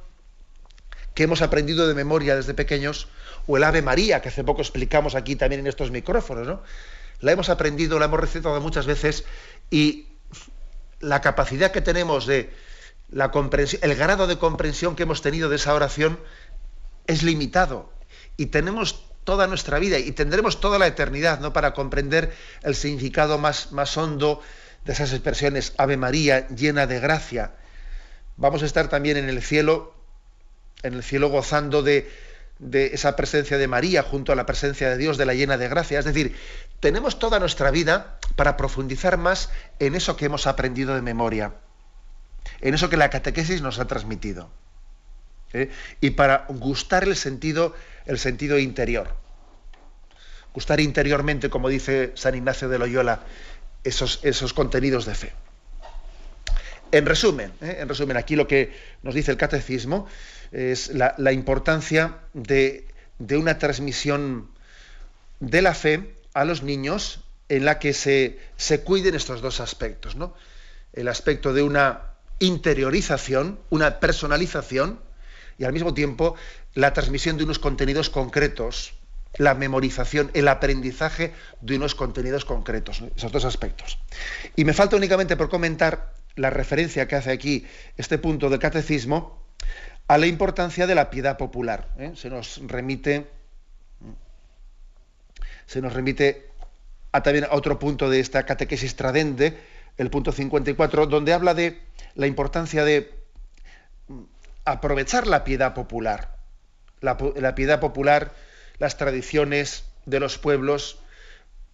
que 1.14 1.22
hemos 1.22 1.40
aprendido 1.40 1.88
de 1.88 1.94
memoria 1.94 2.36
desde 2.36 2.52
pequeños, 2.52 3.08
o 3.46 3.56
el 3.56 3.64
Ave 3.64 3.80
María, 3.80 4.20
que 4.20 4.28
hace 4.28 4.44
poco 4.44 4.61
explicamos 4.61 5.14
aquí 5.14 5.36
también 5.36 5.61
en 5.61 5.68
estos 5.68 5.90
micrófonos, 5.90 6.46
¿no? 6.46 6.62
la 7.20 7.32
hemos 7.32 7.48
aprendido, 7.48 7.98
la 7.98 8.04
hemos 8.06 8.20
recetado 8.20 8.61
muchas 8.61 8.84
veces 8.84 9.24
y 9.70 10.08
la 11.00 11.22
capacidad 11.22 11.70
que 11.70 11.80
tenemos 11.80 12.26
de 12.26 12.52
la 13.11 13.30
comprensión, 13.30 13.80
el 13.82 13.96
grado 13.96 14.26
de 14.26 14.36
comprensión 14.36 14.96
que 14.96 15.04
hemos 15.04 15.22
tenido 15.22 15.48
de 15.48 15.56
esa 15.56 15.74
oración 15.74 16.20
es 17.06 17.22
limitado 17.22 17.90
y 18.36 18.46
tenemos 18.46 19.09
toda 19.24 19.46
nuestra 19.46 19.78
vida 19.78 19.98
y 19.98 20.12
tendremos 20.12 20.60
toda 20.60 20.78
la 20.78 20.86
eternidad 20.86 21.40
¿no? 21.40 21.52
para 21.52 21.74
comprender 21.74 22.34
el 22.62 22.74
significado 22.74 23.38
más, 23.38 23.72
más 23.72 23.96
hondo 23.96 24.40
de 24.84 24.92
esas 24.92 25.12
expresiones 25.12 25.74
Ave 25.76 25.96
María 25.96 26.48
llena 26.48 26.86
de 26.86 27.00
gracia. 27.00 27.52
Vamos 28.36 28.62
a 28.62 28.66
estar 28.66 28.88
también 28.88 29.16
en 29.16 29.28
el 29.28 29.42
cielo, 29.42 29.94
en 30.82 30.94
el 30.94 31.02
cielo 31.02 31.28
gozando 31.28 31.82
de, 31.82 32.10
de 32.58 32.86
esa 32.94 33.16
presencia 33.16 33.58
de 33.58 33.68
María 33.68 34.02
junto 34.02 34.32
a 34.32 34.36
la 34.36 34.46
presencia 34.46 34.88
de 34.88 34.96
Dios 34.96 35.18
de 35.18 35.26
la 35.26 35.34
llena 35.34 35.58
de 35.58 35.68
gracia. 35.68 35.98
Es 35.98 36.04
decir, 36.04 36.36
tenemos 36.78 37.18
toda 37.18 37.38
nuestra 37.40 37.70
vida 37.70 38.18
para 38.36 38.56
profundizar 38.56 39.18
más 39.18 39.50
en 39.78 39.94
eso 39.94 40.16
que 40.16 40.26
hemos 40.26 40.46
aprendido 40.46 40.94
de 40.94 41.02
memoria, 41.02 41.54
en 42.60 42.74
eso 42.74 42.88
que 42.88 42.96
la 42.96 43.10
catequesis 43.10 43.60
nos 43.60 43.78
ha 43.78 43.86
transmitido. 43.86 44.50
¿Eh? 45.53 45.70
Y 46.01 46.11
para 46.11 46.46
gustar 46.48 47.05
el 47.05 47.16
sentido, 47.16 47.74
el 48.07 48.18
sentido 48.18 48.59
interior. 48.59 49.14
Gustar 50.53 50.80
interiormente, 50.80 51.51
como 51.51 51.68
dice 51.68 52.12
San 52.14 52.34
Ignacio 52.34 52.68
de 52.68 52.78
Loyola, 52.78 53.20
esos, 53.84 54.20
esos 54.22 54.53
contenidos 54.53 55.07
de 55.07 55.14
fe. 55.14 55.32
En 56.92 57.07
resumen, 57.07 57.53
¿eh? 57.61 57.78
en 57.80 57.88
resumen, 57.88 58.16
aquí 58.16 58.34
lo 58.34 58.48
que 58.48 58.72
nos 59.03 59.14
dice 59.14 59.30
el 59.30 59.36
catecismo 59.36 60.09
es 60.51 60.90
la, 60.92 61.32
importancia 61.32 62.18
de, 62.34 62.88
de 63.20 63.36
una 63.36 63.59
transmisión 63.59 64.51
de 65.38 65.62
la 65.62 65.74
fe 65.74 66.14
a 66.34 66.44
los 66.44 66.62
niños 66.62 67.20
en 67.48 67.64
la 67.64 67.78
que 67.78 67.92
se, 67.92 68.38
se 68.57 68.82
cuiden 68.82 69.14
estos 69.14 69.40
dos 69.40 69.61
aspectos, 69.61 70.16
¿no? 70.16 70.34
El 70.92 71.07
aspecto 71.09 71.53
de 71.53 71.62
una 71.62 72.11
interiorización, 72.40 73.61
una 73.70 74.01
personalización 74.01 75.01
y 75.61 75.64
al 75.64 75.74
mismo 75.74 75.92
tiempo 75.92 76.34
la 76.74 76.94
transmisión 76.94 77.36
de 77.36 77.44
unos 77.44 77.58
contenidos 77.58 78.08
concretos, 78.08 78.94
la 79.36 79.54
memorización, 79.54 80.30
el 80.32 80.48
aprendizaje 80.48 81.34
de 81.61 81.76
unos 81.76 81.94
contenidos 81.94 82.46
concretos, 82.46 83.02
esos 83.14 83.30
dos 83.30 83.44
aspectos. 83.44 83.98
Y 84.56 84.64
me 84.64 84.72
falta 84.72 84.96
únicamente 84.96 85.36
por 85.36 85.50
comentar 85.50 86.14
la 86.34 86.48
referencia 86.48 87.06
que 87.06 87.14
hace 87.14 87.30
aquí 87.30 87.66
este 87.98 88.16
punto 88.16 88.48
del 88.48 88.58
catecismo 88.58 89.44
a 90.08 90.16
la 90.16 90.26
importancia 90.26 90.86
de 90.86 90.94
la 90.94 91.11
piedad 91.11 91.36
popular. 91.36 91.88
¿eh? 91.98 92.12
Se 92.16 92.30
nos 92.30 92.61
remite 92.66 93.28
se 95.66 95.82
nos 95.82 95.92
remite 95.92 96.48
a 97.12 97.22
también 97.22 97.44
a 97.44 97.54
otro 97.54 97.78
punto 97.78 98.08
de 98.08 98.18
esta 98.18 98.44
catequesis 98.46 98.96
tradende, 98.96 99.58
el 99.98 100.11
punto 100.11 100.32
54, 100.32 101.06
donde 101.06 101.34
habla 101.34 101.52
de 101.52 101.80
la 102.14 102.26
importancia 102.26 102.82
de 102.82 103.19
aprovechar 104.64 105.26
la 105.26 105.44
piedad 105.44 105.74
popular. 105.74 106.36
La, 107.00 107.16
piedad 107.54 107.80
popular, 107.80 108.32
las 108.78 108.98
tradiciones 108.98 109.84
de 110.04 110.20
los 110.20 110.36
pueblos, 110.36 110.98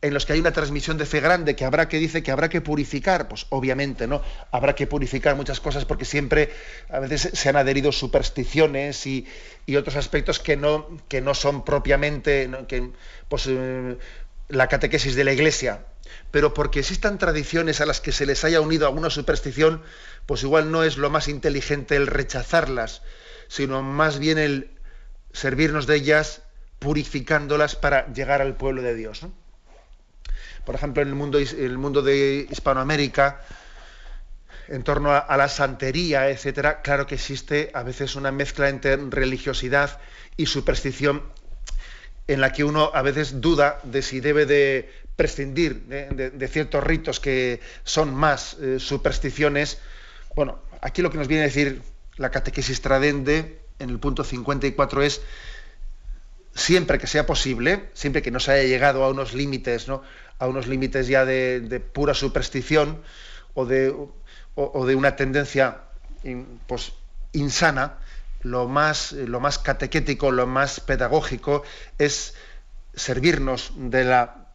en 0.02 0.14
los 0.14 0.24
que 0.24 0.34
hay 0.34 0.40
una 0.40 0.52
transmisión 0.52 0.98
de 0.98 1.06
fe 1.06 1.20
grande 1.20 1.56
que 1.56 1.64
habrá 1.64 1.88
que 1.88 1.98
dice 1.98 2.22
que 2.22 2.30
habrá 2.30 2.48
que 2.48 2.60
purificar, 2.60 3.26
pues 3.26 3.46
obviamente, 3.48 4.06
¿no? 4.06 4.22
Habrá 4.52 4.76
que 4.76 4.86
purificar 4.86 5.34
muchas 5.34 5.58
cosas 5.58 5.84
porque 5.84 6.04
siempre 6.04 6.50
a 6.88 7.00
veces 7.00 7.30
se 7.32 7.48
han 7.48 7.56
adherido 7.56 7.90
supersticiones 7.90 9.04
y, 9.06 9.26
otros 9.76 9.96
aspectos 9.96 10.38
que 10.38 10.56
no, 10.56 10.86
que 11.08 11.20
no 11.20 11.34
son 11.34 11.64
propiamente 11.64 12.48
que, 12.68 12.90
pues, 13.28 13.46
eh, 13.48 13.96
la 14.48 14.68
catequesis 14.68 15.16
de 15.16 15.24
la 15.24 15.32
Iglesia. 15.32 15.80
Pero 16.30 16.54
porque 16.54 16.80
existan 16.80 17.18
tradiciones 17.18 17.80
a 17.80 17.86
las 17.86 18.00
que 18.00 18.12
se 18.12 18.26
les 18.26 18.44
haya 18.44 18.60
unido 18.60 18.86
alguna 18.86 19.10
superstición, 19.10 19.82
pues 20.26 20.42
igual 20.42 20.70
no 20.70 20.82
es 20.84 20.98
lo 20.98 21.10
más 21.10 21.28
inteligente 21.28 21.96
el 21.96 22.06
rechazarlas, 22.06 23.02
sino 23.48 23.82
más 23.82 24.18
bien 24.18 24.38
el 24.38 24.70
servirnos 25.32 25.86
de 25.86 25.96
ellas 25.96 26.42
purificándolas 26.78 27.76
para 27.76 28.12
llegar 28.12 28.42
al 28.42 28.56
pueblo 28.56 28.82
de 28.82 28.94
Dios. 28.94 29.26
por 30.64 30.74
ejemplo, 30.74 31.02
en 31.02 31.08
el 31.08 31.14
mundo, 31.14 31.38
el 31.38 31.78
mundo 31.78 32.02
de 32.02 32.46
Hispanoamérica, 32.50 33.40
en 34.68 34.82
torno 34.82 35.12
a, 35.12 35.36
la 35.36 35.48
santería, 35.48 36.28
etcétera, 36.28 36.82
claro 36.82 37.06
que 37.06 37.14
existe 37.14 37.70
a 37.72 37.82
veces 37.82 38.16
una 38.16 38.32
mezcla 38.32 38.68
entre 38.68 38.96
religiosidad 38.96 40.00
y 40.36 40.46
superstición 40.46 41.22
en 42.26 42.40
la 42.40 42.52
que 42.52 42.64
uno 42.64 42.90
a 42.92 43.02
veces 43.02 43.40
duda 43.40 43.78
de 43.84 44.02
si 44.02 44.20
debe 44.20 44.46
de 44.46 44.92
prescindir 45.16 45.86
de, 45.86 46.48
ciertos 46.48 46.84
ritos 46.84 47.20
que 47.20 47.60
son 47.84 48.14
más 48.14 48.56
eh, 48.60 48.78
supersticiones. 48.78 49.78
Bueno, 50.34 50.58
aquí 50.82 51.02
lo 51.02 51.10
que 51.10 51.18
nos 51.18 51.26
viene 51.26 51.44
a 51.44 51.46
decir 51.46 51.82
la 52.16 52.30
catequesis 52.30 52.80
tradende 52.82 53.60
en 53.78 53.90
el 53.90 53.98
punto 53.98 54.24
54 54.24 55.02
es 55.02 55.22
siempre 56.54 56.98
que 56.98 57.06
sea 57.06 57.26
posible, 57.26 57.90
siempre 57.94 58.22
que 58.22 58.30
no 58.30 58.40
se 58.40 58.52
haya 58.52 58.64
llegado 58.64 59.04
a 59.04 59.10
unos 59.10 59.34
límites, 59.34 59.88
¿no? 59.88 60.02
a 60.38 60.46
unos 60.46 60.66
límites 60.66 61.08
ya 61.08 61.24
de, 61.24 61.80
pura 61.92 62.14
superstición 62.14 63.02
o 63.54 63.64
de, 63.66 63.90
una 64.54 65.16
tendencia 65.16 65.82
pues, 66.66 66.92
insana, 67.32 67.98
lo 68.42 68.68
más 68.68 69.14
catequético, 69.62 70.30
lo 70.30 70.46
más 70.46 70.80
pedagógico 70.80 71.62
es 71.98 72.34
servirnos 72.94 73.72
de 73.76 74.04
la, 74.04 74.45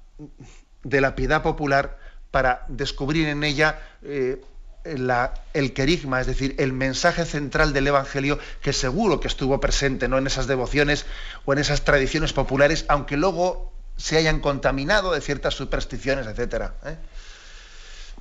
de 0.84 1.02
la 1.02 1.16
piedad 1.16 1.44
popular 1.44 1.98
para 2.32 2.66
descubrir 2.70 3.28
en 3.28 3.44
ella 3.44 3.80
eh, 4.04 4.42
el 4.84 5.74
querigma, 5.74 6.22
es 6.22 6.28
decir, 6.28 6.56
el 6.58 6.74
mensaje 6.74 7.26
central 7.26 7.72
del 7.74 7.88
Evangelio 7.88 8.40
que 8.62 8.74
seguro 8.74 9.20
que 9.20 9.28
estuvo 9.28 9.60
presente 9.60 10.08
¿no? 10.08 10.18
en 10.18 10.26
esas 10.26 10.48
devociones 10.48 11.06
o 11.46 11.54
en 11.54 11.60
esas 11.60 11.84
tradiciones 11.84 12.34
populares, 12.34 12.86
aunque 12.88 13.16
luego 13.16 13.72
se 13.98 14.18
hayan 14.18 14.40
contaminado 14.40 15.12
de 15.12 15.22
ciertas 15.22 15.54
supersticiones, 15.54 16.26
etcétera. 16.26 16.74
¿eh? 16.86 16.96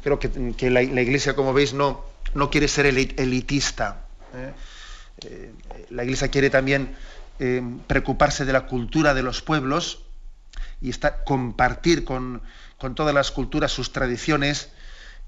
Creo 0.03 0.19
que, 0.19 0.71
la, 0.71 0.83
Iglesia, 0.83 1.35
como 1.35 1.55
veis, 1.55 1.73
no, 1.73 2.05
no 2.35 2.51
quiere 2.51 2.69
ser 2.69 2.87
elitista. 2.87 4.05
Eh, 5.23 5.53
la 5.91 6.05
Iglesia 6.05 6.29
quiere 6.29 6.51
también 6.51 6.95
preocuparse 7.87 8.45
de 8.45 8.53
la 8.53 8.67
cultura 8.67 9.15
de 9.15 9.23
los 9.23 9.41
pueblos 9.41 10.05
y 10.81 10.91
está, 10.91 11.25
compartir 11.25 12.05
con, 12.05 12.43
con 12.79 12.95
todas 12.95 13.15
las 13.15 13.31
culturas 13.31 13.73
sus 13.73 13.93
tradiciones 13.93 14.71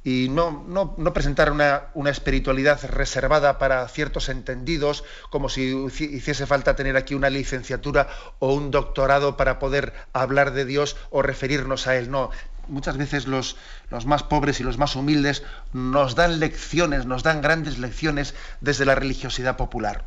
y 0.05 0.29
no, 0.31 0.65
no, 0.67 0.95
no 0.99 1.13
presentar 1.13 1.53
una, 1.53 1.85
una, 1.95 2.11
espiritualidad 2.11 2.81
reservada 2.91 3.59
para 3.59 3.87
ciertos 3.87 4.29
entendidos, 4.29 5.05
como 5.31 5.49
si 5.49 5.75
hiciese 5.87 6.47
falta 6.47 6.75
tener 6.75 6.97
aquí 6.97 7.15
una 7.15 7.31
licenciatura 7.31 8.09
o 8.41 8.53
un 8.53 8.73
doctorado 8.73 9.37
para 9.37 9.61
poder 9.61 9.93
hablar 10.13 10.53
de 10.55 10.65
Dios 10.65 10.97
o 11.11 11.23
referirnos 11.23 11.87
a 11.87 11.97
Él. 11.97 12.11
No, 12.11 12.31
muchas 12.67 12.97
veces 12.97 13.29
los, 13.29 13.57
los 13.91 14.05
más 14.05 14.25
pobres 14.25 14.59
y 14.59 14.65
los 14.65 14.77
más 14.77 14.97
humildes 14.97 15.45
nos 15.73 16.17
dan 16.17 16.41
lecciones, 16.41 17.07
nos 17.07 17.23
dan 17.23 17.41
grandes 17.41 17.79
lecciones 17.79 18.35
desde 18.61 18.85
la 18.85 18.97
religiosidad 18.97 19.57
popular 19.57 20.05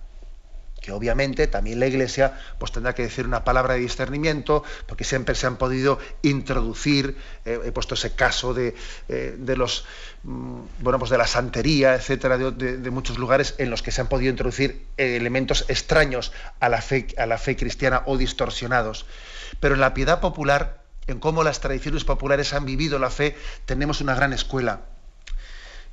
que 0.85 0.91
obviamente 0.91 1.47
también 1.47 1.79
la 1.79 1.87
Iglesia 1.87 2.37
pues 2.59 2.71
tendrá 2.71 2.93
que 2.93 3.01
decir 3.01 3.25
una 3.25 3.43
palabra 3.43 3.73
de 3.73 3.79
discernimiento, 3.79 4.63
porque 4.85 5.03
siempre 5.03 5.33
se 5.33 5.47
han 5.47 5.57
podido 5.57 5.97
introducir, 6.21 7.17
eh, 7.43 7.59
he 7.65 7.71
puesto 7.71 7.95
ese 7.95 8.13
caso 8.13 8.53
de, 8.53 8.75
eh, 9.09 9.35
de 9.35 9.57
los 9.57 9.85
mm, 10.23 10.59
bueno 10.81 10.99
pues 10.99 11.09
de 11.09 11.17
la 11.17 11.25
santería, 11.25 11.95
etcétera, 11.95 12.37
de, 12.37 12.91
muchos 12.91 13.17
lugares 13.17 13.55
en 13.57 13.71
los 13.71 13.81
que 13.81 13.91
se 13.91 14.01
han 14.01 14.07
podido 14.07 14.29
introducir 14.29 14.85
eh, 14.97 15.15
elementos 15.15 15.65
extraños 15.69 16.31
a 16.59 16.69
la 16.69 16.81
fe, 16.81 17.07
a 17.17 17.25
la 17.25 17.39
fe 17.39 17.55
cristiana 17.55 18.03
o 18.05 18.17
distorsionados. 18.17 19.07
Pero 19.59 19.73
en 19.73 19.81
la 19.81 19.95
piedad 19.95 20.19
popular, 20.19 20.83
en 21.07 21.19
cómo 21.19 21.43
las 21.43 21.61
tradiciones 21.61 22.03
populares 22.03 22.53
han 22.53 22.65
vivido 22.65 22.99
la 22.99 23.09
fe, 23.09 23.35
tenemos 23.65 24.01
una 24.01 24.13
gran 24.13 24.33
escuela 24.33 24.81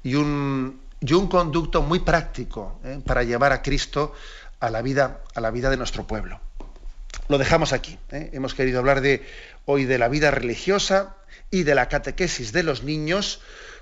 y 0.03 0.16
un, 0.16 0.80
y 1.01 1.14
un 1.14 1.28
conducto 1.28 1.83
muy 1.83 2.01
práctico 2.01 2.78
para 3.07 3.22
llevar 3.22 3.53
a 3.53 3.62
Cristo 3.62 4.14
a 4.63 4.71
la 4.71 4.81
vida, 4.81 5.21
a 5.35 5.41
la 5.41 5.51
vida 5.51 5.69
de 5.71 5.77
nuestro 5.77 6.07
pueblo. 6.07 6.41
Lo 7.29 7.37
dejamos 7.37 7.73
aquí. 7.73 7.99
¿eh? 8.13 8.31
Hemos 8.33 8.55
querido 8.55 8.79
hablar 8.79 9.03
hoy 9.65 9.85
de 9.87 9.99
la 9.99 10.09
vida 10.09 10.31
religiosa 10.31 11.17
y 11.51 11.65
de 11.65 11.75
la 11.75 11.89
catequesis 11.89 12.53
de 12.53 12.63
los 12.63 12.85
niños 12.85 13.41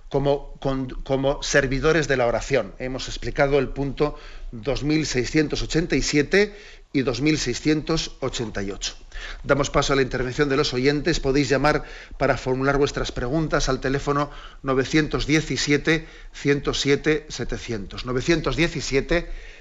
como, 0.09 0.59
como 1.05 1.43
servidores 1.43 2.09
de 2.09 2.17
la 2.17 2.27
oración. 2.27 2.73
Hemos 2.79 3.09
explicado 3.09 3.59
el 3.59 3.69
punto 3.69 4.19
2687 4.53 6.57
y 6.95 7.03
2688. 7.03 8.97
Damos 9.45 9.69
paso 9.69 9.93
a 9.93 9.97
la 9.97 10.03
intervención 10.03 10.49
de 10.49 10.57
los 10.57 10.73
oyentes. 10.73 11.21
Podéis 11.21 11.51
llamar 11.51 11.85
para 12.17 12.39
formular 12.39 12.79
vuestras 12.79 13.13
preguntas 13.13 13.69
al 13.69 13.81
teléfono 13.81 14.31
917 14.63 16.09
107 16.33 17.27
700. 17.29 18.07
917 18.07 19.29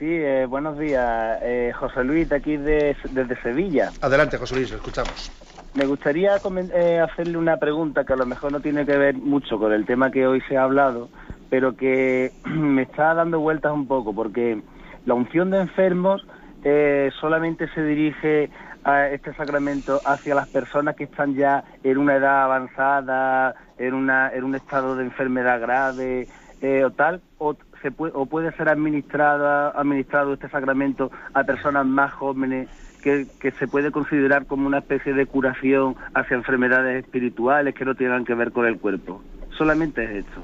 Sí, 0.00 0.06
eh, 0.08 0.46
buenos 0.46 0.76
días. 0.76 1.38
Eh, 1.40 1.70
José 1.78 2.02
Luis, 2.02 2.28
de 2.28 2.34
aquí 2.34 2.56
desde 2.56 3.40
Sevilla. 3.44 3.92
Adelante, 4.00 4.38
José 4.38 4.56
Luis, 4.56 4.72
lo 4.72 4.78
escuchamos. 4.78 5.30
Me 5.74 5.86
gustaría 5.86 6.40
eh, 6.72 7.00
hacerle 7.00 7.36
una 7.36 7.56
pregunta 7.56 8.04
que 8.04 8.12
a 8.12 8.16
lo 8.16 8.26
mejor 8.26 8.52
no 8.52 8.60
tiene 8.60 8.86
que 8.86 8.96
ver 8.96 9.16
mucho 9.16 9.58
con 9.58 9.72
el 9.72 9.84
tema 9.84 10.12
que 10.12 10.24
hoy 10.24 10.40
se 10.42 10.56
ha 10.56 10.62
hablado, 10.62 11.08
pero 11.50 11.76
que 11.76 12.32
me 12.44 12.82
está 12.82 13.12
dando 13.12 13.40
vueltas 13.40 13.72
un 13.72 13.88
poco, 13.88 14.14
porque 14.14 14.62
la 15.04 15.14
unción 15.14 15.50
de 15.50 15.62
enfermos 15.62 16.24
eh, 16.62 17.10
solamente 17.20 17.66
se 17.74 17.82
dirige 17.82 18.50
a 18.84 19.08
este 19.08 19.34
sacramento 19.34 20.00
hacia 20.04 20.36
las 20.36 20.46
personas 20.46 20.94
que 20.94 21.04
están 21.04 21.34
ya 21.34 21.64
en 21.82 21.98
una 21.98 22.16
edad 22.16 22.44
avanzada, 22.44 23.56
en, 23.76 23.94
una, 23.94 24.30
en 24.32 24.44
un 24.44 24.54
estado 24.54 24.94
de 24.94 25.02
enfermedad 25.02 25.60
grave 25.60 26.28
eh, 26.62 26.84
o 26.84 26.92
tal, 26.92 27.20
o, 27.38 27.56
puede, 27.96 28.12
o 28.14 28.26
puede 28.26 28.52
ser 28.52 28.68
administrada, 28.68 29.70
administrado 29.70 30.34
este 30.34 30.48
sacramento 30.50 31.10
a 31.32 31.42
personas 31.42 31.84
más 31.84 32.12
jóvenes 32.12 32.68
que, 33.04 33.52
se 33.58 33.68
puede 33.68 33.92
considerar 33.92 34.46
como 34.46 34.66
una 34.66 34.78
especie 34.78 35.12
de 35.12 35.26
curación 35.26 35.94
hacia 36.14 36.36
enfermedades 36.36 37.04
espirituales 37.04 37.74
que 37.74 37.84
no 37.84 37.94
tengan 37.94 38.24
que 38.24 38.34
ver 38.34 38.50
con 38.50 38.66
el 38.66 38.78
cuerpo. 38.78 39.22
Solamente 39.58 40.02
es 40.04 40.24
esto. 40.24 40.42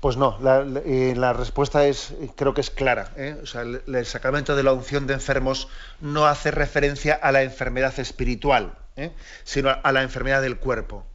Pues 0.00 0.16
no, 0.16 0.36
la, 0.42 0.66
eh, 0.84 1.14
respuesta 1.32 1.86
es, 1.86 2.14
creo 2.36 2.54
que 2.54 2.60
es 2.60 2.70
clara. 2.70 3.12
¿eh? 3.16 3.36
O 3.42 3.46
sea, 3.46 3.62
el, 3.62 4.06
sacramento 4.06 4.56
de 4.56 4.64
la 4.64 4.72
unción 4.72 5.06
de 5.06 5.14
enfermos 5.14 5.68
no 6.00 6.26
hace 6.26 6.50
referencia 6.50 7.14
a 7.14 7.32
la 7.32 7.42
enfermedad 7.42 7.98
espiritual, 7.98 8.74
¿eh? 8.96 9.12
sino 9.44 9.70
a, 9.70 9.74
a, 9.74 9.92
la 9.92 10.02
enfermedad 10.02 10.42
del 10.42 10.58
cuerpo. 10.58 11.06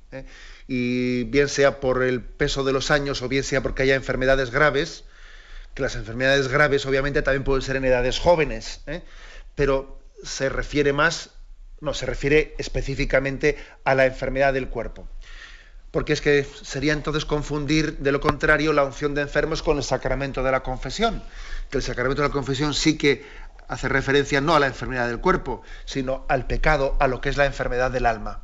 Y 0.67 1.23
bien 1.25 1.47
sea 1.47 1.79
por 1.79 2.03
el 2.03 2.21
peso 2.21 2.63
de 2.63 2.73
los 2.73 2.91
años 2.91 3.21
o 3.21 3.29
bien 3.29 3.43
sea 3.43 3.61
porque 3.61 3.83
haya 3.83 3.95
enfermedades 3.95 4.51
graves, 4.51 5.05
que 5.73 5.81
las 5.81 5.95
enfermedades 5.95 6.47
graves 6.47 6.85
obviamente 6.85 7.21
también 7.21 7.43
pueden 7.43 7.61
ser 7.61 7.77
en 7.77 7.85
edades 7.85 8.19
jóvenes, 8.19 8.81
pero 9.55 9.99
se 10.23 10.49
refiere 10.49 10.93
más, 10.93 11.31
no, 11.79 11.93
se 11.93 12.05
refiere 12.05 12.55
específicamente 12.57 13.57
a 13.83 13.95
la 13.95 14.05
enfermedad 14.05 14.53
del 14.53 14.69
cuerpo 14.69 15.07
porque 15.91 16.13
es 16.13 16.21
que 16.21 16.47
sería 16.63 16.93
entonces 16.93 17.25
confundir 17.25 17.97
de 17.97 18.11
lo 18.13 18.21
contrario 18.21 18.71
la 18.71 18.85
unción 18.85 19.13
de 19.13 19.21
enfermos 19.21 19.61
con 19.61 19.77
el 19.77 19.83
sacramento 19.83 20.41
de 20.41 20.51
la 20.51 20.63
confesión, 20.63 21.21
que 21.69 21.77
el 21.77 21.83
sacramento 21.83 22.21
de 22.21 22.29
la 22.29 22.33
confesión 22.33 22.73
sí 22.73 22.97
que 22.97 23.25
hace 23.67 23.89
referencia 23.89 24.41
no 24.41 24.55
a 24.55 24.59
la 24.59 24.67
enfermedad 24.67 25.07
del 25.07 25.19
cuerpo, 25.19 25.63
sino 25.85 26.25
al 26.29 26.47
pecado, 26.47 26.95
a 26.99 27.07
lo 27.07 27.21
que 27.21 27.29
es 27.29 27.37
la 27.37 27.45
enfermedad 27.45 27.91
del 27.91 28.05
alma. 28.05 28.43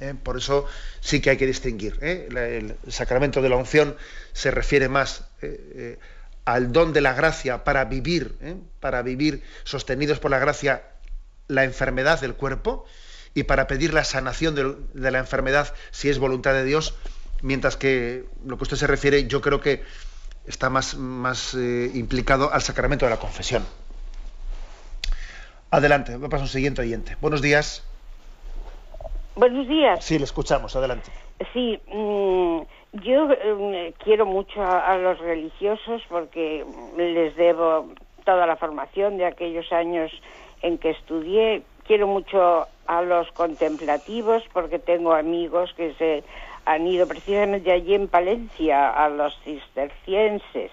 ¿Eh? 0.00 0.14
Por 0.22 0.38
eso 0.38 0.66
sí 1.00 1.20
que 1.20 1.30
hay 1.30 1.36
que 1.36 1.46
distinguir. 1.46 1.98
¿eh? 2.00 2.28
El, 2.30 2.76
sacramento 2.90 3.42
de 3.42 3.50
la 3.50 3.56
unción 3.56 3.96
se 4.32 4.50
refiere 4.50 4.88
más 4.88 5.24
eh, 5.42 5.98
al 6.54 6.72
don 6.72 6.92
de 6.92 7.00
la 7.00 7.14
gracia 7.14 7.64
para 7.64 7.84
vivir, 7.84 8.36
para 8.80 9.02
vivir 9.02 9.42
sostenidos 9.64 10.18
por 10.18 10.30
la 10.30 10.38
gracia 10.38 10.82
la 11.48 11.64
enfermedad 11.64 12.20
del 12.20 12.34
cuerpo, 12.34 12.86
y 13.34 13.44
para 13.44 13.66
pedir 13.66 13.94
la 13.94 14.04
sanación 14.04 14.54
de, 14.54 14.74
de, 14.94 15.10
la 15.10 15.18
enfermedad 15.18 15.72
si 15.90 16.08
es 16.08 16.18
voluntad 16.18 16.52
de 16.52 16.64
Dios, 16.64 16.96
mientras 17.42 17.76
que 17.76 18.24
lo 18.44 18.56
que 18.56 18.64
usted 18.64 18.76
se 18.76 18.86
refiere 18.86 19.26
yo 19.26 19.40
creo 19.40 19.60
que 19.60 19.84
está 20.46 20.70
más, 20.70 20.96
más 20.96 21.54
eh, 21.54 21.90
implicado 21.94 22.52
al 22.52 22.62
sacramento 22.62 23.06
de 23.06 23.10
la 23.10 23.18
confesión. 23.18 23.64
Adelante, 25.70 26.18
me 26.18 26.28
pasa 26.28 26.42
un 26.42 26.48
siguiente 26.48 26.80
oyente. 26.80 27.16
Buenos 27.20 27.40
días. 27.40 27.84
Buenos 29.36 29.68
días. 29.68 30.04
Sí, 30.04 30.18
le 30.18 30.24
escuchamos, 30.24 30.74
adelante. 30.74 31.12
Sí, 31.52 31.80
mmm, 31.86 32.62
yo 32.92 33.30
eh, 33.30 33.94
quiero 34.02 34.26
mucho 34.26 34.62
a, 34.62 34.96
los 34.98 35.18
religiosos 35.18 36.02
porque 36.08 36.64
les 36.96 37.36
debo 37.36 37.88
toda 38.24 38.46
la 38.46 38.56
formación 38.56 39.16
de 39.16 39.26
aquellos 39.26 39.72
años 39.72 40.10
en 40.62 40.78
que 40.78 40.90
estudié. 40.90 41.62
Quiero 41.86 42.06
mucho 42.06 42.66
a 42.86 43.02
los 43.02 43.30
contemplativos 43.32 44.42
porque 44.52 44.78
tengo 44.78 45.12
amigos 45.12 45.72
que 45.74 45.94
se 45.94 46.24
han 46.64 46.86
ido 46.86 47.06
precisamente 47.06 47.72
allí 47.72 47.94
en 47.94 48.08
Palencia 48.08 48.90
a 48.90 49.08
los 49.08 49.38
cistercienses. 49.44 50.70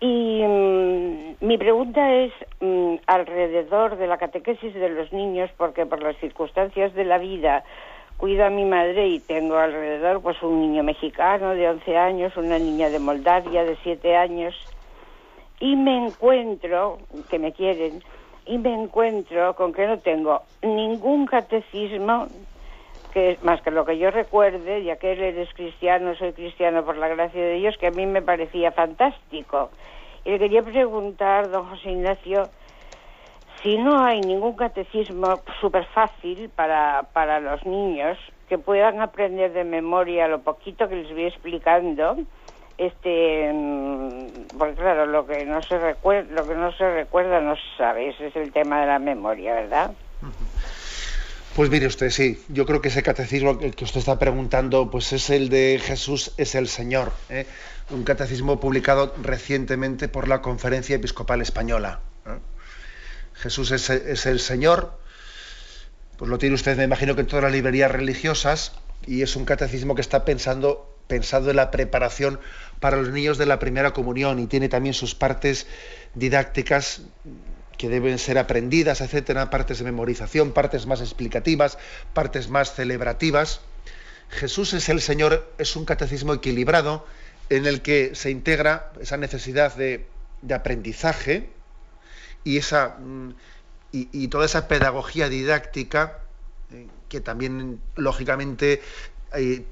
Y 0.00 0.42
mmm, 0.46 1.36
mi 1.40 1.56
pregunta 1.56 2.14
es 2.14 2.32
mmm, 2.60 2.96
alrededor 3.06 3.96
de 3.96 4.06
la 4.06 4.18
catequesis 4.18 4.74
de 4.74 4.90
los 4.90 5.12
niños, 5.12 5.50
porque 5.56 5.86
por 5.86 6.02
las 6.02 6.16
circunstancias 6.18 6.92
de 6.94 7.04
la 7.04 7.16
vida 7.18 7.64
cuido 8.16 8.44
a 8.44 8.50
mi 8.50 8.64
madre 8.64 9.08
y 9.08 9.20
tengo 9.20 9.56
alrededor 9.56 10.22
pues 10.22 10.42
un 10.42 10.60
niño 10.60 10.82
mexicano 10.82 11.50
de 11.50 11.68
11 11.68 11.96
años, 11.96 12.36
una 12.36 12.58
niña 12.58 12.88
de 12.88 12.98
Moldavia 12.98 13.64
de 13.64 13.76
7 13.82 14.16
años, 14.16 14.54
y 15.60 15.76
me 15.76 16.06
encuentro, 16.06 16.98
que 17.30 17.38
me 17.38 17.52
quieren, 17.52 18.02
y 18.46 18.58
me 18.58 18.72
encuentro 18.72 19.54
con 19.54 19.72
que 19.72 19.86
no 19.86 19.98
tengo 19.98 20.42
ningún 20.62 21.26
catecismo 21.26 22.28
que 23.12 23.38
más 23.42 23.62
que 23.62 23.70
lo 23.70 23.86
que 23.86 23.96
yo 23.96 24.10
recuerde, 24.10 24.84
ya 24.84 24.96
que 24.96 25.12
él 25.12 25.22
eres 25.22 25.48
cristiano, 25.54 26.14
soy 26.16 26.32
cristiano 26.32 26.84
por 26.84 26.98
la 26.98 27.08
gracia 27.08 27.40
de 27.40 27.54
Dios, 27.54 27.76
que 27.78 27.86
a 27.86 27.90
mí 27.90 28.04
me 28.04 28.20
parecía 28.20 28.72
fantástico. 28.72 29.70
Y 30.24 30.32
le 30.32 30.38
quería 30.38 30.62
preguntar, 30.62 31.50
don 31.50 31.66
José 31.68 31.92
Ignacio, 31.92 32.48
si 33.62 33.78
no 33.78 34.04
hay 34.04 34.20
ningún 34.20 34.54
catecismo 34.54 35.40
súper 35.60 35.84
fácil 35.86 36.50
para, 36.50 37.04
para 37.12 37.40
los 37.40 37.64
niños 37.66 38.18
que 38.48 38.58
puedan 38.58 39.00
aprender 39.00 39.52
de 39.52 39.64
memoria 39.64 40.28
lo 40.28 40.40
poquito 40.40 40.88
que 40.88 40.96
les 40.96 41.10
voy 41.10 41.24
explicando, 41.24 42.16
este 42.78 43.50
porque 44.58 44.74
claro 44.74 45.06
lo 45.06 45.26
que 45.26 45.44
no 45.46 45.62
se 45.62 45.78
recuerda 45.78 46.30
lo 46.34 46.46
que 46.46 46.54
no 46.54 46.72
se 46.72 46.94
recuerda 46.94 47.40
no 47.40 47.54
sabe 47.78 48.10
ese 48.10 48.26
es 48.26 48.36
el 48.36 48.52
tema 48.52 48.82
de 48.82 48.86
la 48.86 48.98
memoria 48.98 49.54
verdad 49.54 49.92
pues 51.54 51.70
mire 51.70 51.86
usted 51.86 52.10
sí 52.10 52.38
yo 52.48 52.66
creo 52.66 52.82
que 52.82 52.88
ese 52.88 53.02
catecismo 53.02 53.58
que 53.58 53.84
usted 53.84 54.00
está 54.00 54.18
preguntando 54.18 54.90
pues 54.90 55.14
es 55.14 55.30
el 55.30 55.48
de 55.48 55.80
Jesús 55.82 56.34
es 56.36 56.54
el 56.54 56.68
Señor 56.68 57.12
¿eh? 57.30 57.46
un 57.90 58.02
catecismo 58.02 58.58
publicado 58.58 59.14
recientemente 59.22 60.08
por 60.08 60.28
la 60.28 60.42
Conferencia 60.42 60.96
Episcopal 60.96 61.40
Española. 61.40 62.00
Jesús 63.38 63.70
es, 63.70 64.26
el 64.26 64.40
Señor 64.40 64.98
pues 66.16 66.30
lo 66.30 66.38
tiene 66.38 66.54
usted 66.54 66.76
me 66.76 66.84
imagino 66.84 67.14
que 67.14 67.20
en 67.20 67.26
todas 67.26 67.42
las 67.42 67.52
librerías 67.52 67.90
religiosas 67.90 68.72
y 69.06 69.22
es 69.22 69.36
un 69.36 69.44
catecismo 69.44 69.94
que 69.94 70.00
está 70.00 70.24
pensando 70.24 70.92
pensado 71.06 71.50
en 71.50 71.56
la 71.56 71.70
preparación 71.70 72.40
para 72.80 72.96
los 72.96 73.10
niños 73.10 73.38
de 73.38 73.46
la 73.46 73.58
primera 73.58 73.92
comunión 73.92 74.38
y 74.38 74.46
tiene 74.46 74.68
también 74.68 74.94
sus 74.94 75.14
partes 75.14 75.66
didácticas 76.14 77.02
que 77.78 77.88
deben 77.88 78.18
ser 78.18 78.38
aprendidas, 78.38 79.02
etcétera, 79.02 79.50
partes 79.50 79.78
de 79.78 79.84
memorización, 79.84 80.52
partes 80.52 80.86
más 80.86 81.00
explicativas, 81.00 81.78
partes 82.14 82.48
más 82.48 82.74
celebrativas. 82.74 83.60
Jesús 84.30 84.72
es 84.72 84.88
el 84.88 85.00
Señor, 85.00 85.52
es 85.58 85.76
un 85.76 85.84
catecismo 85.84 86.34
equilibrado 86.34 87.06
en 87.50 87.66
el 87.66 87.82
que 87.82 88.14
se 88.14 88.30
integra 88.30 88.92
esa 89.00 89.16
necesidad 89.16 89.76
de 89.76 90.06
aprendizaje 90.52 91.50
y, 92.46 92.58
esa, 92.58 92.96
y, 93.90 94.08
y, 94.12 94.28
toda 94.28 94.46
esa 94.46 94.68
pedagogía 94.68 95.28
didáctica 95.28 96.20
eh, 96.72 96.86
que 97.08 97.20
también 97.20 97.80
lógicamente 97.96 98.80
eh, 99.34 99.64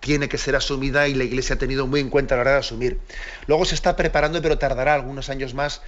tiene 0.00 0.28
que 0.28 0.36
ser 0.36 0.54
asumida 0.54 1.08
y 1.08 1.14
la 1.14 1.24
Iglesia 1.24 1.56
ha 1.56 1.58
tenido 1.58 1.86
muy 1.86 2.00
en 2.00 2.10
cuenta 2.10 2.34
a 2.34 2.36
la 2.36 2.42
hora 2.42 2.52
de 2.52 2.58
asumir. 2.58 2.98
Luego 3.46 3.64
se 3.64 3.74
está 3.74 3.96
preparando, 3.96 4.42
pero 4.42 4.58
tardará 4.58 4.92
algunos 4.92 5.30
años 5.30 5.54
más, 5.54 5.80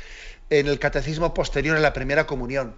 en 0.49 0.66
el 0.66 0.78
catecismo 0.78 1.34
posterior 1.34 1.76
a 1.76 1.80
la 1.80 1.93
primera 1.93 2.26
comunión. 2.26 2.74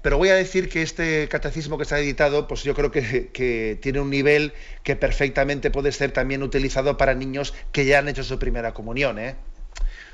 Pero 0.00 0.16
voy 0.16 0.28
a 0.28 0.36
decir 0.36 0.68
que 0.68 0.82
este 0.82 1.28
catecismo 1.28 1.78
que 1.78 1.86
se 1.86 1.96
ha 1.96 1.98
editado, 1.98 2.46
pues 2.46 2.62
yo 2.62 2.74
creo 2.74 2.92
que, 2.92 3.30
que, 3.32 3.76
tiene 3.82 3.98
un 3.98 4.10
nivel 4.10 4.52
que 4.84 4.94
perfectamente 4.94 5.72
puede 5.72 5.90
ser 5.90 6.12
también 6.12 6.44
utilizado 6.44 6.96
para 6.96 7.14
niños 7.14 7.54
que 7.72 7.86
ya 7.86 7.98
han 7.98 8.08
hecho 8.08 8.22
su 8.22 8.38
primera 8.38 8.72
comunión. 8.72 9.18
¿eh? 9.18 9.34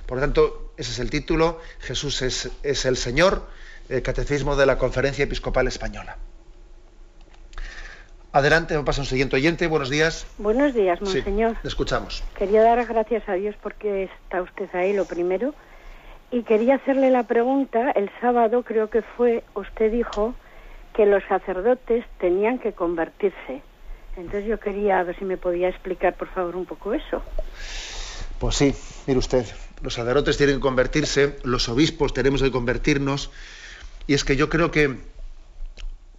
Por 0.07 0.19
lo 0.19 0.23
tanto, 0.23 0.73
ese 0.77 0.93
es 0.93 0.99
el 0.99 1.11
título, 1.11 1.61
Jesús 1.81 2.23
es, 2.23 2.51
es 2.63 2.85
el 2.85 2.97
Señor, 2.97 3.47
el 3.89 4.03
catecismo 4.03 4.57
de 4.57 4.67
la 4.67 4.79
Conferencia 4.79 5.25
Episcopal 5.25 5.67
Española. 5.67 6.17
Adelante, 8.33 8.77
me 8.77 8.85
pasa 8.85 9.01
un 9.01 9.07
siguiente 9.07 9.35
oyente. 9.35 9.67
Buenos 9.67 9.91
días. 9.91 10.25
Buenos 10.39 10.73
días, 10.73 11.01
monseñor. 11.01 11.53
Sí, 11.53 11.59
le 11.65 11.69
escuchamos. 11.69 12.23
Quería 12.39 12.63
dar 12.63 12.85
gracias 12.87 13.29
a 13.29 13.33
Dios 13.33 13.57
porque 13.61 14.05
está 14.05 14.41
usted 14.43 14.73
ahí, 14.73 14.93
lo 14.93 15.05
primero. 15.05 15.53
Y 16.31 16.45
quería 16.45 16.77
hacerle 16.77 17.11
la 17.11 17.25
pregunta, 17.25 17.91
el 17.91 18.09
sábado 18.21 18.63
creo 18.63 18.89
que 18.89 19.03
fue, 19.03 19.43
usted 19.57 19.91
dijo 19.91 20.35
que 20.95 21.07
los 21.07 21.25
sacerdotes 21.25 22.05
tenían 22.21 22.61
que 22.61 22.73
convertirse. 22.73 23.63
Entonces 24.17 24.47
yo 24.47 24.61
quería 24.61 25.03
ver 25.03 25.19
si 25.19 25.25
me 25.25 25.37
podía 25.37 25.69
explicar, 25.69 26.15
por 26.15 26.29
favor, 26.29 26.55
un 26.55 26.67
poco 26.67 26.93
eso. 26.93 27.23
Pues 28.39 28.55
sí, 28.55 28.73
mire 29.09 29.19
usted, 29.19 29.45
los 29.83 29.95
sacerdotes 29.95 30.37
tienen 30.37 30.57
que 30.57 30.61
convertirse, 30.61 31.39
los 31.43 31.69
obispos 31.69 32.13
tenemos 32.13 32.43
que 32.43 32.51
convertirnos, 32.51 33.31
y 34.07 34.15
es 34.15 34.25
que 34.25 34.37
yo 34.37 34.49
creo 34.49 34.71
que 34.71 34.99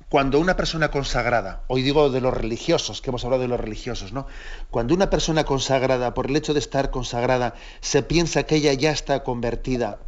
cuando 0.09 0.39
una 0.39 0.57
persona 0.57 0.91
consagrada, 0.91 1.64
hoy 1.68 1.84
digo 1.84 2.09
de 2.09 2.20
los 2.20 2.34
religiosos, 2.34 3.01
que 3.01 3.12
hemos 3.12 3.24
hablado 3.24 3.43
de 3.43 3.47
los 3.47 3.59
religiosos, 3.59 4.12
¿no? 4.12 4.28
Cuando 4.70 4.93
una 4.93 5.09
persona 5.09 5.45
consagrada, 5.45 6.14
por 6.14 6.28
el 6.28 6.36
hecho 6.36 6.53
de 6.53 6.59
estar 6.59 6.91
consagrada, 6.91 7.55
se 7.80 8.03
piensa 8.03 8.43
que 8.43 8.55
ella 8.55 8.74
ya 8.74 8.91
está 8.91 9.24
convertida, 9.24 9.99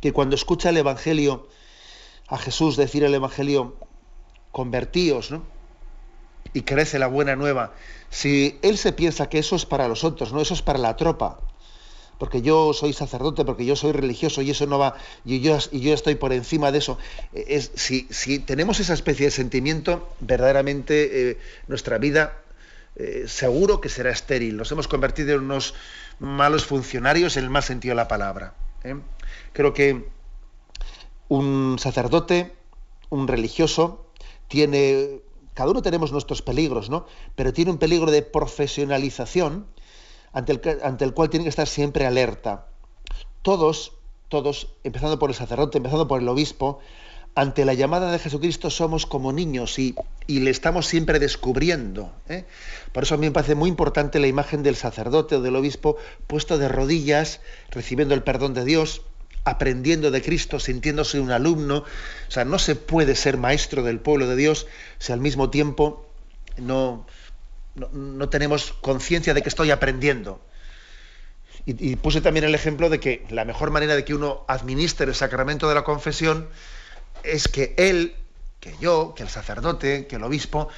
que 0.00 0.12
cuando 0.12 0.36
escucha 0.36 0.68
el 0.68 0.76
Evangelio, 0.76 1.48
a 2.28 2.38
Jesús 2.38 2.76
decir 2.76 3.02
el 3.02 3.14
Evangelio, 3.14 3.76
convertíos, 4.52 5.32
¿no? 5.32 5.42
Y 6.52 6.62
crece 6.62 6.98
la 6.98 7.08
buena 7.08 7.34
nueva. 7.34 7.72
Si 8.10 8.60
él 8.62 8.78
se 8.78 8.92
piensa 8.92 9.28
que 9.28 9.38
eso 9.38 9.56
es 9.56 9.66
para 9.66 9.88
los 9.88 10.04
otros, 10.04 10.32
no, 10.32 10.40
eso 10.40 10.54
es 10.54 10.62
para 10.62 10.78
la 10.78 10.96
tropa, 10.96 11.40
porque 12.18 12.42
yo 12.42 12.72
soy 12.72 12.92
sacerdote, 12.92 13.44
porque 13.44 13.64
yo 13.64 13.76
soy 13.76 13.92
religioso 13.92 14.42
y 14.42 14.50
eso 14.50 14.66
no 14.66 14.78
va, 14.78 14.96
y 15.24 15.40
yo, 15.40 15.58
y 15.70 15.80
yo 15.80 15.94
estoy 15.94 16.14
por 16.14 16.32
encima 16.32 16.72
de 16.72 16.78
eso. 16.78 16.98
Es, 17.32 17.70
si, 17.74 18.06
si, 18.10 18.38
tenemos 18.38 18.80
esa 18.80 18.94
especie 18.94 19.26
de 19.26 19.30
sentimiento, 19.32 20.08
verdaderamente 20.20 21.30
eh, 21.30 21.38
nuestra 21.68 21.98
vida 21.98 22.38
eh, 22.96 23.24
seguro 23.28 23.80
que 23.80 23.90
será 23.90 24.10
estéril. 24.10 24.56
Nos 24.56 24.72
hemos 24.72 24.88
convertido 24.88 25.34
en 25.34 25.42
unos 25.42 25.74
malos 26.18 26.64
funcionarios 26.64 27.36
en 27.36 27.44
el 27.44 27.50
más 27.50 27.66
sentido 27.66 27.92
de 27.92 27.96
la 27.96 28.08
palabra. 28.08 28.54
¿eh? 28.84 28.96
Creo 29.52 29.74
que 29.74 30.08
un 31.28 31.76
sacerdote, 31.78 32.54
un 33.10 33.28
religioso, 33.28 34.10
tiene, 34.48 35.20
cada 35.52 35.70
uno 35.70 35.82
tenemos 35.82 36.10
nuestros 36.10 36.40
peligros, 36.40 36.88
¿no? 36.88 37.06
Pero 37.34 37.52
tiene 37.52 37.70
un 37.70 37.78
peligro 37.78 38.10
de 38.10 38.22
profesionalización 38.22 39.66
ante 40.36 41.04
el, 41.04 41.14
cual 41.14 41.30
tiene 41.30 41.44
que 41.44 41.48
estar 41.48 41.66
siempre 41.66 42.04
alerta. 42.04 42.66
Todos, 43.40 43.94
todos, 44.28 44.68
empezando 44.84 45.18
por 45.18 45.30
el 45.30 45.36
sacerdote, 45.36 45.78
empezando 45.78 46.06
por 46.06 46.20
el 46.20 46.28
obispo, 46.28 46.78
ante 47.34 47.64
la 47.64 47.72
llamada 47.72 48.12
de 48.12 48.18
Jesucristo 48.18 48.68
somos 48.68 49.06
como 49.06 49.32
niños 49.32 49.78
y, 49.78 49.94
le 50.28 50.50
estamos 50.50 50.86
siempre 50.86 51.18
descubriendo. 51.20 52.12
¿eh? 52.28 52.44
Por 52.92 53.04
eso 53.04 53.14
a 53.14 53.16
mí 53.16 53.24
me 53.24 53.32
parece 53.32 53.54
muy 53.54 53.70
importante 53.70 54.20
la 54.20 54.26
imagen 54.26 54.62
del 54.62 54.76
sacerdote 54.76 55.36
o 55.36 55.40
del 55.40 55.56
obispo 55.56 55.96
puesto 56.26 56.58
de 56.58 56.68
rodillas, 56.68 57.40
recibiendo 57.70 58.14
el 58.14 58.22
perdón 58.22 58.52
de 58.52 58.66
Dios, 58.66 59.00
aprendiendo 59.44 60.10
de 60.10 60.20
Cristo, 60.20 60.60
sintiéndose 60.60 61.18
un 61.18 61.30
alumno. 61.30 61.78
O 61.78 62.30
sea, 62.30 62.44
no 62.44 62.58
se 62.58 62.74
puede 62.76 63.14
ser 63.14 63.38
maestro 63.38 63.82
del 63.82 64.00
pueblo 64.00 64.28
de 64.28 64.36
Dios 64.36 64.66
si 64.98 65.12
al 65.12 65.20
mismo 65.20 65.48
tiempo 65.48 66.04
no, 66.58 67.06
no, 67.76 68.28
tenemos 68.28 68.72
conciencia 68.80 69.34
de 69.34 69.42
que 69.42 69.48
estoy 69.48 69.70
aprendiendo. 69.70 70.40
Y, 71.66 71.96
puse 71.96 72.20
también 72.20 72.44
el 72.44 72.54
ejemplo 72.54 72.88
de 72.88 73.00
que 73.00 73.26
la 73.28 73.44
mejor 73.44 73.70
manera 73.70 73.96
de 73.96 74.04
que 74.04 74.14
uno 74.14 74.44
administre 74.46 75.06
el 75.06 75.14
sacramento 75.14 75.68
de 75.68 75.74
la 75.74 75.82
confesión 75.82 76.48
es 77.24 77.48
que 77.48 77.74
él, 77.76 78.14
que 78.60 78.74
yo, 78.80 79.14
que 79.16 79.24
el 79.24 79.28
sacerdote, 79.28 80.06
que 80.06 80.16
el 80.16 80.22
obispo, 80.22 80.68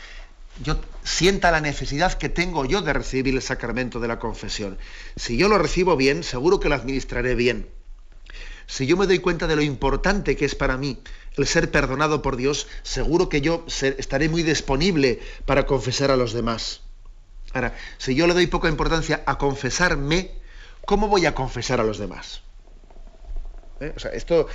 yo 0.64 0.80
sienta 1.05 1.51
la 1.51 1.61
necesidad 1.61 2.14
que 2.14 2.30
tengo 2.30 2.64
yo 2.64 2.80
de 2.80 2.94
recibir 2.94 3.34
el 3.34 3.42
sacramento 3.42 4.01
de 4.01 4.09
la 4.09 4.18
confesión. 4.18 4.78
Si 5.16 5.36
yo 5.36 5.49
lo 5.49 5.59
recibo 5.59 5.96
bien, 5.96 6.22
seguro 6.22 6.59
que 6.59 6.70
lo 6.70 6.74
administraré 6.74 7.34
bien. 7.34 7.68
Si 8.66 8.86
yo 8.86 8.96
me 8.96 9.07
doy 9.07 9.18
cuenta 9.18 9.46
de 9.46 9.57
lo 9.57 9.62
importante 9.62 10.36
que 10.36 10.44
es 10.44 10.55
para 10.55 10.76
mí 10.76 11.01
el 11.36 11.46
ser 11.46 11.70
perdonado 11.70 12.22
por 12.22 12.36
Dios, 12.36 12.66
seguro 12.82 13.28
que 13.28 13.40
yo 13.40 13.64
estaré 13.68 14.28
muy 14.28 14.42
disponible 14.42 15.20
para 15.46 15.66
confesar 15.66 16.11
a 16.11 16.16
los 16.16 16.32
demás. 16.32 16.82
Ahora, 17.55 17.74
si 17.96 18.14
yo 18.14 18.26
le 18.26 18.34
doy 18.34 18.46
poca 18.46 18.68
importancia 18.68 19.22
a 19.26 19.38
confesarme, 19.38 20.32
¿cómo 20.84 21.09
voy 21.09 21.26
a 21.26 21.34
confesar 21.34 21.80
a 21.80 21.84
los 21.84 21.99
demás? 21.99 22.42
¿eh? 23.80 23.94
esto, 24.12 24.49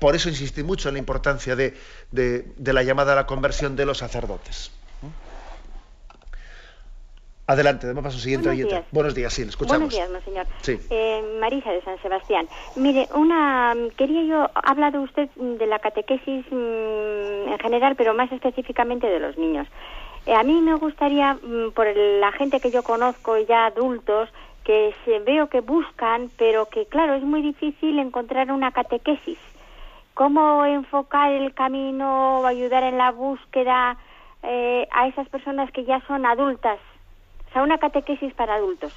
por 0.00 0.14
eso 0.14 0.28
insistí 0.28 0.62
mucho 0.62 0.88
en 0.88 0.94
la 0.94 0.98
importancia 0.98 1.56
de, 1.56 1.74
la 2.12 2.82
llamada 2.82 3.12
a 3.12 3.16
la 3.16 3.26
conversión 3.26 3.76
de 3.76 3.86
los 3.86 3.98
sacerdotes. 3.98 4.70
Adelante, 7.46 7.86
demos 7.86 8.02
paso 8.02 8.18
siguiente. 8.18 8.48
Buenos 8.48 8.70
días. 8.70 8.84
Buenos 8.90 9.14
días, 9.14 9.32
sí, 9.34 9.42
le 9.42 9.50
escuchamos. 9.50 9.92
Buenos 9.92 9.94
días, 9.94 10.10
monseñor. 10.10 10.46
Eh, 10.88 11.36
Marisa 11.40 11.72
de 11.72 11.82
San 11.82 12.00
Sebastián. 12.00 12.48
Mire, 12.74 13.06
una 13.14 13.74
quería 13.98 14.22
yo, 14.24 14.50
ha 14.54 14.70
hablado 14.70 15.02
usted 15.02 15.28
de 15.36 15.66
la 15.66 15.78
catequesis 15.78 16.46
mm, 16.50 17.52
en 17.52 17.58
general, 17.58 17.96
pero 17.96 18.14
más 18.14 18.32
específicamente 18.32 19.06
de 19.08 19.20
los 19.20 19.36
niños. 19.36 19.68
Eh, 20.26 20.34
a 20.34 20.42
mí 20.42 20.60
me 20.60 20.74
gustaría, 20.74 21.34
mm, 21.34 21.72
por 21.74 21.86
la 21.96 22.32
gente 22.32 22.60
que 22.60 22.70
yo 22.70 22.82
conozco 22.82 23.36
ya 23.38 23.66
adultos, 23.66 24.28
que 24.64 24.94
se, 25.04 25.18
veo 25.20 25.48
que 25.48 25.60
buscan, 25.60 26.30
pero 26.38 26.68
que 26.70 26.86
claro, 26.86 27.14
es 27.14 27.22
muy 27.22 27.42
difícil 27.42 27.98
encontrar 27.98 28.50
una 28.50 28.72
catequesis. 28.72 29.38
¿Cómo 30.14 30.64
enfocar 30.64 31.32
el 31.32 31.52
camino, 31.52 32.46
ayudar 32.46 32.84
en 32.84 32.96
la 32.96 33.10
búsqueda 33.10 33.98
eh, 34.42 34.88
a 34.92 35.08
esas 35.08 35.28
personas 35.28 35.70
que 35.72 35.84
ya 35.84 36.00
son 36.06 36.24
adultas? 36.24 36.78
O 37.50 37.52
sea, 37.52 37.62
una 37.62 37.78
catequesis 37.78 38.32
para 38.34 38.54
adultos. 38.54 38.92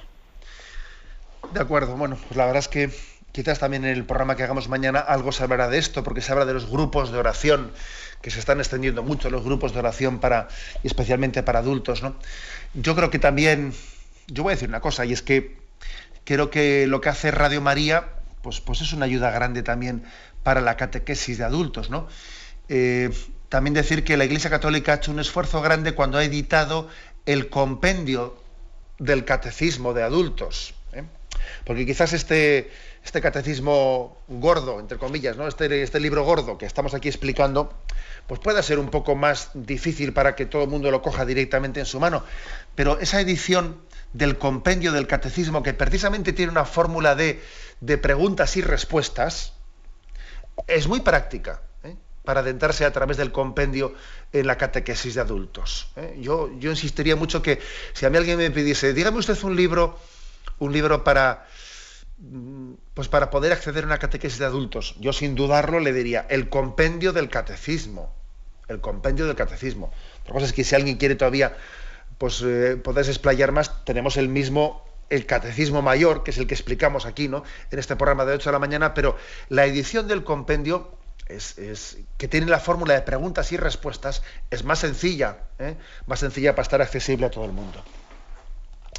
De 1.52 1.60
acuerdo, 1.60 1.96
bueno, 1.98 2.16
pues 2.16 2.38
la 2.38 2.46
verdad 2.46 2.60
es 2.60 2.68
que 2.68 2.90
quizás 3.38 3.60
también 3.60 3.86
en 3.86 3.92
el 3.92 4.04
programa 4.04 4.36
que 4.36 4.42
hagamos 4.42 4.68
mañana 4.68 4.98
algo 4.98 5.32
se 5.32 5.44
hablará 5.44 5.70
de 5.70 5.78
esto, 5.78 6.04
porque 6.04 6.22
se 6.22 6.32
habla 6.32 6.46
de 6.46 6.56
los 6.56 6.68
grupos 6.68 7.12
de 7.12 7.20
oración, 7.20 7.70
que 8.20 8.32
se 8.32 8.40
están 8.40 8.58
extendiendo 8.58 9.04
mucho 9.04 9.30
los 9.30 9.44
grupos 9.44 9.74
de 9.74 9.80
oración 9.80 10.18
para, 10.18 10.48
especialmente 10.84 11.44
para 11.44 11.60
adultos, 11.60 12.02
¿no? 12.02 12.16
Yo 12.74 12.96
creo 12.96 13.12
que 13.12 13.20
también 13.20 13.74
yo 14.26 14.42
voy 14.42 14.54
a 14.54 14.56
decir 14.56 14.70
una 14.70 14.80
cosa, 14.80 15.06
y 15.06 15.14
es 15.14 15.22
que 15.22 15.56
creo 16.24 16.50
que 16.50 16.88
lo 16.88 17.00
que 17.00 17.10
hace 17.10 17.30
Radio 17.30 17.62
María, 17.62 18.10
pues, 18.42 18.60
pues 18.60 18.82
es 18.82 18.92
una 18.92 19.06
ayuda 19.06 19.30
grande 19.30 19.62
también 19.62 20.04
para 20.42 20.60
la 20.60 20.76
catequesis 20.76 21.38
de 21.38 21.44
adultos, 21.44 21.92
¿no? 21.92 22.08
Eh, 22.70 23.12
también 23.50 23.76
decir 23.76 24.04
que 24.04 24.18
la 24.18 24.26
Iglesia 24.26 24.50
Católica 24.50 24.94
ha 24.94 24.96
hecho 24.96 25.12
un 25.12 25.20
esfuerzo 25.20 25.62
grande 25.62 25.92
cuando 25.92 26.18
ha 26.18 26.24
editado 26.24 26.90
el 27.28 27.50
compendio 27.50 28.36
del 28.98 29.26
catecismo 29.26 29.94
de 29.94 30.02
adultos. 30.02 30.74
Porque 31.64 31.86
quizás 31.86 32.14
este, 32.14 32.72
este 33.04 33.22
catecismo 33.22 34.18
gordo, 34.28 34.80
entre 34.80 34.98
comillas, 34.98 35.38
¿no? 35.38 35.48
Este, 35.48 35.82
este, 35.82 36.00
libro 36.00 36.24
gordo 36.24 36.58
que 36.58 36.66
estamos 36.66 36.94
aquí 36.94 37.08
explicando, 37.08 37.74
pues 38.28 38.40
pueda 38.40 38.62
ser 38.62 38.80
un 38.80 38.90
poco 38.90 39.16
más 39.16 39.52
difícil 39.54 40.14
para 40.14 40.36
que 40.36 40.46
todo 40.46 40.64
el 40.64 40.70
mundo 40.70 40.92
lo 40.92 41.02
coja 41.02 41.26
directamente 41.26 41.80
en 41.80 41.86
su 41.86 42.00
mano. 42.00 42.24
Pero 42.76 43.00
esa 43.00 43.22
edición 43.22 43.78
del 44.14 44.38
compendio 44.38 44.92
del 44.92 45.08
catecismo, 45.08 45.64
que 45.64 45.74
precisamente 45.74 46.34
tiene 46.34 46.52
una 46.52 46.66
fórmula 46.66 47.16
de, 47.16 47.42
preguntas 48.02 48.58
y 48.58 48.62
respuestas, 48.62 49.54
es 50.68 50.88
muy 50.88 51.02
práctica 51.02 51.62
¿eh? 51.84 51.96
para 52.24 52.40
adentrarse 52.40 52.84
a 52.84 52.92
través 52.92 53.18
del 53.18 53.32
compendio 53.32 53.94
en 54.34 54.48
la 54.48 54.58
catequesis 54.58 55.16
de 55.16 55.22
adultos. 55.22 55.92
¿eh? 55.96 56.18
Yo, 56.20 56.50
yo 56.60 56.72
insistiría 56.72 57.16
mucho 57.16 57.42
que 57.42 57.60
si 57.94 58.06
a 58.06 58.10
mí 58.10 58.18
alguien 58.18 58.38
me 58.38 58.50
pidiese, 58.52 58.94
dígame 58.94 59.20
usted 59.20 59.42
un 59.44 59.56
libro, 59.56 60.00
un 60.60 60.74
libro 60.74 61.04
para 61.04 61.46
mm, 62.18 62.74
pues 62.94 63.08
para 63.08 63.30
poder 63.30 63.54
acceder 63.54 63.84
a 63.84 63.88
una 63.88 64.00
catequesis 64.00 64.40
de 64.40 64.46
adultos, 64.46 64.96
yo 65.00 65.14
sin 65.14 65.36
dudarlo 65.36 65.80
le 65.80 65.94
diría 65.94 66.26
el 66.30 66.50
compendio 66.50 67.14
del 67.14 67.30
catecismo. 67.30 68.14
El 68.68 68.82
compendio 68.82 69.26
del 69.26 69.36
catecismo. 69.36 69.94
Otra 70.24 70.34
cosa 70.34 70.46
es 70.48 70.52
que 70.54 70.66
si 70.66 70.76
alguien 70.76 70.98
quiere 70.98 71.16
todavía 71.16 71.56
pues 72.18 72.42
eh, 72.42 72.78
podéis 72.84 73.10
explayar 73.10 73.52
más, 73.52 73.86
tenemos 73.86 74.18
el 74.18 74.28
mismo, 74.28 74.84
el 75.10 75.26
catecismo 75.26 75.82
mayor, 75.82 76.24
que 76.24 76.32
es 76.32 76.38
el 76.38 76.48
que 76.48 76.56
explicamos 76.56 77.06
aquí, 77.06 77.28
¿no? 77.28 77.44
En 77.72 77.80
este 77.80 77.96
programa 77.96 78.26
de 78.26 78.34
8 78.34 78.50
de 78.50 78.54
la 78.54 78.60
mañana, 78.60 78.94
pero 78.94 79.18
la 79.50 79.66
edición 79.66 80.08
del 80.08 80.24
compendio 80.24 80.92
es, 81.28 81.98
que 82.18 82.28
tiene 82.28 82.48
la 82.48 82.60
fórmula 82.60 82.94
de 82.94 83.02
preguntas 83.02 83.52
y 83.52 83.58
respuestas, 83.58 84.24
es 84.50 84.64
más 84.64 84.80
sencilla, 84.80 85.38
¿eh? 85.60 85.76
más 86.06 86.20
sencilla 86.20 86.54
para 86.54 86.64
estar 86.64 86.82
accesible 86.82 87.26
a 87.26 87.32
todo 87.32 87.46
el 87.46 87.52
mundo. 87.52 87.84